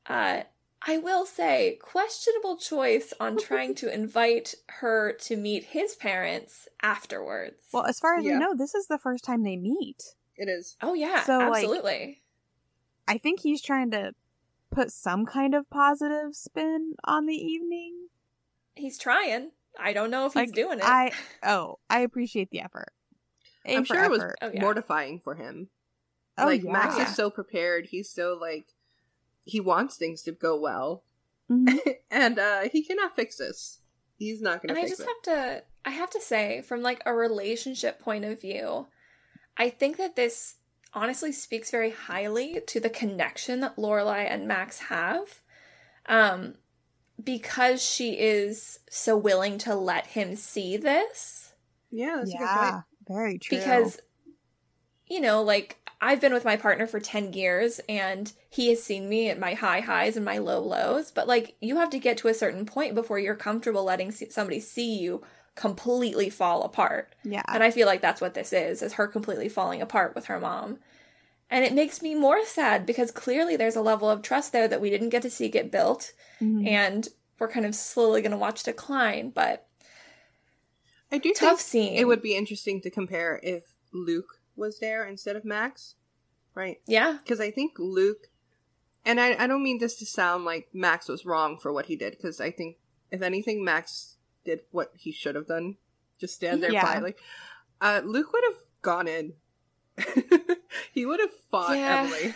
[0.06, 0.42] Uh,
[0.86, 7.62] I will say, questionable choice on trying to invite her to meet his parents afterwards.
[7.72, 8.34] Well, as far as Yeah.
[8.34, 10.02] we know, this is the first time they meet.
[10.36, 10.76] It is.
[10.82, 12.22] oh, yeah, so, like, absolutely.
[13.12, 14.14] I think he's trying to
[14.72, 18.08] put some kind of positive spin on the evening.
[18.74, 19.52] He's trying.
[19.78, 20.86] I don't know if he's doing it.
[20.86, 21.12] I
[21.44, 22.94] oh, I appreciate the effort.
[23.66, 24.24] Aim I'm for sure it was.
[24.42, 24.62] Oh, yeah.
[24.62, 25.68] mortifying for him.
[26.38, 26.72] Oh, like yeah.
[26.72, 27.88] Max is so prepared.
[27.88, 28.68] He's so like
[29.44, 31.04] he wants things to go well,
[31.50, 31.78] Mhm.
[32.12, 33.80] and uh he cannot fix this.
[34.18, 35.08] He's not gonna I fix just it.
[35.08, 38.88] have to I have to say from like a relationship point of view,
[39.58, 40.56] I think that this
[40.94, 45.42] honestly speaks very highly to the connection that Lorelai and Max have.
[46.06, 46.56] Um
[47.24, 51.54] because she is so willing to let him see this
[51.92, 52.62] yeah, that's a good point.
[52.62, 53.58] yeah, very true.
[53.58, 54.00] because
[55.08, 59.10] you know like i've been with my partner for 10 years and he has seen
[59.10, 62.18] me at my high highs and my low lows but like you have to get
[62.18, 65.22] to a certain point before you're comfortable letting somebody see you
[65.56, 67.14] completely fall apart.
[67.24, 70.26] Yeah, and i feel like that's what this is is her completely falling apart with
[70.26, 70.80] her mom.
[71.50, 74.80] And it makes me more sad because clearly there's a level of trust there that
[74.80, 76.66] we didn't get to see get built Mhm.
[76.68, 79.68] and we're kind of slowly going to watch decline but
[81.12, 81.94] I do tough scene.
[81.96, 85.96] it would be interesting to compare if Luke was there instead of Max,
[86.56, 86.80] right?
[86.88, 87.18] yeah.
[87.22, 88.30] Because I think Luke,
[89.04, 91.98] and I, I don't mean this to sound like Max was wrong for what he
[91.98, 92.78] did, because I think
[93.12, 94.11] if anything, Max
[94.44, 95.78] did what he should have done,
[96.20, 96.82] just stand there Yeah.
[96.82, 97.16] quietly.
[97.80, 99.34] Uh, Luke would have gone in.
[100.94, 102.04] he would have fought Yeah.
[102.04, 102.34] Emily.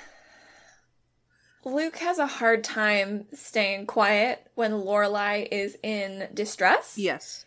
[1.64, 6.96] Luke has a hard time staying quiet when Lorelai is in distress.
[6.98, 7.46] Yes.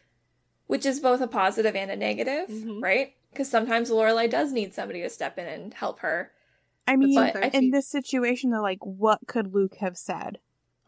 [0.67, 2.83] Which is both a positive and a negative, Mhm.
[2.83, 3.15] right?
[3.31, 6.33] Because sometimes Lorelai does need somebody to step in and help her.
[6.87, 10.39] I mean, But in think- this situation, though, like, what could Luke have said?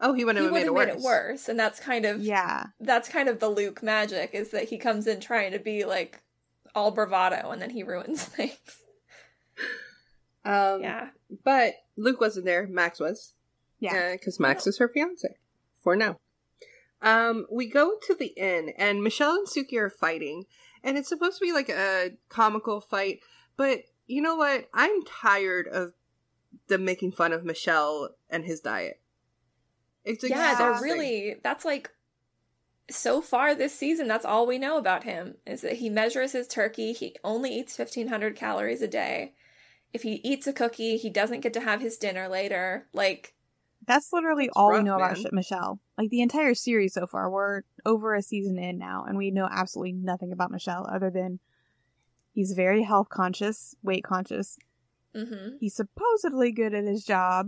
[0.03, 0.95] Oh, he wouldn't he have made have it made worse.
[0.95, 2.65] it worse, and that's kind of Yeah.
[2.79, 6.21] that's kind of the Luke magic is that he comes in trying to be like
[6.73, 8.57] all bravado, and then he ruins things.
[10.43, 11.09] Um, yeah,
[11.43, 12.65] But Luke wasn't there.
[12.67, 13.33] Max was.
[13.79, 14.13] Yeah.
[14.13, 15.35] Because Max is her fiance
[15.79, 16.17] for now.
[17.01, 20.45] Um, we go to the inn, and Michelle and Sookie are fighting,
[20.83, 23.19] and it's supposed to be like a comical fight.
[23.57, 24.67] But you know what?
[24.73, 25.93] I'm tired of
[26.67, 29.00] them making fun of Michelle and his diet.
[30.03, 31.91] It's yeah, they're really that's like
[32.89, 34.07] so far this season.
[34.07, 36.93] That's all we know about him is that he measures his turkey.
[36.93, 39.33] He only eats fifteen hundred calories a day.
[39.93, 42.87] If he eats a cookie, he doesn't get to have his dinner later.
[42.93, 43.33] Like,
[43.85, 45.25] That's literally all rough, we know about man.
[45.25, 45.79] Sh- Michelle.
[45.97, 49.49] Like the entire series so far, we're over a season in now, and we know
[49.51, 51.39] absolutely nothing about Michelle other than
[52.33, 54.57] he's very health conscious, weight conscious.
[55.13, 57.47] hmm He's supposedly good at his job.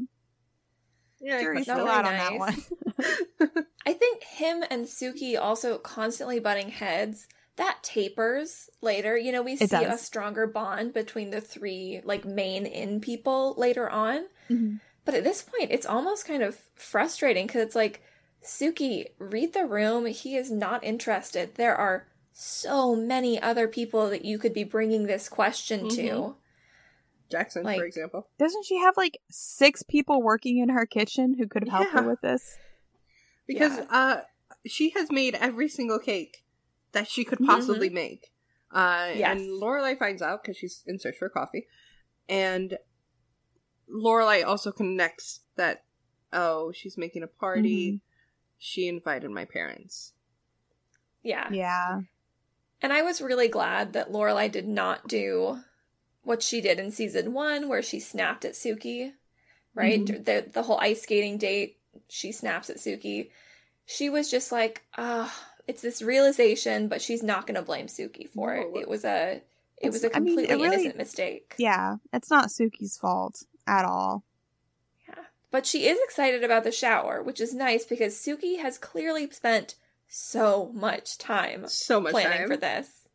[1.23, 2.63] Yeah, I Jury's still really out on that one.
[3.85, 7.27] I think him and Sookie also constantly butting heads.
[7.55, 9.17] That tapers later.
[9.17, 13.53] You know, we see It a stronger bond between the three like main in people
[13.57, 14.25] later on.
[14.49, 14.79] Mhm.
[15.05, 18.01] But at this point, it's almost kind of frustrating because it's like,
[18.43, 20.05] Sookie, read the room.
[20.05, 21.55] He is not interested.
[21.55, 26.35] There are so many other people that you could be bringing this question to.
[27.29, 28.27] Jackson, Like- for example.
[28.37, 32.01] Doesn't she have like six people working in her kitchen who could help Yeah.
[32.01, 32.57] her with this?
[33.47, 33.85] Because Yeah.
[33.89, 34.21] uh
[34.65, 36.43] she has made every single cake
[36.93, 38.31] that she could possibly make.
[38.71, 39.31] Uh Yes.
[39.39, 41.67] and Lorelai finds out because she's in search for coffee.
[42.29, 42.77] And
[43.89, 45.83] Lorelai also connects that
[46.31, 48.01] oh, she's making a party.
[48.57, 50.13] She invited my parents.
[51.21, 51.47] Yeah.
[51.51, 52.01] Yeah.
[52.81, 55.59] And I was really glad that Lorelai did not do
[56.23, 59.13] what she did in season one, where she snapped at Sookie,
[59.75, 59.99] right?
[60.03, 60.25] Mhm.
[60.25, 63.29] The the whole ice skating date, she snaps at Sookie.
[63.85, 65.33] She was just like, ah,
[65.67, 68.67] it's this realization, but she's not going to blame Sookie for it.
[68.73, 68.79] No.
[68.79, 69.41] It was a
[69.77, 71.55] it was a It's- I mean, it completely really- innocent mistake.
[71.57, 71.95] Yeah.
[72.13, 74.23] It's not Sookie's fault at all.
[75.07, 75.25] Yeah.
[75.51, 79.75] But she is excited about the shower, which is nice because Sookie has clearly spent
[80.07, 82.47] so much time So much planning time.
[82.47, 83.07] for this.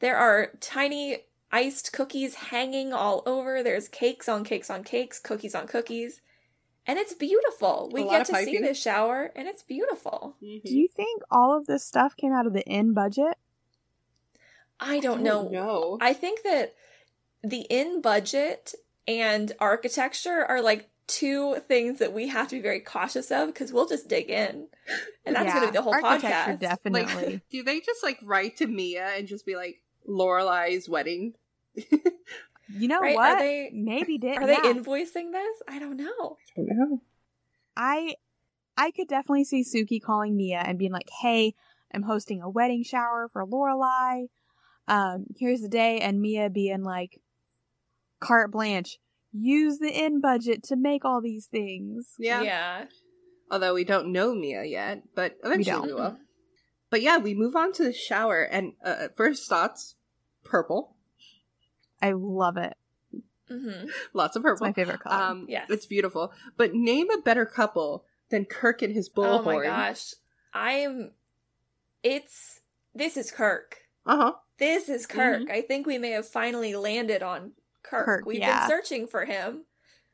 [0.00, 3.62] There are tiny iced cookies hanging all over.
[3.62, 6.20] There's cakes on cakes on cakes, cookies on cookies.
[6.86, 7.90] And it's beautiful.
[7.92, 8.62] We get of to see piping.
[8.62, 10.36] this shower and it's beautiful.
[10.42, 10.62] Mhm.
[10.64, 13.36] Do you think all of this stuff came out of the inn budget?
[14.80, 15.48] I don't know.
[15.48, 15.98] No.
[16.00, 16.74] I think that
[17.42, 18.74] the in budget
[19.06, 23.72] and architecture are like two things that we have to be very cautious of because
[23.72, 24.68] we'll just dig in.
[25.26, 26.60] And that's Yeah, going to be the whole podcast.
[26.60, 27.32] Definitely.
[27.34, 31.34] Like, do they just like write to Mia and just be like Lorelai's wedding?
[31.74, 33.14] you know Right?
[33.14, 33.32] what?
[33.36, 34.38] Are they Maybe did.
[34.38, 35.62] are they invoicing this?
[35.68, 36.36] I don't know.
[36.56, 37.02] I don't know.
[37.76, 38.14] I
[38.76, 41.54] I could definitely see Sookie calling Mia and being like, "Hey,
[41.92, 44.28] I'm hosting a wedding shower for Lorelai.
[44.86, 47.20] Um, here's the day," and Mia being like,
[48.20, 48.98] "Carte blanche,
[49.32, 52.42] use the in budget to make all these things." Yeah.
[52.42, 52.84] Yeah.
[53.50, 55.96] Although we don't know Mia yet, but eventually we, don't.
[55.98, 56.18] will.
[56.90, 59.94] But yeah, we move on to the shower, and uh, first thoughts,
[60.48, 60.96] purple,
[62.02, 62.74] I love it.
[63.48, 64.66] hmm lots of It's purple.
[64.66, 65.22] my favorite color.
[65.22, 65.68] Um, Yes.
[65.70, 66.32] it's beautiful.
[66.56, 69.40] But name a better couple than Kirk and his bullhorn.
[69.40, 70.14] Oh my gosh.
[70.52, 71.12] I am
[72.02, 72.60] it's
[72.94, 73.76] this is Kirk.
[74.06, 74.32] Uh huh.
[74.58, 75.48] This is Kirk.
[75.50, 78.04] I think we may have finally landed on Kirk.
[78.04, 78.60] Kirk, We've yeah.
[78.60, 79.64] been searching for him.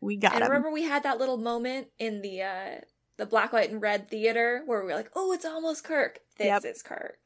[0.00, 0.48] we got and him.
[0.50, 2.80] remember we had that little moment in the uh
[3.16, 6.20] the black, white, and red theater where we were like, Oh, it's almost Kirk.
[6.36, 6.64] This Yep.
[6.64, 7.23] is Kirk.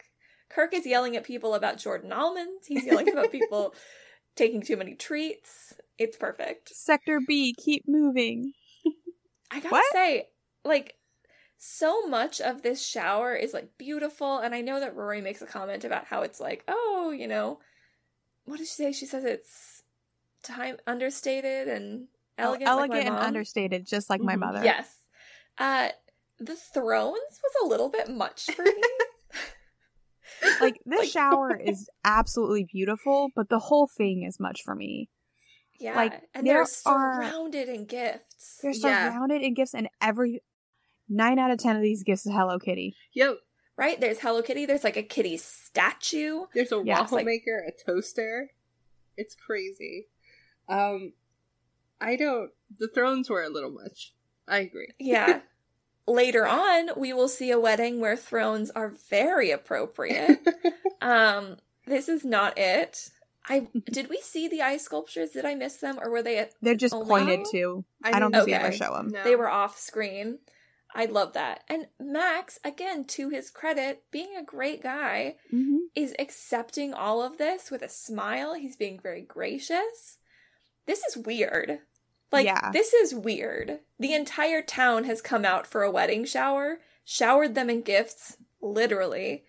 [0.50, 2.66] Kirk is yelling at people about Jordan almonds.
[2.66, 3.74] He's yelling about people
[4.36, 5.74] taking too many treats.
[5.98, 6.74] It's perfect.
[6.74, 8.52] Sector B, keep moving.
[9.50, 9.84] I gotta What?
[9.92, 10.28] say,
[10.64, 10.94] like,
[11.56, 15.46] so much of this shower is like beautiful, and I know that Rory makes a
[15.46, 17.58] comment about how it's like, oh, you know,
[18.44, 18.92] what did she say?
[18.92, 19.82] She says it's
[20.42, 22.06] time understated and
[22.38, 24.40] elegant, Oh, like my elegant and understated, just like my Mhm.
[24.40, 24.60] mother.
[24.64, 24.94] Yes.
[25.58, 25.88] Uh,
[26.38, 28.82] the thrones was a little bit much for me.
[30.60, 35.08] Like this Like- shower is absolutely beautiful, but the whole thing is much for me.
[35.80, 38.58] yeah, Like, and they're are- surrounded in gifts.
[38.62, 39.10] They're Yeah.
[39.12, 40.42] surrounded in gifts, and every
[41.08, 42.94] nine out of ten of these gifts is Hello Kitty.
[43.14, 43.36] Yep.
[43.76, 44.00] Right?
[44.00, 44.66] There's Hello Kitty.
[44.66, 46.46] There's like a kitty statue.
[46.54, 48.50] There's a Yeah, waffle like- maker, a toaster.
[49.16, 50.08] It's crazy.
[50.68, 51.12] Um,
[52.00, 52.50] I don't.
[52.78, 54.14] The thrones were a little much.
[54.46, 54.88] I agree.
[54.98, 55.40] Yeah.
[56.08, 60.40] Later on, we will see a wedding where thrones are very appropriate.
[61.02, 63.10] um, this is not it.
[63.48, 65.30] I did we see the ice sculptures?
[65.30, 66.48] Did I miss them, or were they?
[66.62, 67.84] They're just pointed to.
[68.02, 68.66] I don't didn't think they Okay.
[68.66, 69.08] ever show them.
[69.08, 69.24] No.
[69.24, 70.38] They were off screen.
[70.94, 71.64] I love that.
[71.68, 77.38] And Max, again, to his credit, being a great guy, hmm is accepting all of
[77.38, 78.54] this with a smile.
[78.54, 80.18] He's being very gracious.
[80.86, 81.80] This is weird.
[82.30, 82.70] Like, Yeah.
[82.72, 83.80] this is weird.
[83.98, 89.44] The entire town has come out for a wedding shower, showered them in gifts, literally.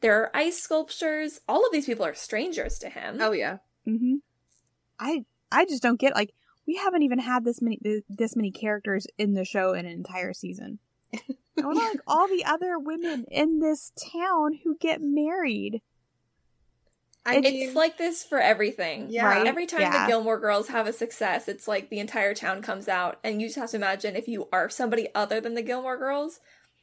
[0.00, 1.40] There are ice sculptures.
[1.48, 3.18] All of these people are strangers to him.
[3.20, 3.58] Oh yeah.
[3.84, 4.16] hmm
[4.98, 6.32] I I just don't get like
[6.66, 7.78] we haven't even had this many
[8.08, 10.78] this many characters in the show in an entire season.
[11.14, 11.20] I
[11.56, 15.82] want about like all the other women in this town who get married?
[17.24, 19.06] I it's mean, like this for everything.
[19.08, 19.26] Yeah.
[19.26, 19.46] Right?
[19.46, 20.04] Every time Yeah.
[20.06, 23.48] the Gilmore Girls have a success, it's like the entire town comes out, and you
[23.48, 26.40] just have to imagine if you are somebody other than the Gilmore Girls,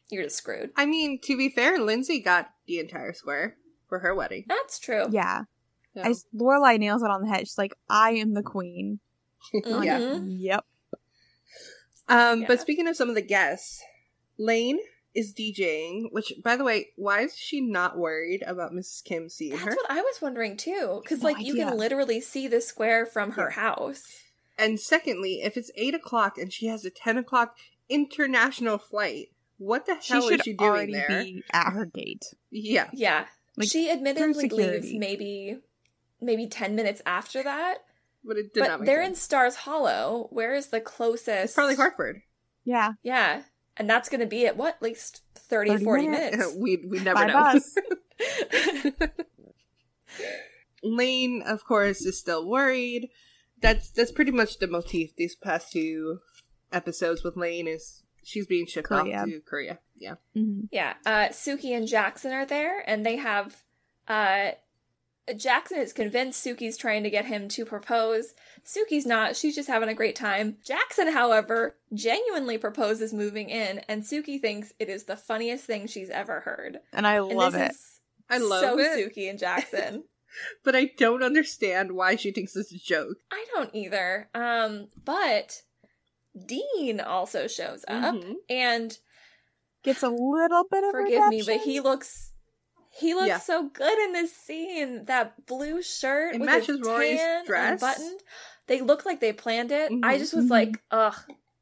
[0.09, 0.71] you're just screwed.
[0.77, 4.45] I mean, to be fair, Lindsay got the entire square for her wedding.
[4.47, 5.07] That's true.
[5.11, 5.43] Yeah.
[5.95, 7.41] So, I s- Lorelai nails it on the head.
[7.41, 8.99] She's like, I am the queen.
[9.65, 9.99] I'm yeah.
[9.99, 10.25] Mhm.
[10.39, 10.65] Yep.
[12.07, 12.47] Um, Yeah.
[12.47, 13.83] but speaking of some of the guests,
[14.37, 14.79] Lane
[15.15, 16.11] is DJing.
[16.11, 19.03] Which, by the way, why is she not worried about Mrs.
[19.03, 19.69] Kim seeing That's her?
[19.71, 23.05] That's what I was wondering too, because No like you can literally see the square
[23.05, 23.55] from her Yeah.
[23.61, 24.23] house.
[24.57, 27.55] And secondly, if it's eight o'clock and she has a ten o'clock
[27.87, 31.07] international flight, what the She hell should is she doing already there?
[31.23, 32.25] be at her gate.
[32.51, 33.25] Yeah, Yeah,
[33.57, 35.59] Like, she admittedly leaves maybe
[36.21, 37.79] maybe ten minutes after that.
[38.23, 39.15] but it did not But make they're in.
[39.15, 40.27] Stars Hollow.
[40.31, 41.45] Where is the closest?
[41.45, 42.21] It's probably Hartford.
[42.65, 42.93] Yeah.
[43.01, 43.43] Yeah,
[43.79, 46.37] and that's going to be at what, at least 30, 30 40 minutes.
[46.37, 46.55] minutes.
[46.59, 47.33] we we never By know.
[47.33, 47.75] bus.
[50.83, 53.09] Lane, of course, is still worried.
[53.61, 56.19] That's that's pretty much the motif these past two
[56.71, 59.19] episodes with Lane is she's being shipped Korea.
[59.21, 59.79] off to Korea.
[59.97, 60.15] Yeah.
[60.33, 63.63] hmm Yeah, uh, Sookie and Jackson are there, and they have.
[64.07, 64.51] Uh,
[65.35, 68.33] Jackson is convinced Sookie's trying to get him to propose.
[68.69, 70.57] Sookie's not, she's just having a great time.
[70.63, 76.09] Jackson, however, genuinely proposes moving in, and Sookie thinks it is the funniest thing she's
[76.11, 76.79] ever heard.
[76.93, 77.71] And I And love this it.
[77.71, 77.99] is
[78.29, 78.97] I love so it.
[79.15, 80.03] Sookie and Jackson.
[80.63, 83.17] But I don't understand why she thinks it's a joke.
[83.31, 84.29] I don't either.
[84.35, 85.63] Um, but
[86.45, 88.35] Dean also shows up, Mhm.
[88.47, 88.99] and
[89.83, 92.31] Gets a little bit of forgive me, but he looks
[92.91, 93.39] he looks Yeah.
[93.39, 95.05] so good in this scene.
[95.05, 97.81] That blue shirt It with matches his Rory's tan dress.
[97.81, 98.21] unbuttoned.
[98.69, 99.91] They look like they planned it.
[100.03, 100.19] I Mhm.
[100.19, 100.49] just was Mhm.
[100.51, 101.15] like, ugh.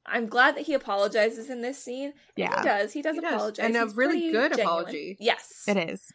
[0.05, 2.13] I'm glad that he apologizes in this scene.
[2.37, 2.59] Yeah.
[2.61, 2.93] he does.
[2.93, 3.33] He does He does.
[3.33, 4.59] apologize, And a really good genuine.
[4.61, 5.17] apology.
[5.19, 6.11] Yes, It is.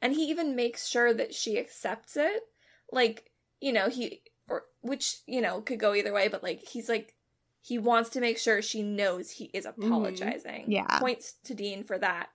[0.00, 2.48] and he even makes sure that she accepts it
[2.92, 3.30] like
[3.60, 7.14] you know he or which you know could go either way but like he's like
[7.60, 10.98] he wants to make sure she knows he is apologizing Yeah.
[11.00, 12.30] points to dean for that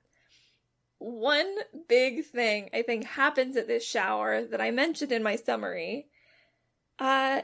[1.00, 1.56] one
[1.88, 6.08] big thing i think happens at this shower that i mentioned in my summary
[7.00, 7.42] uh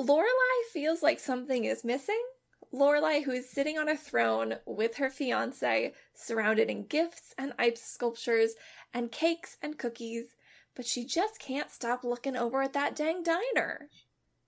[0.00, 2.22] lorelai feels like something is missing
[2.74, 7.80] Lorelai, who is sitting on a throne with her fiance, surrounded in gifts and ice
[7.80, 8.54] sculptures
[8.92, 10.34] and cakes and cookies,
[10.74, 13.88] but she just can't stop looking over at that dang diner.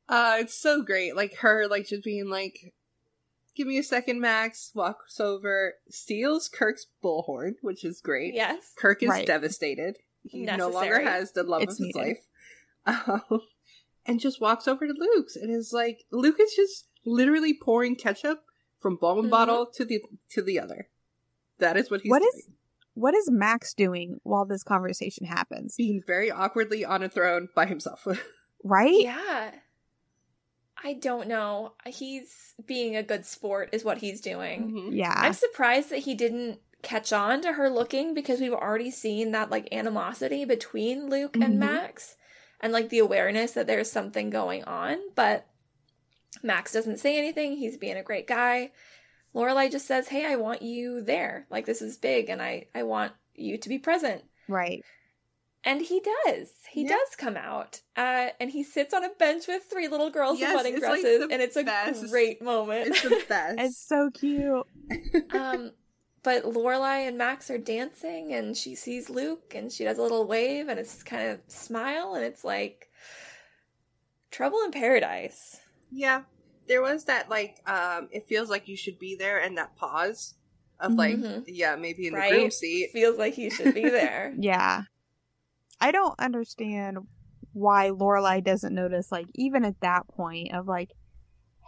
[0.08, 1.14] Uh it's so great.
[1.16, 2.74] Like her like just being like
[3.54, 4.70] Give me a second, Max.
[4.74, 8.34] Walks over, steals Kirk's bullhorn, which is great.
[8.34, 8.72] Yes.
[8.76, 9.26] Kirk is Right.
[9.26, 9.96] devastated.
[10.22, 12.16] He no longer has the love It's of his needed.
[12.86, 13.04] life.
[13.30, 13.40] Um,
[14.08, 18.42] and just walks over to Luke's and is like, Luke is just literally pouring ketchup
[18.78, 19.30] from one Mhm.
[19.30, 20.88] bottle to the to the other.
[21.58, 22.32] That is what he's What doing.
[22.34, 22.48] is-
[22.94, 25.76] What is Max doing while this conversation happens?
[25.76, 28.04] being very awkwardly on a throne by himself.
[28.64, 29.02] Right?
[29.02, 29.52] Yeah.
[30.82, 31.74] I don't know.
[31.86, 34.72] He's being a good sport, is what he's doing.
[34.72, 34.96] Mhm.
[34.96, 35.14] Yeah.
[35.16, 39.50] I'm surprised that he didn't catch on to her looking because we've already seen that
[39.50, 41.44] like animosity between Luke Mhm.
[41.44, 42.16] and Max
[42.60, 45.46] and like the awareness that there's something going on, but
[46.42, 47.56] Max doesn't say anything.
[47.56, 48.70] He's being a great guy.
[49.34, 51.46] Lorelai just says, "Hey, I want you there.
[51.50, 54.84] Like this is big and I I want you to be present." Right.
[55.64, 56.50] And he does.
[56.70, 56.90] He Yeah.
[56.90, 57.80] does come out.
[57.96, 60.82] Uh, and he sits on a bench with three little girls Yes, in wedding it's
[60.84, 62.08] like dresses, and it's a best.
[62.10, 62.88] great moment.
[62.88, 63.58] It's the best.
[63.58, 64.66] It's so cute.
[65.32, 65.72] um,
[66.22, 70.26] but Lorelai and Max are dancing, and she sees Luke, and she does a little
[70.26, 72.88] wave, and it's kind of smile, and it's like
[74.30, 75.56] trouble in paradise.
[75.90, 76.22] yeah.
[76.66, 80.34] There was that like um it feels like you should be there and that pause
[80.78, 81.44] of like Mhm.
[81.46, 82.30] yeah, maybe in the Right?
[82.30, 82.90] groom seat.
[82.92, 84.34] Feels like you should be there.
[84.38, 84.82] Yeah.
[85.80, 86.98] I don't understand
[87.54, 90.90] why Lorelai doesn't notice, like, even at that point of like,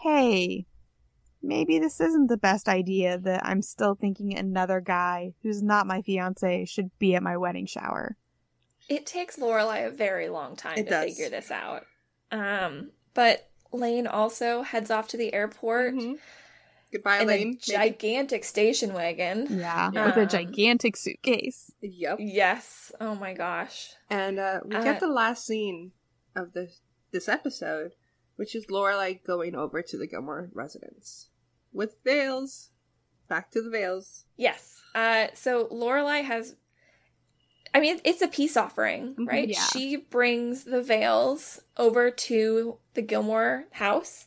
[0.03, 0.67] hey,
[1.43, 6.03] maybe this isn't the best idea that I'm still thinking another guy who's not my
[6.03, 8.17] fiance should be at my wedding shower.
[8.89, 11.05] It takes Lorelai a very long time It to does.
[11.11, 11.85] figure this out.
[12.33, 15.95] Um, but Lane also heads off to the airport.
[15.95, 16.19] Mhm.
[16.93, 17.47] Goodbye, in a Elaine.
[17.51, 19.47] Maybe- gigantic station wagon.
[19.49, 20.07] Yeah, Yeah.
[20.07, 21.71] with a Um, gigantic suitcase.
[21.81, 22.19] Yep.
[22.21, 22.91] Yes.
[23.01, 23.95] Oh my gosh.
[24.11, 25.93] And uh, we Uh, get the last scene
[26.35, 26.81] of this
[27.13, 27.93] this episode,
[28.37, 31.29] which is Lorelai going over to the Gilmore residence
[31.73, 32.71] with veils.
[33.29, 34.25] Back to the veils.
[34.37, 34.81] Yes.
[34.95, 36.57] Uh, so Lorelai has.
[37.73, 39.49] I mean, it's a peace offering, Mhm, right?
[39.49, 39.65] yeah.
[39.67, 44.27] She brings the veils over to the Gilmore house,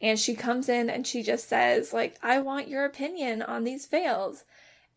[0.00, 3.86] and she comes in and she just says, like, "I want your opinion on these
[3.86, 4.44] veils."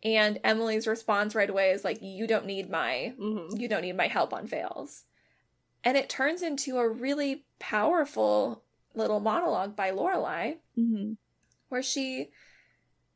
[0.04, 3.56] And Emily's response right away is like, "You don't need my Mm-hmm.
[3.58, 5.06] you don't need my help on veils.
[5.86, 11.14] And it turns into a really powerful little monologue by Lorelai hmm
[11.76, 12.30] where she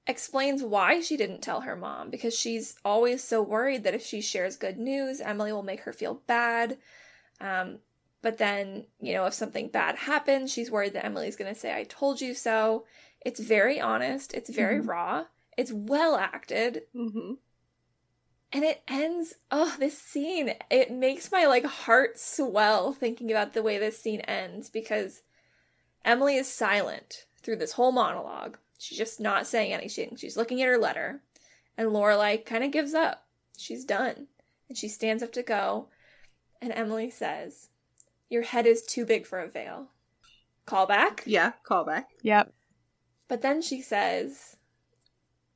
[0.05, 4.20] explains why she didn't tell her mom because she's always so worried that if she
[4.20, 6.78] shares good news, Emily will make her feel bad.
[7.39, 7.80] Um,
[8.22, 11.74] but then, you know, if something bad happens, she's worried that Emily's going to say,
[11.74, 12.86] I told you so.
[13.22, 14.88] It's very honest, it's very Mhm.
[14.88, 15.26] raw,
[15.57, 17.36] it's well acted, Mm-hmm.
[18.51, 23.64] and it ends oh this scene it makes my like heart swell thinking about the
[23.64, 25.22] way this scene ends because
[26.03, 30.68] emily is silent through this whole monologue she's just not saying anything she's looking at
[30.68, 31.22] her letter
[31.78, 33.26] and lorelai kind of gives up
[33.58, 34.28] she's done
[34.68, 35.88] and she stands up to go
[36.62, 37.70] and emily says
[38.30, 39.88] your head is too big for a veil
[40.66, 42.06] call back Yeah, callback.
[42.22, 42.54] Yep.
[43.28, 44.58] but then she says,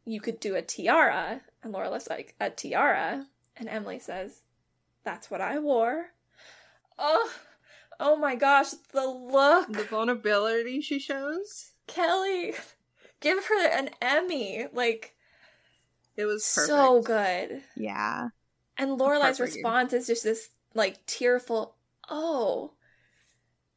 [0.05, 1.41] You could do a tiara.
[1.61, 3.27] And Laura's like, A tiara?
[3.55, 4.41] And Emily says,
[5.03, 6.07] That's what I wore.
[6.97, 7.29] Oh,
[7.99, 9.71] oh my gosh, the look.
[9.71, 11.72] The vulnerability she shows.
[11.87, 12.53] Kelly,
[13.19, 14.65] give her an Emmy.
[14.73, 15.15] Like,
[16.15, 16.67] It was perfect.
[16.67, 17.61] so good.
[17.75, 18.29] Yeah.
[18.77, 21.75] And Lorelai's response is just this like tearful,
[22.09, 22.71] oh.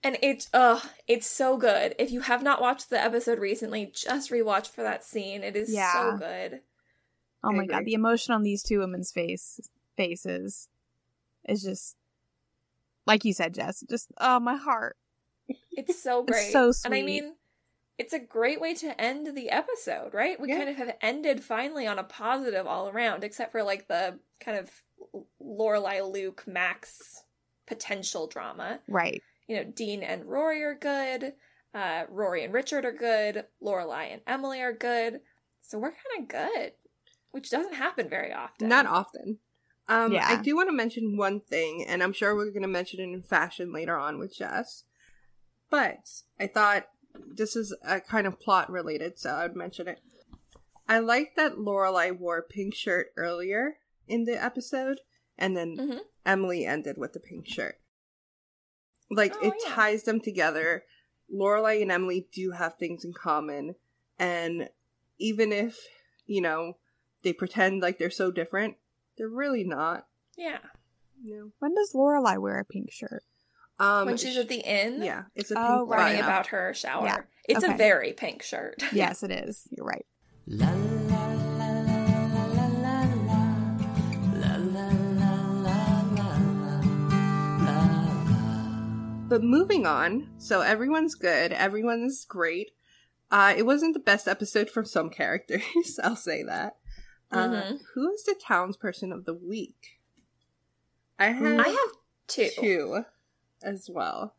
[0.02, 1.94] And it's uh it's so good.
[1.98, 5.42] If you have not watched the episode recently, just rewatch for that scene.
[5.42, 5.92] It is Yeah.
[6.12, 6.60] so good.
[7.44, 7.74] Oh I my agree.
[7.74, 9.60] god, the emotion on these two women's face
[9.96, 10.68] faces
[11.48, 11.96] is just
[13.06, 13.84] like you said, Jess.
[13.90, 14.96] Just oh my heart.
[15.72, 16.52] It's so It's great.
[16.52, 17.04] so And I sweet.
[17.04, 17.34] mean,
[17.98, 20.38] it's a great way to end the episode, right?
[20.38, 20.58] We Yeah.
[20.58, 24.58] kind of have ended finally on a positive all around, except for like the kind
[24.58, 24.82] of
[25.40, 27.22] Lorelai, Luke, Max
[27.66, 28.80] potential drama.
[28.88, 29.22] Right.
[29.46, 31.34] You know, Dean and Rory are good.
[31.72, 33.46] Uh, Rory and Richard are good.
[33.62, 35.20] Lorelai and Emily are good.
[35.62, 36.72] So we're kind of good,
[37.30, 38.68] which doesn't happen very often.
[38.68, 39.38] Not often.
[39.88, 40.26] Um, Yeah.
[40.28, 43.04] I do want to mention one thing, and I'm sure we're going to mention it
[43.04, 44.84] in fashion later on with Jess.
[45.70, 46.88] But I thought
[47.26, 50.00] this is a kind of plot related, so I would mention it.
[50.88, 55.00] I like that Lorelai wore a pink shirt earlier in the episode,
[55.36, 56.00] and then Mhm.
[56.24, 57.80] Emily ended with the pink shirt.
[59.10, 59.74] Like Oh, it yeah.
[59.74, 60.84] ties them together.
[61.32, 63.74] Lorelai and Emily do have things in common,
[64.18, 64.70] and
[65.18, 65.78] even if
[66.26, 66.78] you know
[67.22, 68.76] they pretend like they're so different,
[69.18, 70.06] they're really not.
[70.36, 70.58] Yeah.
[71.20, 71.52] You know?
[71.58, 73.24] When does Lorelai wear a pink shirt?
[73.78, 75.98] Um, when she's at the inn, yeah, it's a oh, pink oh, right.
[75.98, 77.06] running about her shower.
[77.06, 77.18] Yeah.
[77.48, 77.74] It's okay.
[77.74, 78.82] a very pink shirt.
[78.92, 79.68] yes, it is.
[79.70, 80.06] You're right.
[80.48, 81.26] La, la,
[89.28, 92.70] But moving on, so everyone's good, everyone's great.
[93.30, 95.62] Uh, it wasn't the best episode for some characters,
[96.02, 96.76] I'll say that.
[97.32, 97.76] Uh, mm-hmm.
[97.94, 99.98] Who is the townsperson of the week?
[101.18, 101.92] I have, I have
[102.28, 102.48] two.
[102.60, 103.04] Two
[103.62, 104.34] as well.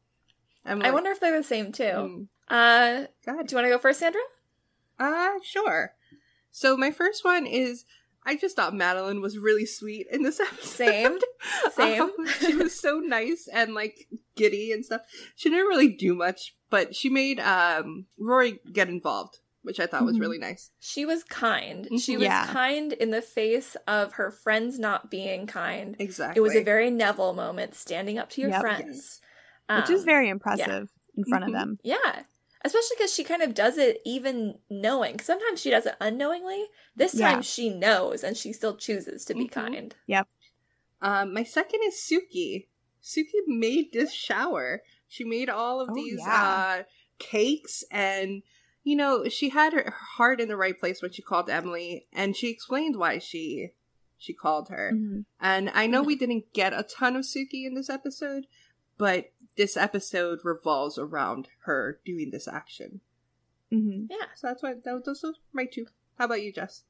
[0.65, 1.83] I'm I wonder if they're the same too.
[1.83, 3.47] mm, Uh, God.
[3.47, 4.21] do you want to go first, Sandra?
[4.99, 5.93] Uh, sure.
[6.51, 7.85] So my first one is
[8.25, 10.65] I just thought Madeline was really sweet in this episode.
[10.65, 11.19] Same.
[11.71, 12.01] Same.
[12.01, 15.01] Um, she was so nice and like giddy and stuff.
[15.35, 19.37] She didn't really do much, but she made um Rory get involved,
[19.67, 20.21] which I thought was Mhm.
[20.21, 20.71] really nice.
[20.79, 21.87] She was kind.
[22.01, 22.47] She was Yeah.
[22.47, 25.95] kind in the face of her friends not being kind.
[25.99, 26.39] Exactly.
[26.39, 28.61] It was a very Neville moment, standing up to your Yep.
[28.61, 29.21] friends.
[29.69, 31.47] Which is Um, very impressive in front Mhm.
[31.47, 31.79] of them.
[31.83, 32.23] Yeah.
[32.63, 35.19] Especially because she kind of does it even knowing.
[35.19, 36.65] Sometimes she does it unknowingly.
[36.95, 37.41] This time Yeah.
[37.41, 39.51] she knows and she still chooses to be Mhm.
[39.51, 39.95] kind.
[41.01, 42.67] Um, my second is Sookie.
[43.03, 44.81] Sookie made this shower.
[45.09, 46.79] She made all of Oh, these yeah.
[46.79, 46.83] uh
[47.19, 48.43] cakes and
[48.87, 52.35] you know, she had her heart in the right place when she called Emily and
[52.37, 53.71] she explained why she
[54.17, 54.91] she called her.
[54.95, 55.25] Mhm.
[55.41, 58.47] And I know we didn't get a ton of Sookie in this episode,
[58.97, 63.01] but this episode revolves around her doing this action.
[63.71, 64.07] Mhm.
[64.09, 64.27] Yeah.
[64.35, 65.87] So that's why that, those are my two.
[66.17, 66.83] How about you, Jess?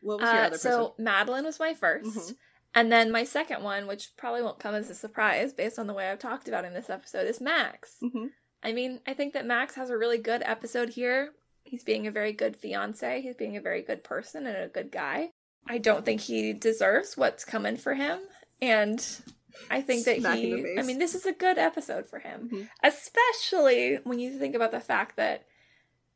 [0.00, 0.72] What was your Uh, other Person?
[0.72, 1.04] so person?
[1.04, 2.36] Madeline was my 1st Mhm.
[2.74, 5.94] And then my second one, which probably won't come as a surprise based on the
[5.94, 8.02] way I've talked about in this episode, is Max.
[8.62, 11.30] I mean, I think that Max has a really good episode here.
[11.64, 13.20] He's being a very good fiance.
[13.22, 15.30] He's being a very good person and a good guy.
[15.68, 18.20] I don't think he deserves what's coming for him.
[18.62, 19.04] And
[19.70, 20.76] I think that Smack he.
[20.78, 22.48] I mean, this is a good episode for him.
[22.52, 22.68] Mhm.
[22.82, 25.44] Especially when you think about the fact that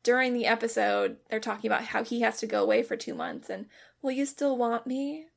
[0.03, 3.49] during the episode, they're talking about how he has to go away for two months
[3.49, 3.67] and,
[4.01, 5.27] will you still want me?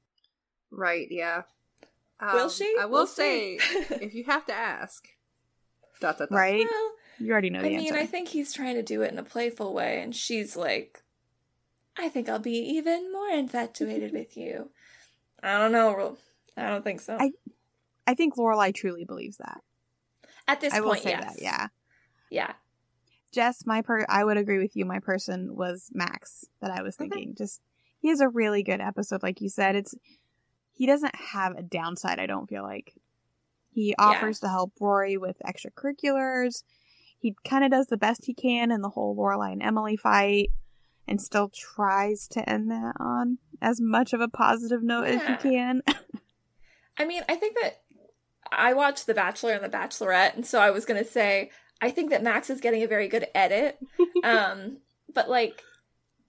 [0.70, 1.42] Right, yeah.
[2.22, 2.74] Will Um, she?
[2.80, 5.06] I will We'll say, if you have to ask,
[6.00, 6.36] dot, dot, dot.
[6.36, 6.66] Right?
[6.70, 7.94] Well, You already know the I mean, answer.
[7.96, 11.02] I think he's trying to do it in a playful way, and she's like,
[11.96, 14.70] I think I'll be even more infatuated with you.
[15.42, 16.16] I don't know.
[16.56, 17.16] I don't think so.
[17.18, 17.32] I-
[18.06, 19.62] I think Lorelai truly believes that.
[20.46, 21.34] At this I will point, say yes.
[21.36, 21.42] that.
[21.42, 21.68] Yeah.
[22.30, 22.52] Yeah.
[23.32, 24.84] Jess, my per I would agree with you.
[24.84, 27.08] My person was Max that I was Okay.
[27.08, 27.34] thinking.
[27.34, 27.62] Just
[27.98, 29.74] he has a really good episode, like you said.
[29.74, 29.94] It's
[30.72, 32.18] he doesn't have a downside.
[32.18, 32.92] I don't feel like
[33.74, 36.62] he offers to help Rory with extracurriculars.
[37.18, 40.50] He kind of does the best he can in the whole Lorelai and Emily fight,
[41.08, 45.36] and still tries to end that on as much of a positive note as he
[45.50, 45.82] can.
[46.98, 47.82] I mean, I think that
[48.52, 51.50] I watched The Bachelor and The Bachelorette, and so I was going to say,
[51.80, 53.78] I think that Max is getting a very good edit.
[54.24, 54.78] um,
[55.12, 55.62] but like,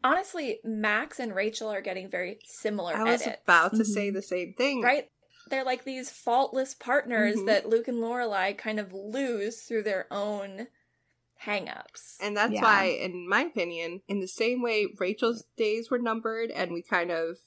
[0.03, 3.41] honestly, Max and Rachel are getting very similar I was edits.
[3.43, 3.85] about to Mhm.
[3.85, 4.81] say the same thing.
[4.81, 5.09] right?
[5.49, 7.45] They're like these faultless partners Mhm.
[7.47, 10.67] that Luke and Lorelai kind of lose through their own
[11.45, 12.17] hangups.
[12.21, 12.61] And that's Yeah.
[12.63, 17.11] why, in my opinion, in the same way Rachel's days were numbered and we kind
[17.11, 17.39] of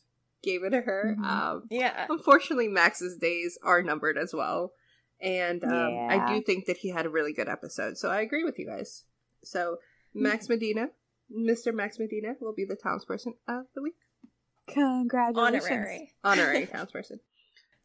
[0.43, 1.25] gave it to her, Mhm.
[1.25, 2.07] um, yeah.
[2.09, 4.73] unfortunately, Max's days are numbered as well.
[5.21, 5.73] And um,
[6.09, 7.99] I do think that he had a really good episode.
[7.99, 9.05] So I agree with you guys.
[9.43, 9.81] So
[10.15, 10.91] Max Medina,
[11.33, 11.75] Mr.
[11.75, 13.97] Max Medina, will be the townsperson of the week.
[14.69, 15.65] Congratulations!
[15.65, 16.15] Honorary.
[16.23, 17.19] Honorary townsperson.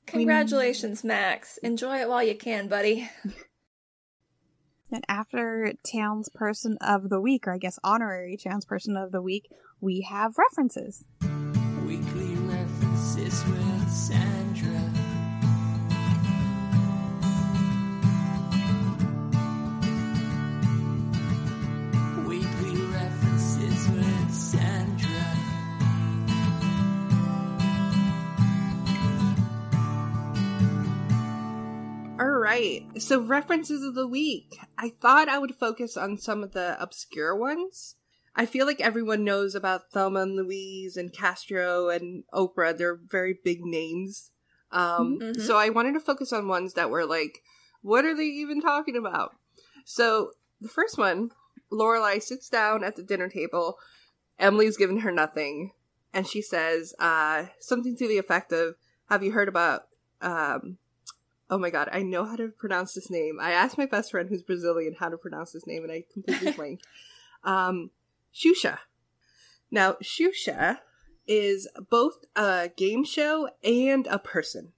[0.05, 1.57] Congratulations, Max.
[1.57, 3.09] Enjoy it while you can, buddy.
[4.91, 9.49] And after townsperson of the week, or I guess honorary townsperson of the week,
[9.81, 11.03] we have references.
[11.87, 14.91] Weekly references with Sandra.
[22.27, 25.12] Weekly references with Sandra.
[32.43, 33.01] Right.
[33.01, 34.57] So references of the week.
[34.77, 37.95] I thought I would focus on some of the obscure ones.
[38.35, 42.75] I feel like everyone knows about Thelma and Louise and Castro and Oprah.
[42.77, 44.31] They're very big names.
[44.71, 45.41] Um, Mhm.
[45.41, 47.43] So I wanted to focus on ones that were like,
[47.81, 49.35] what are they even talking about?
[49.85, 51.31] So the first one,
[51.71, 53.77] Lorelai sits down at the dinner table.
[54.39, 55.71] Emily's given her nothing,
[56.13, 58.75] and she says uh, something to the effect of,
[59.09, 59.87] "Have you heard about?"
[60.21, 60.77] Um,
[61.49, 63.37] oh my god, I know how to pronounce this name.
[63.41, 66.51] I asked my best friend who's Brazilian how to pronounce this name, and I completely
[66.55, 66.85] blanked.
[67.43, 67.91] Um,
[68.33, 68.79] Xuxa.
[69.69, 70.79] Now, Xuxa
[71.27, 74.73] is both a game show and a person.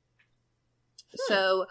[1.27, 1.65] So,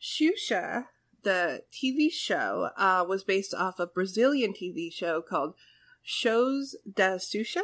[0.00, 0.86] Xuxa,
[1.22, 5.54] the TV show, uh, was based off a Brazilian TV show called
[6.02, 7.62] Shows da Xuxa.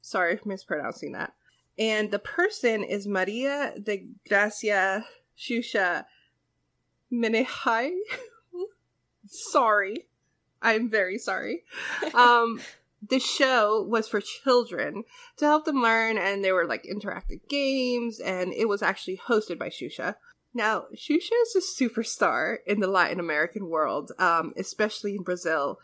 [0.00, 1.34] Sorry if mispronouncing that.
[1.78, 5.06] And the person is Maria de Gracia
[5.38, 6.04] Xuxa
[7.12, 7.90] Menehai.
[9.26, 10.06] sorry.
[10.60, 11.64] I'm very sorry.
[12.14, 12.60] Um,
[13.08, 15.04] the show was for children
[15.36, 19.58] to help them learn, and there were like interactive games, and it was actually hosted
[19.58, 20.16] by Xuxa.
[20.54, 25.78] Now, Xuxa is a superstar in the Latin American world, um, especially in Brazil.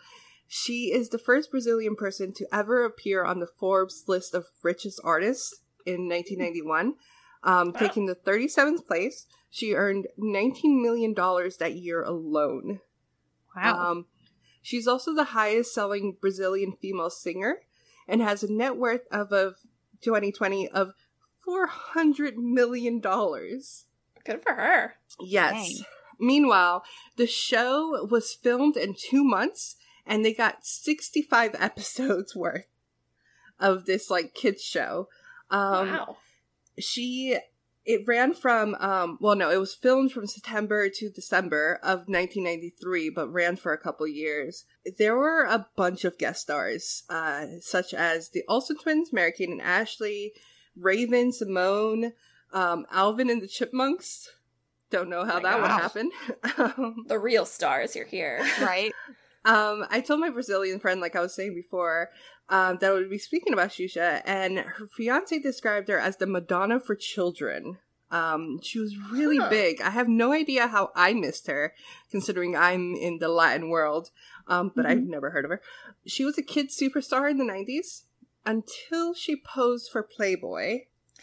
[0.49, 5.01] She is the first Brazilian person to ever appear on the Forbes list of richest
[5.05, 6.95] artists in 1991,
[7.45, 7.79] um, Wow.
[7.79, 9.27] taking the 37th place.
[9.55, 12.81] She earned $19 million that year alone.
[13.55, 13.91] Wow.
[13.93, 14.07] Um,
[14.61, 17.59] she's also the highest selling Brazilian female singer
[18.09, 19.55] and has a net worth of, of
[20.01, 20.91] 2020 of
[21.47, 23.01] $400 million.
[23.01, 24.95] Good for her.
[25.21, 25.53] Yes.
[25.53, 25.85] Dang.
[26.19, 26.83] Meanwhile,
[27.15, 32.67] the show was filmed in two months and they got 65 episodes worth
[33.61, 35.09] of this like kids show.
[35.49, 36.17] Um, wow.
[36.77, 37.39] she
[37.87, 43.11] it ran from um well no it was filmed from september to december of 1993
[43.11, 44.65] but ran for a couple years
[44.99, 49.49] there were a bunch of guest stars uh such as the olsen twins mary kate
[49.49, 50.33] and ashley
[50.77, 52.13] raven simone
[52.53, 54.31] um alvin and the chipmunks
[54.91, 56.11] don't know how My that would happen
[56.59, 58.47] um, The real stars, you're here.
[58.61, 58.93] right?
[59.45, 62.11] um, I told my Brazilian friend, like I was saying before,
[62.49, 66.79] um, that would be speaking about Xuxa, and her fiance described her as the Madonna
[66.81, 67.79] for children.
[68.11, 69.49] Um, she was really Huh.
[69.51, 69.81] big.
[69.81, 71.75] I have no idea how I missed her,
[72.11, 74.11] considering I'm in the Latin world,
[74.47, 75.61] um, but I've never heard of her.
[76.07, 78.05] She was a kid superstar in the 90s
[78.47, 80.83] until she posed for Playboy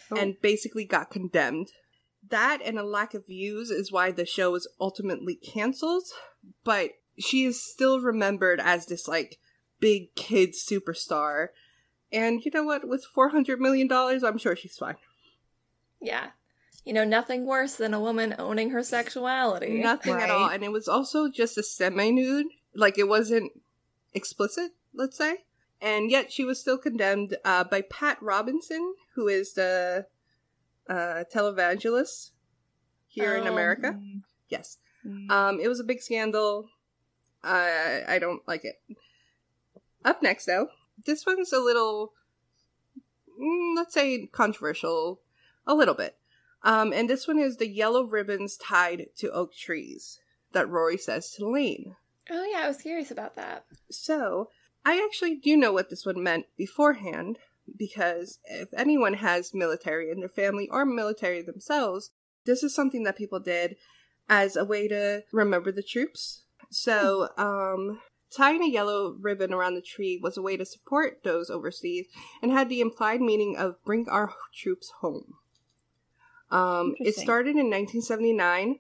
[0.10, 0.18] Oh.
[0.18, 1.72] and basically got condemned.
[2.28, 6.04] That and a lack of views is why the show was ultimately canceled,
[6.64, 9.40] but she is still remembered as this like
[9.82, 11.48] big kid superstar.
[12.14, 12.88] And you know what?
[12.88, 14.96] With $400 million, I'm sure she's fine.
[16.02, 16.28] Yeah.
[16.86, 19.82] You know, nothing worse than a woman owning her sexuality.
[19.82, 20.50] Nothing at all.
[20.50, 22.48] And it was also just a semi nude.
[22.74, 23.52] Like it wasn't
[24.14, 25.40] explicit, let's say.
[25.82, 30.06] And yet she was still condemned uh, by Pat Robertson, who is the
[30.90, 32.32] uh, televangelist
[33.08, 33.52] here in Oh.
[33.54, 33.92] America.
[34.00, 34.78] Mm, Yes.
[35.06, 35.30] mm.
[35.30, 36.68] Um, it was a big scandal.
[37.44, 38.76] I I don't like it.
[40.04, 40.68] Up next, though,
[41.06, 42.14] this one's a little,
[43.40, 45.22] mm, let's say, controversial,
[45.66, 46.18] a little bit.
[46.64, 50.20] Um, and this one is the yellow ribbons tied to oak trees
[50.54, 51.96] that Rory says to Lane.
[52.30, 53.66] Oh, yeah, I was curious about that.
[53.90, 54.50] So,
[54.86, 57.40] I actually do know what this one meant beforehand,
[57.78, 62.12] because if anyone has military in their family or military themselves,
[62.46, 63.76] this is something that people did
[64.30, 66.44] as a way to remember the troops.
[66.70, 68.02] So, um,
[68.36, 72.08] tying a yellow ribbon around the tree was a way to support those overseas
[72.42, 75.36] and had the implied meaning of bring our troops home.
[76.50, 78.80] Um, it started in 1979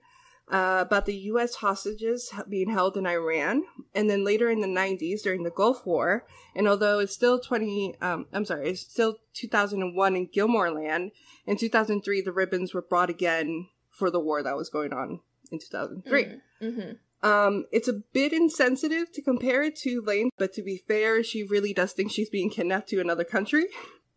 [0.51, 1.55] uh, about the U.S.
[1.55, 3.63] hostages being held in Iran,
[3.95, 6.25] and then later in the 90s during the Gulf War.
[6.53, 11.11] And although it's still 20, um, I'm sorry, it's still 2001 in Gilmore Land,
[11.45, 15.21] in 2003 the ribbons were brought again for the war that was going on
[15.51, 16.39] in 2003.
[16.61, 16.91] Mm-hmm.
[17.23, 21.43] Um, it's a bit insensitive to compare it to Lane, but to be fair, she
[21.43, 23.65] really does think she's being kidnapped to another country.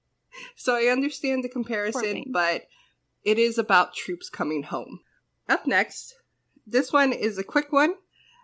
[0.57, 2.63] so I understand the comparison, but
[3.23, 5.01] it is about troops coming home.
[5.49, 6.15] Up next,
[6.67, 7.95] this one is a quick one,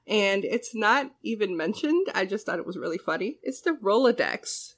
[0.06, 2.08] and it's not even mentioned.
[2.14, 3.38] I just thought it was really funny.
[3.42, 4.74] It's the Rolodex.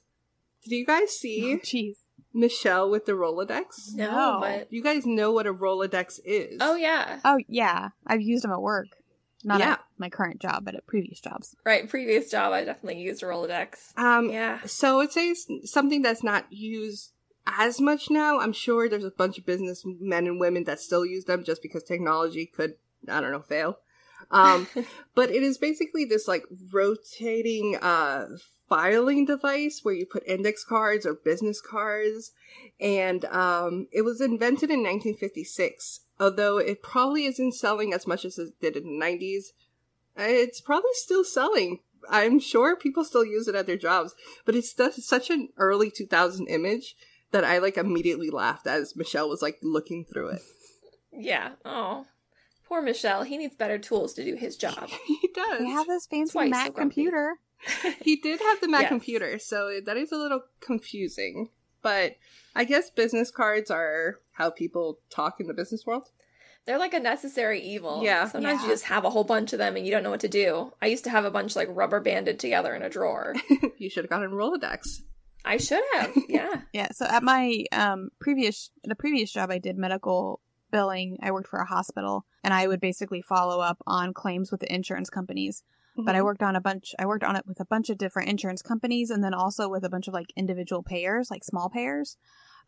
[0.63, 1.97] Did you guys Oh, see Jeez.
[2.33, 3.93] Michel with the Rolodex?
[3.95, 4.37] No, No.
[4.39, 4.71] but.
[4.71, 6.57] You guys know what a Rolodex is.
[6.61, 7.19] Oh, yeah.
[7.25, 8.87] Oh yeah, I've used them at work.
[9.43, 9.73] Not Yeah.
[9.73, 11.55] at my current job, but at previous jobs.
[11.65, 13.97] Right, previous job, I definitely used a Rolodex.
[13.97, 14.61] Um, Yeah.
[14.65, 17.11] So it's it's something that's not used
[17.45, 18.39] as much now.
[18.39, 21.61] I'm sure there's a bunch of business men and women that still use them just
[21.61, 22.75] because technology could,
[23.09, 23.79] I don't know, fail.
[24.31, 24.67] Um,
[25.15, 28.27] but it is basically this like rotating uh
[28.69, 32.31] filing device where you put index cards or business cards
[32.79, 38.37] and um it was invented in 1956 although it probably isn't selling as much as
[38.37, 39.45] it did in the 90s
[40.15, 41.79] it's probably still selling
[42.09, 44.13] i'm sure people still use it at their jobs
[44.45, 44.75] but it's
[45.05, 46.95] such an early 2000 image
[47.31, 50.41] that i like immediately laughed as michel was like looking through it
[51.15, 51.51] yeah.
[51.63, 52.05] Oh.
[52.67, 53.23] Poor Michel.
[53.23, 54.89] He needs better tools to do his job.
[55.05, 57.35] he does They have this fancy why he's so Mac computer.
[58.01, 58.89] he did have the Mac Yes.
[58.89, 61.49] computer, so that is a little confusing.
[61.81, 62.15] But
[62.55, 66.09] I guess business cards are how people talk in the business world.
[66.65, 68.01] They're like a necessary evil.
[68.03, 68.27] Yeah.
[68.29, 68.67] Sometimes Yeah.
[68.67, 70.71] you just have a whole bunch of them and you don't know what to do.
[70.81, 73.35] I used to have a bunch like rubber banded together in a drawer.
[73.77, 75.01] you should have gotten Rolodex.
[75.45, 76.11] I should have.
[76.29, 76.61] Yeah.
[76.71, 76.87] Yeah.
[76.93, 80.39] So at my um previous the previous job, I did medical
[80.71, 81.17] billing.
[81.21, 84.73] I worked for a hospital, and I would basically follow up on claims with the
[84.73, 85.63] insurance companies.
[85.95, 86.23] But I Mhm.
[86.23, 86.95] worked on a bunch.
[86.97, 89.83] I worked on it with a bunch of different insurance companies, and then also with
[89.83, 92.17] a bunch of like individual payers, like small payers.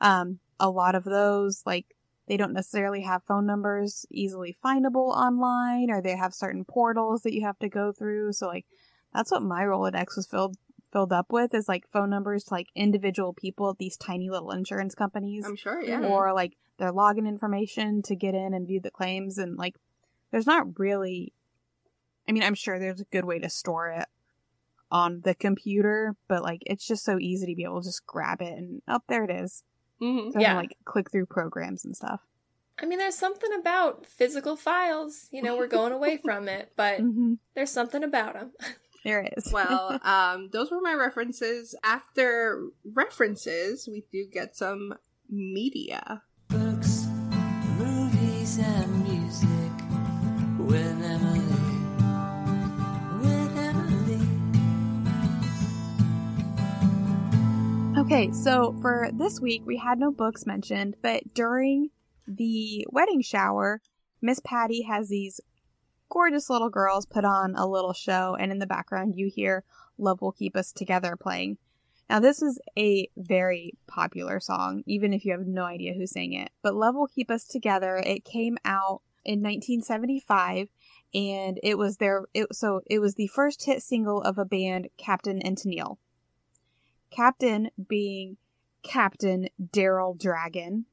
[0.01, 1.95] Um, a lot of those like
[2.27, 7.33] they don't necessarily have phone numbers easily findable online, or they have certain portals that
[7.33, 8.33] you have to go through.
[8.33, 8.65] So like
[9.13, 10.57] that's what my Rolodex was filled
[10.91, 14.51] filled up with is like phone numbers to like individual people at these tiny little
[14.51, 15.99] insurance companies I'm sure, yeah.
[15.99, 16.09] Mhm.
[16.09, 19.75] or like their login information to get in and view the claims and like
[20.31, 21.33] there's not really
[22.29, 24.07] I mean I'm sure there's a good way to store it
[24.89, 28.41] on the computer but like it's just so easy to be able to just grab
[28.41, 29.63] it and up there it is
[29.99, 30.49] hmm so Yeah.
[30.49, 32.21] can like click through programs and stuff
[32.77, 35.29] I mean, there's something about physical files.
[35.31, 38.51] You know, we're going away from it, but hmm there's something about them.
[39.05, 41.73] there is Well, um, those were my references.
[41.83, 44.95] After references, we do get some
[45.29, 46.23] media.
[46.49, 47.05] Books,
[47.77, 49.71] movies, and music
[50.59, 50.94] with
[58.05, 61.89] Okay, so for this week, we had no books mentioned, but during
[62.27, 63.81] the wedding shower,
[64.21, 65.41] Miss Patty has these
[66.07, 69.63] gorgeous little girls put on a little show, and in the background, you hear
[69.97, 71.57] Love Will Keep Us Together playing.
[72.07, 76.33] Now, this is a very popular song, even if you have no idea who sang
[76.33, 76.51] it.
[76.61, 80.69] But Love Will Keep Us Together, it came out in 1975
[81.15, 84.89] and it was their it so it was the first hit single of a band
[84.97, 85.97] Captain and Tennille.
[87.15, 88.37] Captain being
[88.83, 90.85] Captain Daryl Dragon,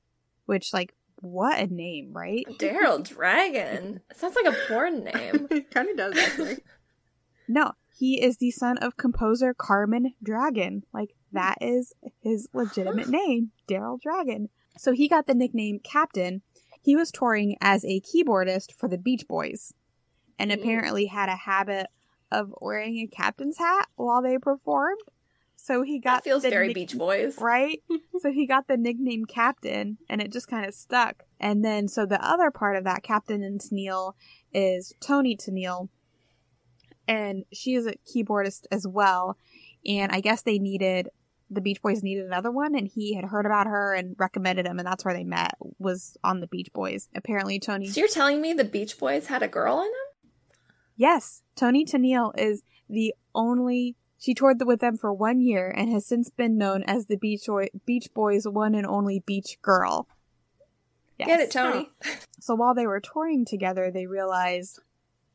[0.47, 2.44] which like what a name, right?
[2.59, 4.01] Daryl Dragon.
[4.15, 5.47] Sounds like a porn name.
[5.51, 6.59] it kind of does actually.
[7.49, 10.85] No, he is the son of composer Carmen Dragon.
[10.94, 14.49] Like that is his legitimate name, Daryl Dragon.
[14.78, 16.43] So he got the nickname Captain.
[16.81, 19.74] He was touring as a keyboardist for the Beach Boys
[20.39, 20.59] and hmm.
[20.59, 21.89] apparently had a habit
[22.31, 25.03] of wearing a captain's hat while they performed.
[25.65, 27.39] So he got That feels the very nick- Beach Boys.
[27.41, 27.81] right?
[28.21, 31.23] so he got the nickname Captain, and it just kind of stuck.
[31.39, 34.15] And then, so the other part of that, Captain and Tennille,
[34.53, 35.89] is Toni Tennille,
[37.07, 39.37] and she is a keyboardist as well.
[39.87, 41.11] And I guess they needed
[41.49, 44.79] the Beach Boys needed another one, and he had heard about her and recommended him,
[44.81, 47.09] and that's where they met was on the Beach Boys.
[47.15, 47.87] Apparently, Toni.
[47.87, 50.59] So you're telling me the Beach Boys had a girl in them?
[50.97, 53.95] Yes, Toni Tennille is the only.
[54.23, 57.44] She toured with them for one year and has since been known as the Beach,
[57.44, 60.07] Boy, Beach Boys' one and only beach girl.
[61.19, 61.27] Yes.
[61.27, 61.90] Get it, Toni?
[62.39, 64.81] So while they were touring together, they realized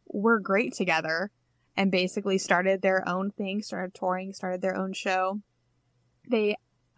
[0.08, 1.32] we're great together
[1.76, 5.42] and basically started their own thing, started touring, started their own show.
[6.30, 6.56] They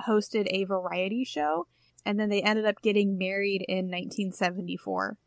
[0.08, 1.66] hosted a variety show
[2.06, 5.18] and then they ended up getting married in 1974.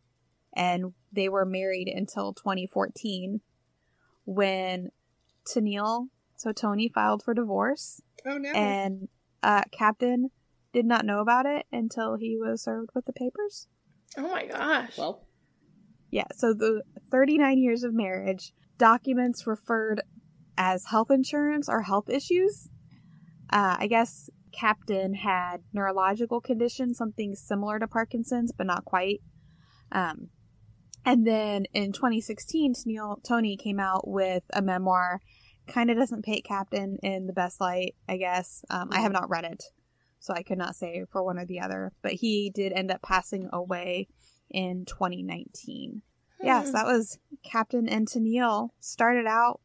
[0.55, 3.41] And they were married until 2014
[4.25, 4.91] when
[5.45, 6.09] Tennille,
[6.43, 8.51] so Toni filed for divorce Oh no.
[8.53, 9.09] and
[9.45, 10.31] uh, Captain
[10.73, 13.69] did not know about it until he was served with the papers.
[14.17, 14.99] Oh my gosh.
[14.99, 15.27] well,
[16.11, 20.03] Yeah, so the 39 years of marriage, documents referred
[20.59, 22.69] as health insurance or health issues.
[23.51, 29.21] Uh, I guess Captain had neurological conditions, something similar to Parkinson's, but not quite.
[29.93, 30.29] Um,
[31.05, 32.75] and then in 2016,
[33.27, 35.21] Toni came out with a memoir.
[35.69, 38.65] Kind of doesn't paint Captain in the best light, I guess.
[38.71, 39.63] Um, I have not read it,
[40.19, 41.93] so I could not say for one or the other.
[42.03, 44.09] But he did end up passing away
[44.51, 46.03] in 2019.
[46.43, 46.73] Yes, Hmm.
[46.73, 48.71] that was Captain and Tennille.
[48.81, 49.61] Started out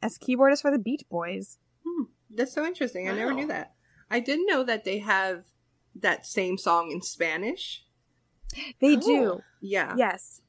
[0.00, 1.58] as keyboardist for the Beach Boys.
[1.84, 3.08] hmm, that's so interesting.
[3.08, 3.74] I never knew that.
[4.10, 5.44] I didn't know that they have
[5.96, 7.84] that same song in Spanish.
[8.80, 9.00] They Oh.
[9.00, 9.40] do.
[9.60, 9.94] Yeah.
[9.96, 10.40] Yes.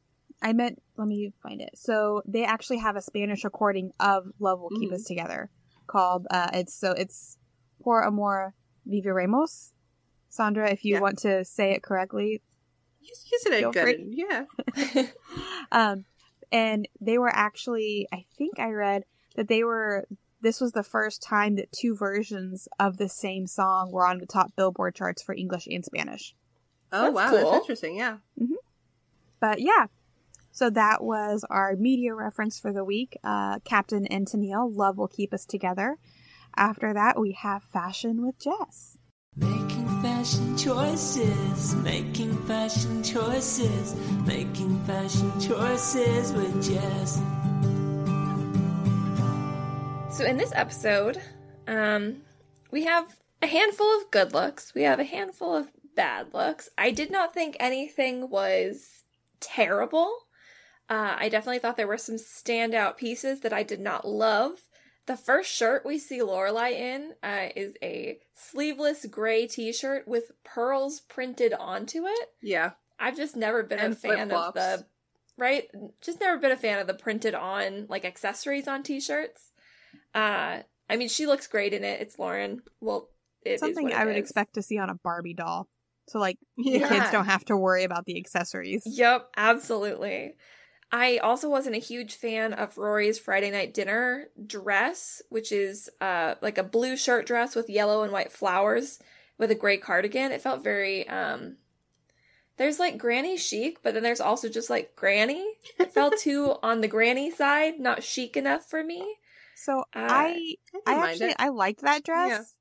[0.43, 1.71] I meant, let me find it.
[1.75, 4.95] So they actually have a Spanish recording of Love Will Keep Mhm.
[4.95, 5.49] Us Together
[5.87, 7.37] called, uh, it's so it's
[7.81, 8.53] Por Amor
[8.87, 9.71] Viviremos.
[10.29, 10.99] Sandra, if you Yeah.
[11.01, 12.41] want to say it correctly.
[12.99, 13.83] You, you said Feel it good.
[13.83, 14.25] free.
[14.27, 14.45] Yeah.
[15.71, 16.05] um,
[16.51, 19.03] and they were actually, I think I read
[19.35, 20.07] that they were,
[20.41, 24.25] this was the first time that two versions of the same song were on the
[24.25, 26.35] top Billboard charts for English and Spanish.
[26.91, 27.39] Oh That's wow, cool.
[27.51, 27.95] that's interesting.
[27.97, 28.17] Yeah.
[29.39, 29.87] But yeah,
[30.53, 33.17] so that was our media reference for the week.
[33.23, 35.97] Uh, Captain and Tennille, Love Will Keep Us Together.
[36.55, 38.99] After that, we have Fashion with Jess.
[39.35, 43.95] Making fashion choices, making fashion choices,
[44.27, 47.15] making fashion choices with Jess.
[50.15, 51.19] So in this episode,
[51.67, 52.17] um,
[52.69, 54.75] we have a handful of good looks.
[54.75, 56.69] We have a handful of bad looks.
[56.77, 58.87] I did not think anything was
[59.39, 60.15] terrible.
[60.89, 64.59] Uh, I definitely thought there were some standout pieces that I did not love.
[65.05, 71.01] The first shirt we see Lorelai in uh, is a sleeveless gray T-shirt with pearls
[71.01, 72.29] printed onto it.
[72.41, 72.71] Yeah.
[72.99, 74.53] I've just never been And a fan of flip-flops.
[74.55, 74.85] the
[75.37, 75.67] right.
[76.01, 79.51] Just never been a fan of the printed on like accessories on T-shirts.
[80.15, 81.99] Uh, I mean, she looks great in it.
[82.01, 82.61] It's Lauren.
[82.79, 83.09] Well,
[83.41, 84.21] it is Something I would is.
[84.21, 85.67] expect to see on a Barbie doll.
[86.07, 88.83] So, like, the kids don't have to worry about the accessories.
[88.85, 90.35] Yep, absolutely.
[90.93, 96.35] I also wasn't a huge fan of Rory's Friday night dinner dress, which is uh
[96.41, 98.99] like a blue shirt dress with yellow and white flowers
[99.39, 100.31] with a gray cardigan.
[100.31, 101.57] It felt very um
[102.57, 105.43] there's like granny chic, but then there's also just like granny.
[105.79, 109.15] It felt too on the granny side, not chic enough for me.
[109.55, 110.55] So, Uh, I,
[110.85, 111.35] I, I actually, it.
[111.39, 112.55] I liked that dress.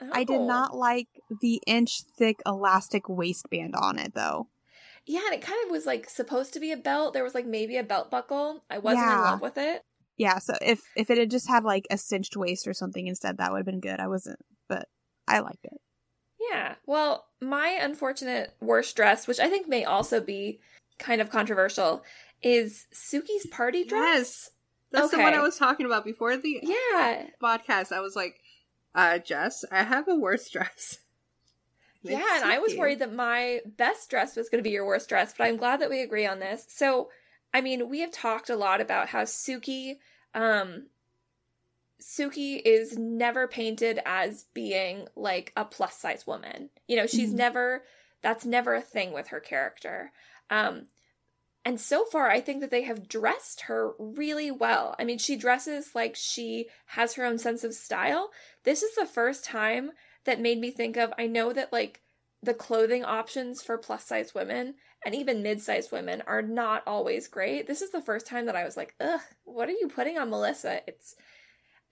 [0.00, 0.08] Yeah.
[0.12, 0.46] I did Oh.
[0.46, 1.08] not like
[1.42, 4.48] the inch thick elastic waistband on it, though.
[5.06, 7.12] Yeah, and it kind of was like supposed to be a belt.
[7.14, 8.62] There was like maybe a belt buckle.
[8.70, 9.82] I wasn't in love with it.
[10.16, 13.38] Yeah, so if if it had just had like a cinched waist or something instead,
[13.38, 14.00] that would have been good.
[14.00, 14.88] I wasn't, but
[15.28, 15.78] I liked it.
[16.50, 16.74] Yeah.
[16.86, 20.60] Well, my unfortunate worst dress, which I think may also be
[20.98, 22.02] kind of controversial,
[22.42, 24.00] is Sookie's party dress.
[24.02, 24.50] Yes.
[24.92, 27.24] That's the one I was talking about before the Yeah.
[27.42, 27.90] podcast.
[27.92, 28.36] I was like,
[28.94, 30.98] Uh, Jess, I have a worse dress.
[32.12, 35.08] Yeah, and I was worried that my best dress was going to be your worst
[35.08, 36.66] dress, but I'm glad that we agree on this.
[36.68, 37.10] So,
[37.52, 39.98] I mean, we have talked a lot about how Sookie,
[40.34, 40.86] um,
[42.00, 46.70] Sookie is never painted as being like a plus size woman.
[46.86, 47.36] You know, she's Mhm.
[47.36, 47.84] never,
[48.20, 50.12] that's never a thing with her character.
[50.50, 50.88] Um,
[51.64, 54.94] and so far, I think that they have dressed her really well.
[54.98, 58.30] I mean, she dresses like she has her own sense of style.
[58.64, 59.92] This is the first time
[60.24, 62.00] that made me think of I know that like
[62.42, 64.74] the clothing options for plus size women
[65.04, 67.66] and even mid sized women are not always great.
[67.66, 70.30] This is the first time that I was like, ugh, what are you putting on
[70.30, 70.80] Melissa?
[70.86, 71.14] It's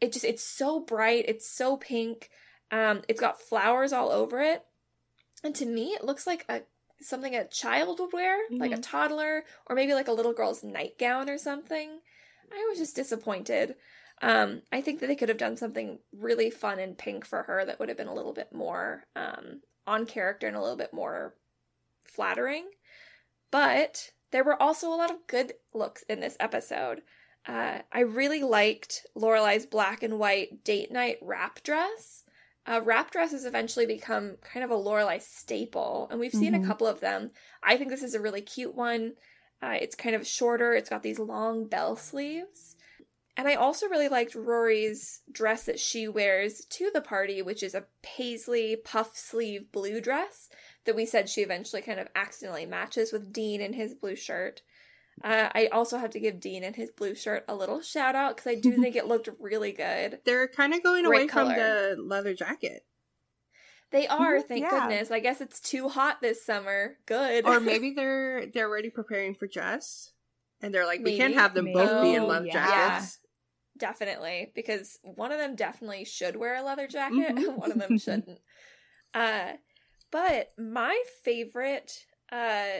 [0.00, 2.30] it just it's so bright, it's so pink.
[2.70, 4.64] Um, it's got flowers all over it.
[5.44, 6.62] And to me, it looks like a
[7.00, 11.28] something a child would wear, like a toddler, or maybe like a little girl's nightgown
[11.28, 11.98] or something.
[12.52, 13.74] I was just disappointed.
[14.22, 17.64] Um, I think that they could have done something really fun and pink for her
[17.64, 20.94] that would have been a little bit more um, on character and a little bit
[20.94, 21.34] more
[22.04, 22.66] flattering.
[23.50, 27.02] But there were also a lot of good looks in this episode.
[27.46, 32.22] Uh, I really liked Lorelai's black and white date night wrap dress.
[32.64, 36.62] Uh, wrap dresses eventually become kind of a Lorelai staple, and we've seen Mhm.
[36.62, 37.32] a couple of them.
[37.60, 39.16] I think this is a really cute one.
[39.60, 40.72] Uh, it's kind of shorter.
[40.72, 42.76] It's got these long bell sleeves.
[43.36, 47.74] And I also really liked Rory's dress that she wears to the party, which is
[47.74, 50.50] a paisley puff sleeve blue dress
[50.84, 54.60] that we said she eventually kind of accidentally matches with Dean in his blue shirt.
[55.24, 58.36] Uh, I also have to give Dean and his blue shirt a little shout out
[58.36, 60.20] because I do think it looked really good.
[60.26, 62.84] They're kind of going Great away from the leather jacket.
[63.92, 64.70] They are, Mhm, thank yeah.
[64.88, 65.10] goodness.
[65.10, 66.96] I guess it's too hot this summer.
[67.06, 67.46] Good.
[67.46, 70.10] Or maybe they're they're already preparing for Jess.
[70.62, 72.52] And they're like, we can't have them both be in Oh, leather yeah.
[72.52, 73.18] jackets.
[73.82, 77.36] Definitely, because one of them definitely should wear a leather jacket, Mhm.
[77.48, 78.38] and one of them shouldn't.
[79.12, 79.54] Uh,
[80.12, 82.78] but my favorite, uh,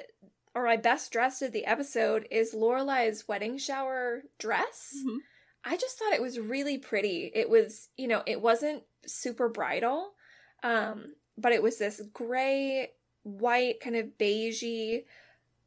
[0.55, 4.95] or my best dressed of the episode is Lorelai's wedding shower dress.
[5.05, 5.19] Mhm.
[5.65, 7.33] I just thought it was really pretty.
[7.35, 10.15] It was, you know, it wasn't super bridal,
[10.63, 12.93] um, but it was this gray,
[13.25, 15.05] white, kind of beigey,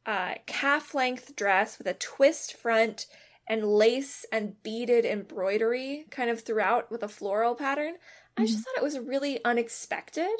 [0.06, 3.06] uh, calf length dress with a twist front
[3.48, 7.94] and lace and beaded embroidery kind of throughout with a floral pattern.
[8.36, 10.36] I just thought it was really unexpected.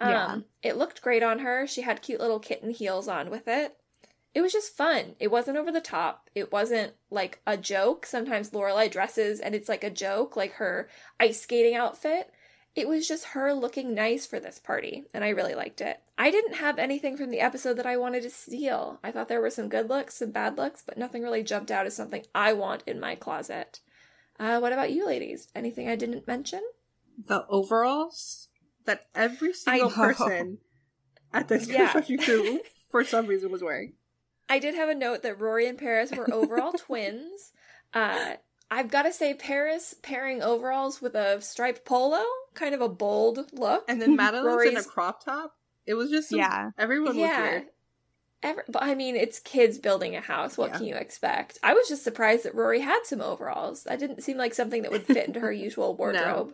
[0.00, 0.38] Um, Yeah.
[0.62, 1.66] It looked great on her.
[1.66, 3.76] She had cute little kitten heels on with it.
[4.34, 5.14] It was just fun.
[5.18, 6.28] It wasn't over the top.
[6.34, 8.04] It wasn't like a joke.
[8.04, 10.88] Sometimes Lorelai dresses and it's like a joke, like her
[11.18, 12.30] ice skating outfit.
[12.76, 15.98] It was just her looking nice for this party, and I really liked it.
[16.18, 19.00] I didn't have anything from the episode that I wanted to steal.
[19.02, 21.86] I thought there were some good looks, some bad looks, but nothing really jumped out
[21.86, 23.80] as something I want in my closet.
[24.38, 25.48] Uh, what about you, ladies?
[25.54, 26.60] Anything I didn't mention?
[27.26, 28.48] The overalls
[28.84, 30.58] that every single person
[31.32, 31.90] at this Yeah.
[31.92, 33.94] construction crew for some reason was wearing.
[34.50, 37.52] I did have a note that Rory and Paris were overall twins.
[37.94, 38.34] Uh,
[38.70, 42.22] I've got to say, Paris pairing overalls with a striped polo,
[42.54, 43.84] kind of a bold look.
[43.88, 45.54] And then Madeline's in a crop top.
[45.86, 46.70] It was just some- Yeah.
[46.78, 47.66] everyone was weird.
[48.42, 50.58] Every, but I mean, it's kids building a house.
[50.58, 50.76] What Yeah.
[50.78, 51.58] can you expect?
[51.62, 53.84] I was just surprised that Rory had some overalls.
[53.84, 56.52] That didn't seem like something that would fit into her usual wardrobe.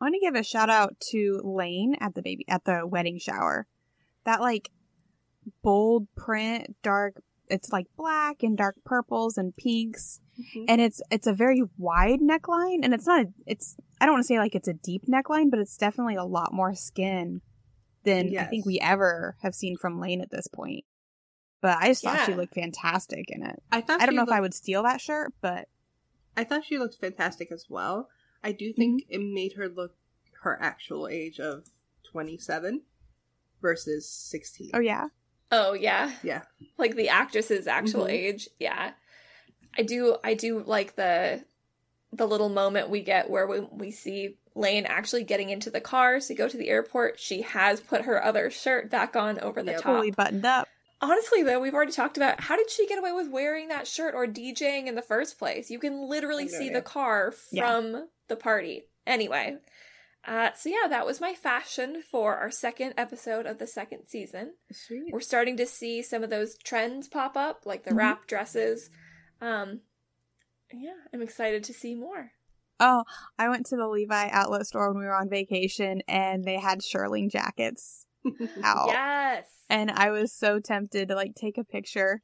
[0.00, 3.18] I want to give a shout out to Lane at the baby at the wedding
[3.18, 3.66] shower.
[4.24, 4.70] That like
[5.62, 7.14] bold print, dark.
[7.48, 10.64] It's like black and dark purples and pinks, Mhm.
[10.68, 13.26] and it's it's a very wide neckline, and it's not.
[13.26, 16.16] A, it's I don't want to say like it's a deep neckline, but it's definitely
[16.16, 17.40] a lot more skin
[18.04, 20.84] than I think we ever have seen from Lane at this point.
[21.60, 23.62] But I just thought she looked fantastic in it.
[23.72, 25.68] I thought I don't she know if I would steal that shirt, but
[26.36, 28.08] I thought she looked fantastic as well.
[28.42, 29.12] I do think Mm-hmm.
[29.14, 29.94] it made her look
[30.42, 31.64] her actual age of
[32.10, 32.82] 27
[33.62, 34.70] versus 16.
[34.74, 35.08] oh yeah,
[35.52, 36.42] Oh yeah, Yeah.
[36.76, 38.10] like the actress's actual Mhm.
[38.10, 38.48] age.
[38.58, 38.92] Yeah,
[39.76, 40.16] I do.
[40.24, 41.44] I do like the
[42.12, 46.20] the little moment we get where we we see Lane actually getting into the car
[46.20, 47.18] to go to the airport.
[47.18, 49.80] She has put her other shirt back on over the Yep.
[49.82, 49.96] top.
[49.96, 50.68] fully buttoned up.
[51.00, 54.14] Honestly, though, we've already talked about how did she get away with wearing that shirt
[54.14, 55.70] or DJing in the first place?
[55.70, 57.68] You can literally I know, see the car Yeah.
[57.68, 58.86] from the party.
[59.06, 59.58] Anyway,
[60.24, 64.54] uh, so yeah, that was my fashion for our second episode of the second season.
[64.72, 65.12] Sweet.
[65.12, 67.96] We're starting to see some of those trends pop up, like the Mhm.
[67.98, 68.88] wrap dresses.
[69.46, 69.80] Um,
[70.72, 72.32] yeah, I'm excited to see more.
[72.80, 73.04] Oh,
[73.38, 76.80] I went to the Levi outlet store when we were on vacation and they had
[76.82, 78.06] shearling jackets
[78.64, 78.88] out.
[78.88, 79.46] Yes.
[79.70, 82.22] And I was so tempted to like take a picture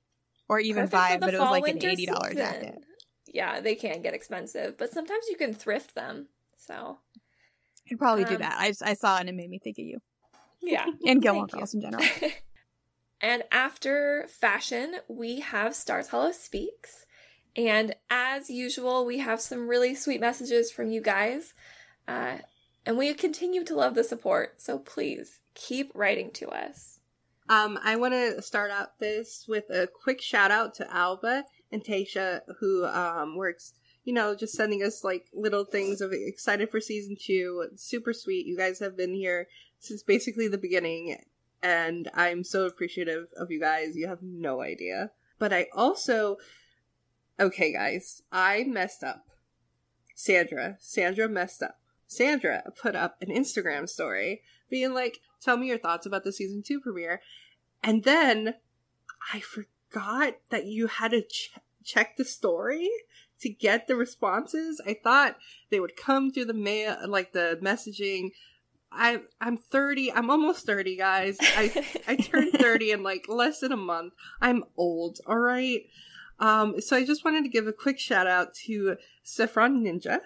[0.49, 2.37] or even Perfect buy it, but it was like an $80 season.
[2.37, 2.79] jacket.
[3.33, 6.29] Yeah, they can get expensive, but sometimes you can thrift them.
[6.57, 6.99] So
[7.91, 8.57] I'd probably do Um, that.
[8.59, 9.99] I just, I saw it and it made me think of you
[10.61, 10.87] Yeah.
[11.07, 11.59] and Gilmore Thank you.
[11.59, 12.05] Girls in general.
[13.21, 17.07] and after fashion, we have Stars Hollow Speaks.
[17.57, 21.55] And as usual, we have some really sweet messages from you guys.
[22.07, 22.39] Uh,
[22.87, 24.61] and we continue to love the support.
[24.61, 27.01] So please keep writing to us.
[27.49, 31.85] Um, I want to start out this with a quick shout out to Alba and
[31.85, 33.75] Tasha, who um works,
[34.05, 37.67] you know, just sending us like little things of excited for season two.
[37.75, 38.47] Super sweet.
[38.47, 39.49] You guys have been here
[39.81, 41.19] since basically the beginning,
[41.61, 43.97] and I'm so appreciative of you guys.
[43.97, 45.11] You have no idea.
[45.41, 46.37] But I also,
[47.41, 49.27] okay, guys, I messed up.
[50.15, 51.81] Sandra, Sandra messed up.
[52.07, 56.63] Sandra put up an Instagram story being like, tell me your thoughts about the season
[56.63, 57.21] two premiere.
[57.83, 58.55] And then
[59.33, 61.53] I forgot that you had to ch-
[61.85, 62.89] check the story
[63.41, 64.81] to get the responses.
[64.87, 65.37] I thought
[65.71, 68.33] they would come through the mail, like the messaging.
[68.93, 70.13] I I'm 30.
[70.13, 71.39] I'm almost 30, guys.
[71.41, 74.13] I I turned 30 in like less than a month.
[74.41, 75.85] I'm old, all right?
[76.41, 80.21] Um so I just wanted to give a quick shout out to Saffron Ninja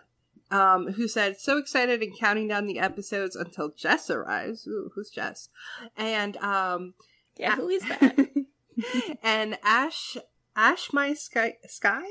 [0.50, 4.66] um, who said, so excited and counting down the episodes until Jess arrives.
[4.66, 5.48] Ooh, who's Jess?
[5.96, 6.94] And, um,
[7.36, 8.28] yeah, who is that?
[9.22, 10.16] and Ash,
[10.54, 12.04] Ash My Sky, Sky?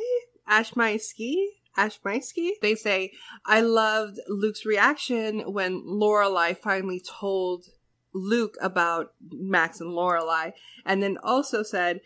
[0.47, 1.53] Ash My Ski?
[1.77, 2.55] Ash My Ski?
[2.61, 3.11] They say,
[3.45, 7.67] I loved Luke's reaction when Lorelai finally told
[8.13, 10.53] Luke about Max and Lorelai,
[10.85, 12.01] and then also said,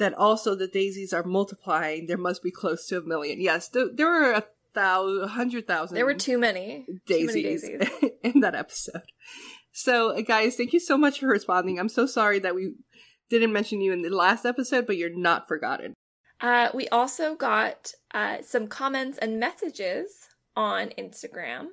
[0.00, 2.06] that also the daisies are multiplying.
[2.06, 3.40] There must be close to a million.
[3.40, 4.44] Yes, th- there were a
[4.74, 5.94] thousand, hundred thousand.
[5.94, 6.86] there were too many.
[7.06, 8.10] Too many daisies, daisies.
[8.24, 9.02] in that episode.
[9.72, 11.78] So, uh, guys, thank you so much for responding.
[11.78, 12.72] I'm so sorry that we
[13.28, 15.94] didn't mention you in the last episode, but you're not forgotten.
[16.40, 21.66] Uh, we also got uh, some comments and messages on Instagram.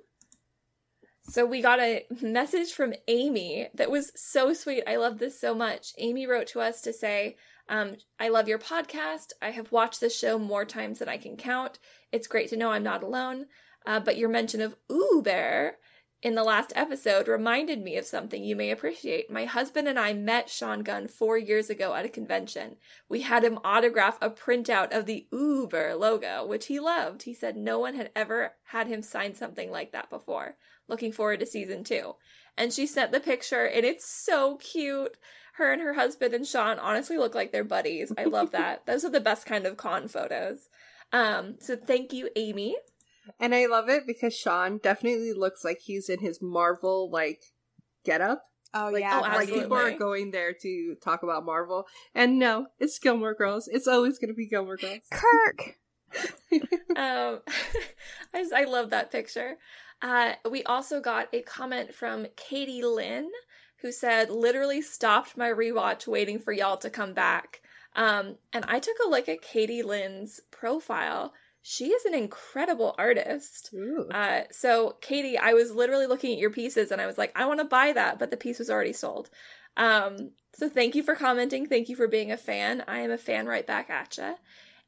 [1.23, 4.83] So we got a message from Amy that was so sweet.
[4.85, 5.93] I love this so much.
[5.97, 7.37] Amy wrote to us to say,
[7.69, 9.33] um, I love your podcast.
[9.41, 11.79] I have watched this show more times than I can count.
[12.11, 13.47] It's great to know I'm not alone.
[13.85, 15.77] Uh, but your mention of Uber
[16.23, 19.29] in the last episode reminded me of something you may appreciate.
[19.29, 22.77] My husband and I met Sean Gunn four years ago at a convention.
[23.07, 27.23] We had him autograph a printout of the Uber logo, which he loved.
[27.23, 30.57] He said no one had ever had him sign something like that before.
[30.87, 32.15] Looking forward to season two.
[32.57, 35.15] And she sent the picture, and it's so cute.
[35.57, 38.11] Her and her husband and Sean honestly look like they're buddies.
[38.17, 38.83] I love that.
[38.85, 40.69] Those are the best kind of con photos.
[41.11, 42.75] Um, so thank you, Amy.
[43.39, 47.41] And I love it because Sean definitely looks like he's in his Marvel, like,
[48.05, 48.43] get up.
[48.73, 51.85] Oh Like, yeah, oh, like people are going there to talk about Marvel.
[52.13, 53.67] And no, it's Gilmore Girls.
[53.67, 54.99] It's always going to be Gilmore Girls.
[55.09, 55.77] Kirk.
[56.95, 57.39] um,
[58.33, 59.57] I just I love that picture.
[60.01, 63.29] Uh, we also got a comment from Katie Lynn
[63.81, 67.61] who said, "Literally stopped my rewatch waiting for y'all to come back."
[67.95, 71.33] Um, and I took a look at Katie Lynn's profile.
[71.63, 73.73] She is an incredible artist.
[74.11, 77.45] Uh, so Katie, I was literally looking at your pieces and I was like, I
[77.45, 79.29] want to buy that, but the piece was already sold.
[79.75, 81.65] Um, so thank you for commenting.
[81.65, 82.83] Thank you for being a fan.
[82.87, 84.35] I am a fan right back at you.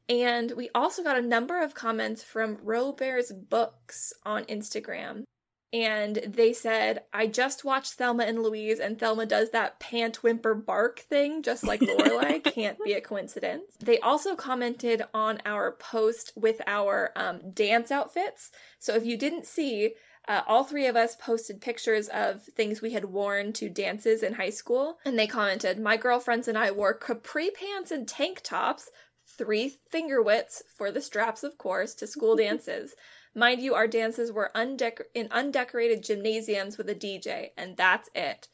[0.08, 5.24] And we also got a number of comments from Robear's Books on Instagram.
[5.72, 10.54] And they said, I just watched Thelma and Louise, and Thelma does that pant whimper
[10.54, 12.42] bark thing, just like Lorelai.
[12.54, 13.76] Can't be a coincidence.
[13.78, 18.50] They also commented on our post with our um, dance outfits.
[18.80, 19.94] So if you didn't see,
[20.26, 24.34] uh, all three of us posted pictures of things we had worn to dances in
[24.34, 24.98] high school.
[25.04, 28.90] And they commented, My girlfriends and I wore capri pants and tank tops,
[29.38, 32.94] three finger widths for the straps, of course, to school dances.
[33.34, 38.48] Mind you, our dances were undec- in undecorated gymnasiums with a DJ, and that's it.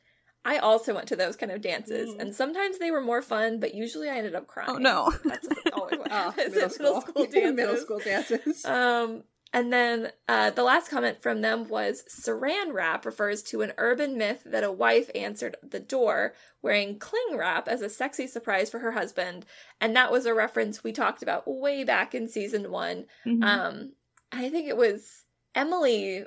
[0.44, 2.20] I also went to those kind of dances, Mm.
[2.20, 4.70] and sometimes they were more fun, but usually I ended up crying.
[4.70, 5.12] Oh no.
[5.24, 7.26] That's always what Oh, middle at school.
[7.32, 7.54] dances.
[7.54, 8.64] middle school dances.
[8.64, 13.72] Um, and then uh, the last comment from them was Saran wrap refers to an
[13.78, 18.70] urban myth that a wife answered the door wearing cling wrap as a sexy surprise
[18.70, 19.46] for her husband.
[19.80, 23.06] And that was a reference we talked about way back in season one.
[23.24, 23.42] Mhm.
[23.42, 23.92] Um,
[24.32, 25.24] I think it was
[25.54, 26.24] Emily.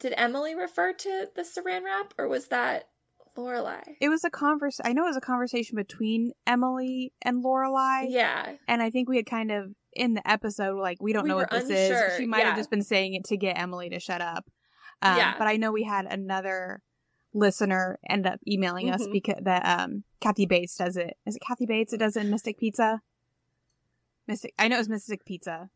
[0.00, 2.88] Did Emily refer to the saran wrap or was that
[3.36, 3.82] Lorelai?
[4.00, 4.80] it was a converse.
[4.84, 8.54] I know it was a conversation between Emily and Lorelai, Yeah.
[8.66, 11.36] and I think we had kind of in the episode like we don't We know
[11.36, 12.16] what this unsure, is.
[12.16, 12.46] She might yeah.
[12.48, 14.48] have just been saying it to get Emily to shut up.
[15.02, 15.34] Um, Yeah.
[15.38, 16.82] But I know we had another
[17.34, 19.12] listener end up emailing us Mhm.
[19.12, 21.16] because that um Kathy Bates does it.
[21.26, 21.92] Is it Kathy Bates?
[21.92, 23.02] It does it in Mystic Pizza.
[24.26, 24.54] Mystic.
[24.58, 25.70] I know it's Mystic Pizza.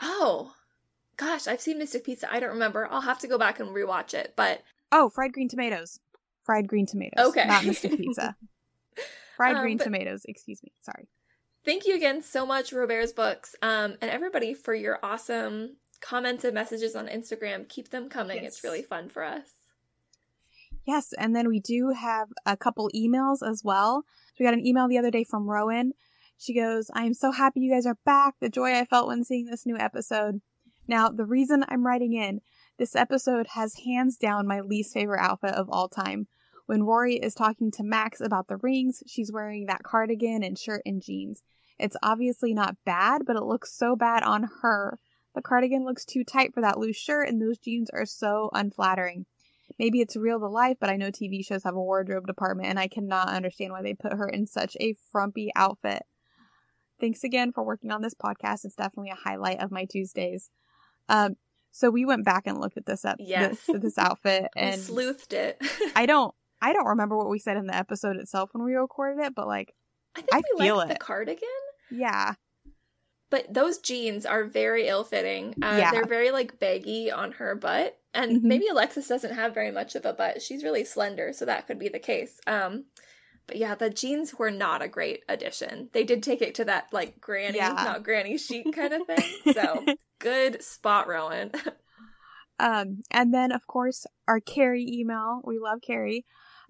[0.00, 0.54] Oh.
[1.22, 2.30] Gosh, I've seen Mystic Pizza.
[2.32, 2.88] I don't remember.
[2.90, 4.34] I'll have to go back and rewatch it.
[4.36, 6.00] But Oh, fried green tomatoes.
[6.42, 7.24] Fried green tomatoes.
[7.28, 7.44] Okay.
[7.46, 8.36] Not Mystic Pizza.
[9.36, 10.22] fried Um, green but- tomatoes.
[10.26, 10.72] Excuse me.
[10.80, 11.08] Sorry.
[11.64, 16.52] thank you again so much, Robert's Books, um, and everybody for your awesome comments and
[16.54, 17.68] messages on Instagram.
[17.68, 18.42] Keep them coming.
[18.44, 19.46] It's really fun for us.
[20.84, 24.02] Yes, and then we do have a couple emails as well.
[24.30, 25.92] So we got an email the other day from Rowan.
[26.38, 28.34] She goes, I am so happy you guys are back.
[28.40, 30.40] The joy I felt when seeing this new episode.
[30.92, 32.42] Now, the reason I'm writing in,
[32.78, 36.26] this episode has hands down my least favorite outfit of all time.
[36.66, 40.82] When Rory is talking to Max about the rings, she's wearing that cardigan and shirt
[40.84, 41.42] and jeans.
[41.78, 44.98] It's obviously not bad, but it looks so bad on her.
[45.34, 49.24] The cardigan looks too tight for that loose shirt, and those jeans are so unflattering.
[49.78, 52.78] Maybe it's real to life, but I know TV shows have a wardrobe department, and
[52.78, 56.02] I cannot understand why they put her in such a frumpy outfit.
[57.00, 58.66] Thanks again for working on this podcast.
[58.66, 60.50] It's definitely a highlight of my Tuesdays.
[61.08, 61.36] Um,
[61.70, 63.58] so we went back and looked at this up, Yes.
[63.66, 65.60] this, this outfit, and sleuthed it.
[65.96, 69.22] I don't, I don't remember what we said in the episode itself when we recorded
[69.24, 69.74] it, but like,
[70.14, 71.48] I think I we feel liked the cardigan.
[71.90, 72.34] yeah,
[73.30, 75.54] But those jeans are very ill fitting.
[75.62, 75.90] Uh, Yeah.
[75.90, 77.98] They're very like baggy on her butt.
[78.14, 78.44] And Mhm.
[78.44, 80.42] maybe Alexis doesn't have very much of a butt.
[80.42, 82.38] She's really slender, so that could be the case.
[82.46, 82.84] Um,
[83.46, 85.88] but yeah, the jeans were not a great addition.
[85.92, 87.72] They did take it to that like granny, Yeah.
[87.72, 89.54] not granny chic kind of thing.
[89.54, 89.84] So
[90.18, 91.50] good spot, Rowan.
[92.58, 95.40] Um, and then of course our Carrie email.
[95.42, 96.24] We love Carrie.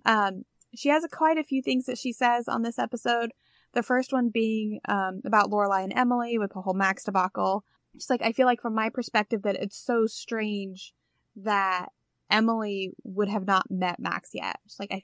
[0.07, 0.45] Um,
[0.75, 3.33] she has a, quite a few things that she says on this episode.
[3.75, 7.65] The first one being um, about Lorelai and Emily with the whole Max debacle.
[7.95, 10.95] She's like, I feel like from my perspective that it's so strange
[11.37, 11.89] that
[12.31, 14.61] Emily would have not met Max yet.
[14.67, 15.03] She's like, I,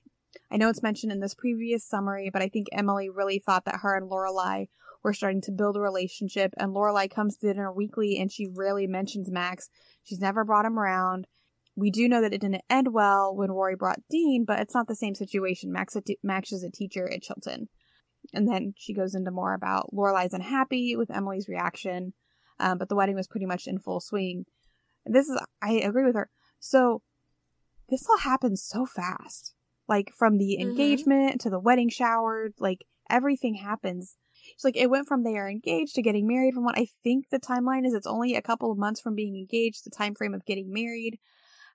[0.51, 3.81] I know it's mentioned in this previous summary, but I think Emily really thought that
[3.83, 4.69] her and Lorelai
[5.03, 6.53] were starting to build a relationship.
[6.57, 9.69] And Lorelai comes to dinner weekly, and she rarely mentions Max.
[10.03, 11.27] She's never brought him around.
[11.77, 14.89] We do know that it didn't end well when Rory brought Dean, but it's not
[14.89, 15.71] the same situation.
[15.71, 17.69] Max, Max is a teacher at Chilton.
[18.35, 22.15] And then she goes into more about Lorelai's unhappy with Emily's reaction,
[22.59, 24.45] um, but the wedding was pretty much in full swing.
[25.07, 26.29] This is, I agree with her.
[26.59, 27.03] So
[27.89, 29.55] this all happened so fast.
[29.89, 30.63] Like from the Mhm.
[30.63, 34.17] engagement to the wedding shower, like everything happens.
[34.55, 36.55] It's like it went from they are engaged to getting married.
[36.55, 39.37] From what I think the timeline is, it's only a couple of months from being
[39.37, 41.19] engaged, the time frame of getting married.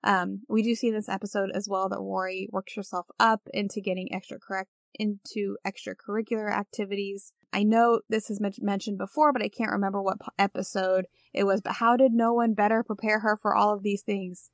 [0.03, 3.79] Um, we do see in this episode as well that Rory works herself up into
[3.81, 4.69] getting extra correct
[4.99, 7.33] into extracurricular activities.
[7.51, 11.45] I know this has been mentioned before, but I can't remember what po- episode it
[11.45, 11.61] was.
[11.61, 14.51] But how did no one better prepare her for all of these things?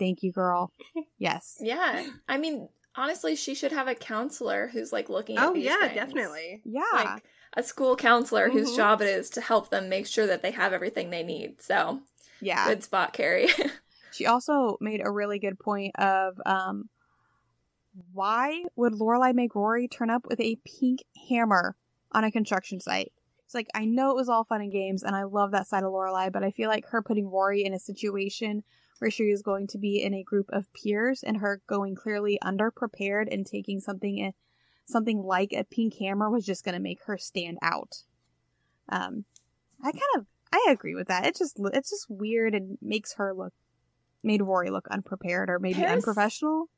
[0.00, 0.72] Thank you, girl.
[1.18, 1.58] Yes.
[1.60, 2.06] yeah.
[2.28, 5.80] I mean, honestly, she should have a counselor who's like looking at Oh these yeah,
[5.88, 5.94] things.
[5.94, 6.62] definitely.
[6.64, 6.82] Yeah.
[6.94, 7.24] Like
[7.54, 8.76] a school counselor whose Mhm.
[8.76, 11.60] job it is to help them make sure that they have everything they need.
[11.60, 12.00] So
[12.40, 12.66] yeah.
[12.66, 13.48] good spot, Carrie.
[14.12, 16.88] She also made a really good point of um
[18.12, 21.76] why would Lorelai make Rory turn up with a pink hammer
[22.12, 23.12] on a construction site?
[23.44, 25.82] It's like I know it was all fun and games and I love that side
[25.82, 28.62] of Lorelai, but I feel like her putting Rory in a situation
[29.00, 32.38] where she is going to be in a group of peers and her going clearly
[32.44, 34.30] underprepared and taking something eh,
[34.86, 38.04] something like a pink hammer was just going to make her stand out.
[38.88, 39.24] Um
[39.82, 41.26] I kind of I agree with that.
[41.26, 43.54] It just it's just weird and makes her look
[44.22, 46.68] made Rory look unprepared or maybe Paris- unprofessional.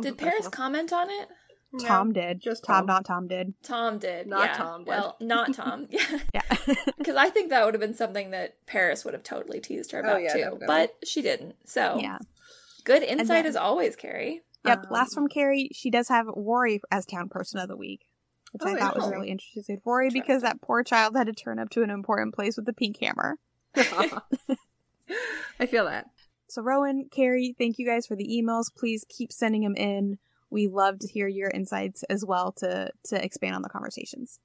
[0.00, 1.28] did Paris comment on it?
[1.74, 2.40] No, Tom did.
[2.40, 2.86] just Tom, Tom.
[2.86, 3.54] not Tom did.
[3.62, 4.26] Tom did.
[4.26, 4.56] Not yeah.
[4.56, 4.88] Tom did.
[4.88, 5.88] Well, not Tom.
[5.90, 6.18] Yeah.
[6.34, 6.42] Yeah.
[6.98, 9.98] Because I think that would have been something that Paris would have totally teased her
[9.98, 10.38] Oh, about yeah, too.
[10.40, 10.66] definitely.
[10.66, 11.56] But she didn't.
[11.64, 12.18] So yeah.
[12.84, 14.42] good insight then- as always, Carrie.
[14.64, 14.78] Yep.
[14.78, 18.06] Um, Last from Carrie, she does have Rory as town person of the week,
[18.52, 19.16] which Oh, I thought was really?
[19.16, 19.62] really interesting.
[19.62, 22.56] She said Rory because that poor child had to turn up to an important place
[22.56, 23.38] with the pink hammer.
[25.58, 26.06] I feel that.
[26.48, 28.64] So Rowan, Carrie, thank you guys for the emails.
[28.76, 30.18] Please keep sending them in.
[30.52, 34.38] We love to hear your insights as well to to expand on the conversations.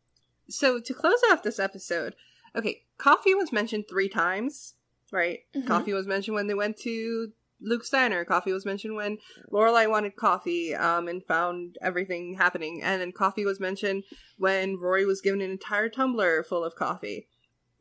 [0.50, 2.16] So to close off this episode,
[2.56, 4.76] okay, coffee was mentioned three times,
[5.12, 5.40] right?
[5.56, 5.68] Mhm.
[5.68, 8.24] Coffee was mentioned when they went to Luke's Diner.
[8.24, 9.18] Coffee was mentioned when
[9.52, 12.82] Lorelai wanted coffee, um, and found everything happening.
[12.82, 14.04] And then coffee was mentioned
[14.38, 17.28] when Rory was given an entire tumbler full of coffee.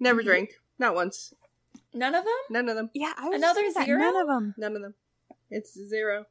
[0.00, 0.24] Never Mhm.
[0.24, 1.32] drank, not once.
[1.92, 2.34] None of them?
[2.50, 2.90] None of them.
[2.94, 3.84] Yeah, I was Another just that.
[3.86, 3.98] zero?
[4.00, 4.54] None of them.
[4.58, 4.94] None of them.
[5.50, 6.26] It's zero.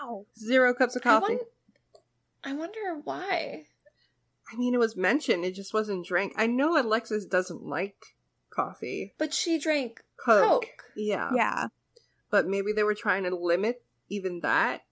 [0.00, 0.26] Wow.
[0.38, 1.34] Zero cups of I, coffee.
[1.34, 1.44] won-
[2.44, 3.64] I wonder why.
[4.52, 5.44] I mean, it was mentioned.
[5.44, 6.32] It just wasn't drank.
[6.36, 8.14] I know Alexis doesn't like
[8.50, 9.14] coffee.
[9.18, 10.42] But she drank Coke.
[10.62, 10.84] Coke.
[10.96, 11.30] Yeah.
[11.34, 11.66] Yeah.
[12.30, 14.82] But maybe they were trying to limit even that.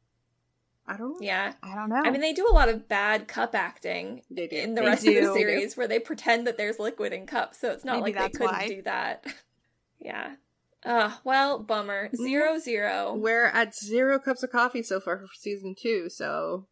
[0.86, 1.26] I don't know.
[1.26, 1.52] Yeah.
[1.62, 2.02] I don't know.
[2.04, 5.18] I mean, they do a lot of bad cup acting in the They rest do.
[5.18, 8.16] of the series where they pretend that there's liquid in cups, so it's not Maybe
[8.18, 8.68] like they couldn't why.
[8.68, 9.26] do that.
[10.00, 10.36] yeah.
[10.84, 12.10] Uh, well, bummer.
[12.16, 13.14] Zero zero.
[13.14, 16.66] We're at zero cups of coffee so far for season two, so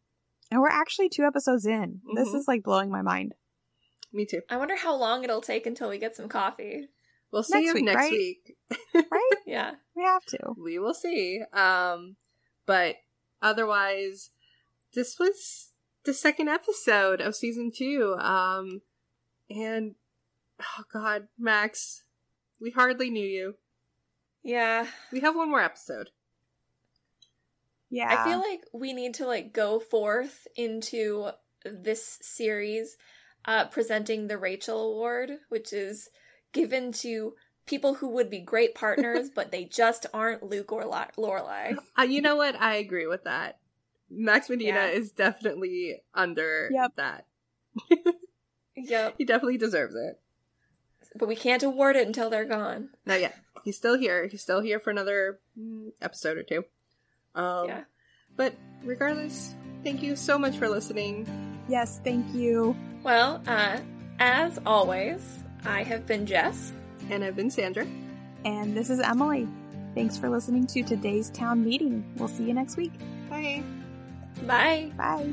[0.51, 2.01] And we're actually two episodes in.
[2.15, 2.37] This Mhm.
[2.37, 3.35] is like blowing my mind.
[4.13, 4.41] me too.
[4.49, 6.89] I wonder how long it'll take until we get some coffee.
[7.33, 8.11] We'll see Next you week, next right?
[8.13, 8.57] week.
[9.11, 9.31] Right?
[9.47, 9.75] Yeah.
[9.95, 10.39] we have to.
[10.57, 11.43] we will see.
[11.53, 12.17] Um,
[12.65, 12.97] but
[13.43, 14.31] otherwise,
[14.95, 15.73] this was
[16.05, 18.15] the second episode of season two.
[18.21, 18.81] Um,
[19.51, 19.97] and
[20.61, 22.05] oh god, Max,
[22.61, 23.57] we hardly knew you.
[24.47, 24.87] Yeah.
[25.13, 26.11] We have one more episode.
[27.91, 28.17] Yeah.
[28.21, 31.31] I feel like we need to like go forth into
[31.65, 32.97] this series
[33.45, 36.09] uh presenting the Rachel Award, which is
[36.53, 37.35] given to
[37.67, 41.77] people who would be great partners but they just aren't Luke or La- Lorelai.
[41.99, 42.55] Uh, you know what?
[42.61, 43.59] I agree with that.
[44.09, 44.87] Max Medina Yeah.
[44.87, 46.93] is definitely under Yep.
[46.97, 47.25] that.
[48.79, 49.15] Yep.
[49.17, 50.21] He definitely deserves it.
[51.19, 52.91] But we can't award it until they're gone.
[53.05, 53.37] Not yet.
[53.65, 54.27] He's still here.
[54.27, 56.65] He's still here for another mm, episode or two.
[57.35, 57.81] Um, yeah.
[58.37, 61.27] But regardless, thank you so much for listening.
[61.69, 62.77] yes, thank you.
[63.03, 63.79] Well, uh
[64.19, 65.21] as always,
[65.65, 66.73] I have been Jess.
[67.11, 67.87] And I've been Sandra.
[68.45, 69.47] And this is Emily.
[69.95, 72.05] Thanks for listening to today's town meeting.
[72.17, 72.93] We'll see you next week.
[73.29, 73.63] Bye.
[74.47, 74.93] Bye.
[74.97, 75.33] Bye.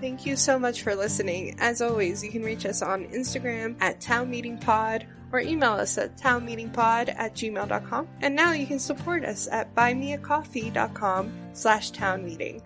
[0.00, 1.56] Thank you so much for listening.
[1.58, 5.98] As always, you can reach us on Instagram at Town Meeting Pod or email us
[5.98, 8.08] at townmeetingpod at gmail.com.
[8.20, 12.62] And now you can support us at buymeacoffee.com slash townmeeting.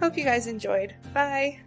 [0.00, 0.94] Hope you guys enjoyed.
[1.12, 1.60] Bye.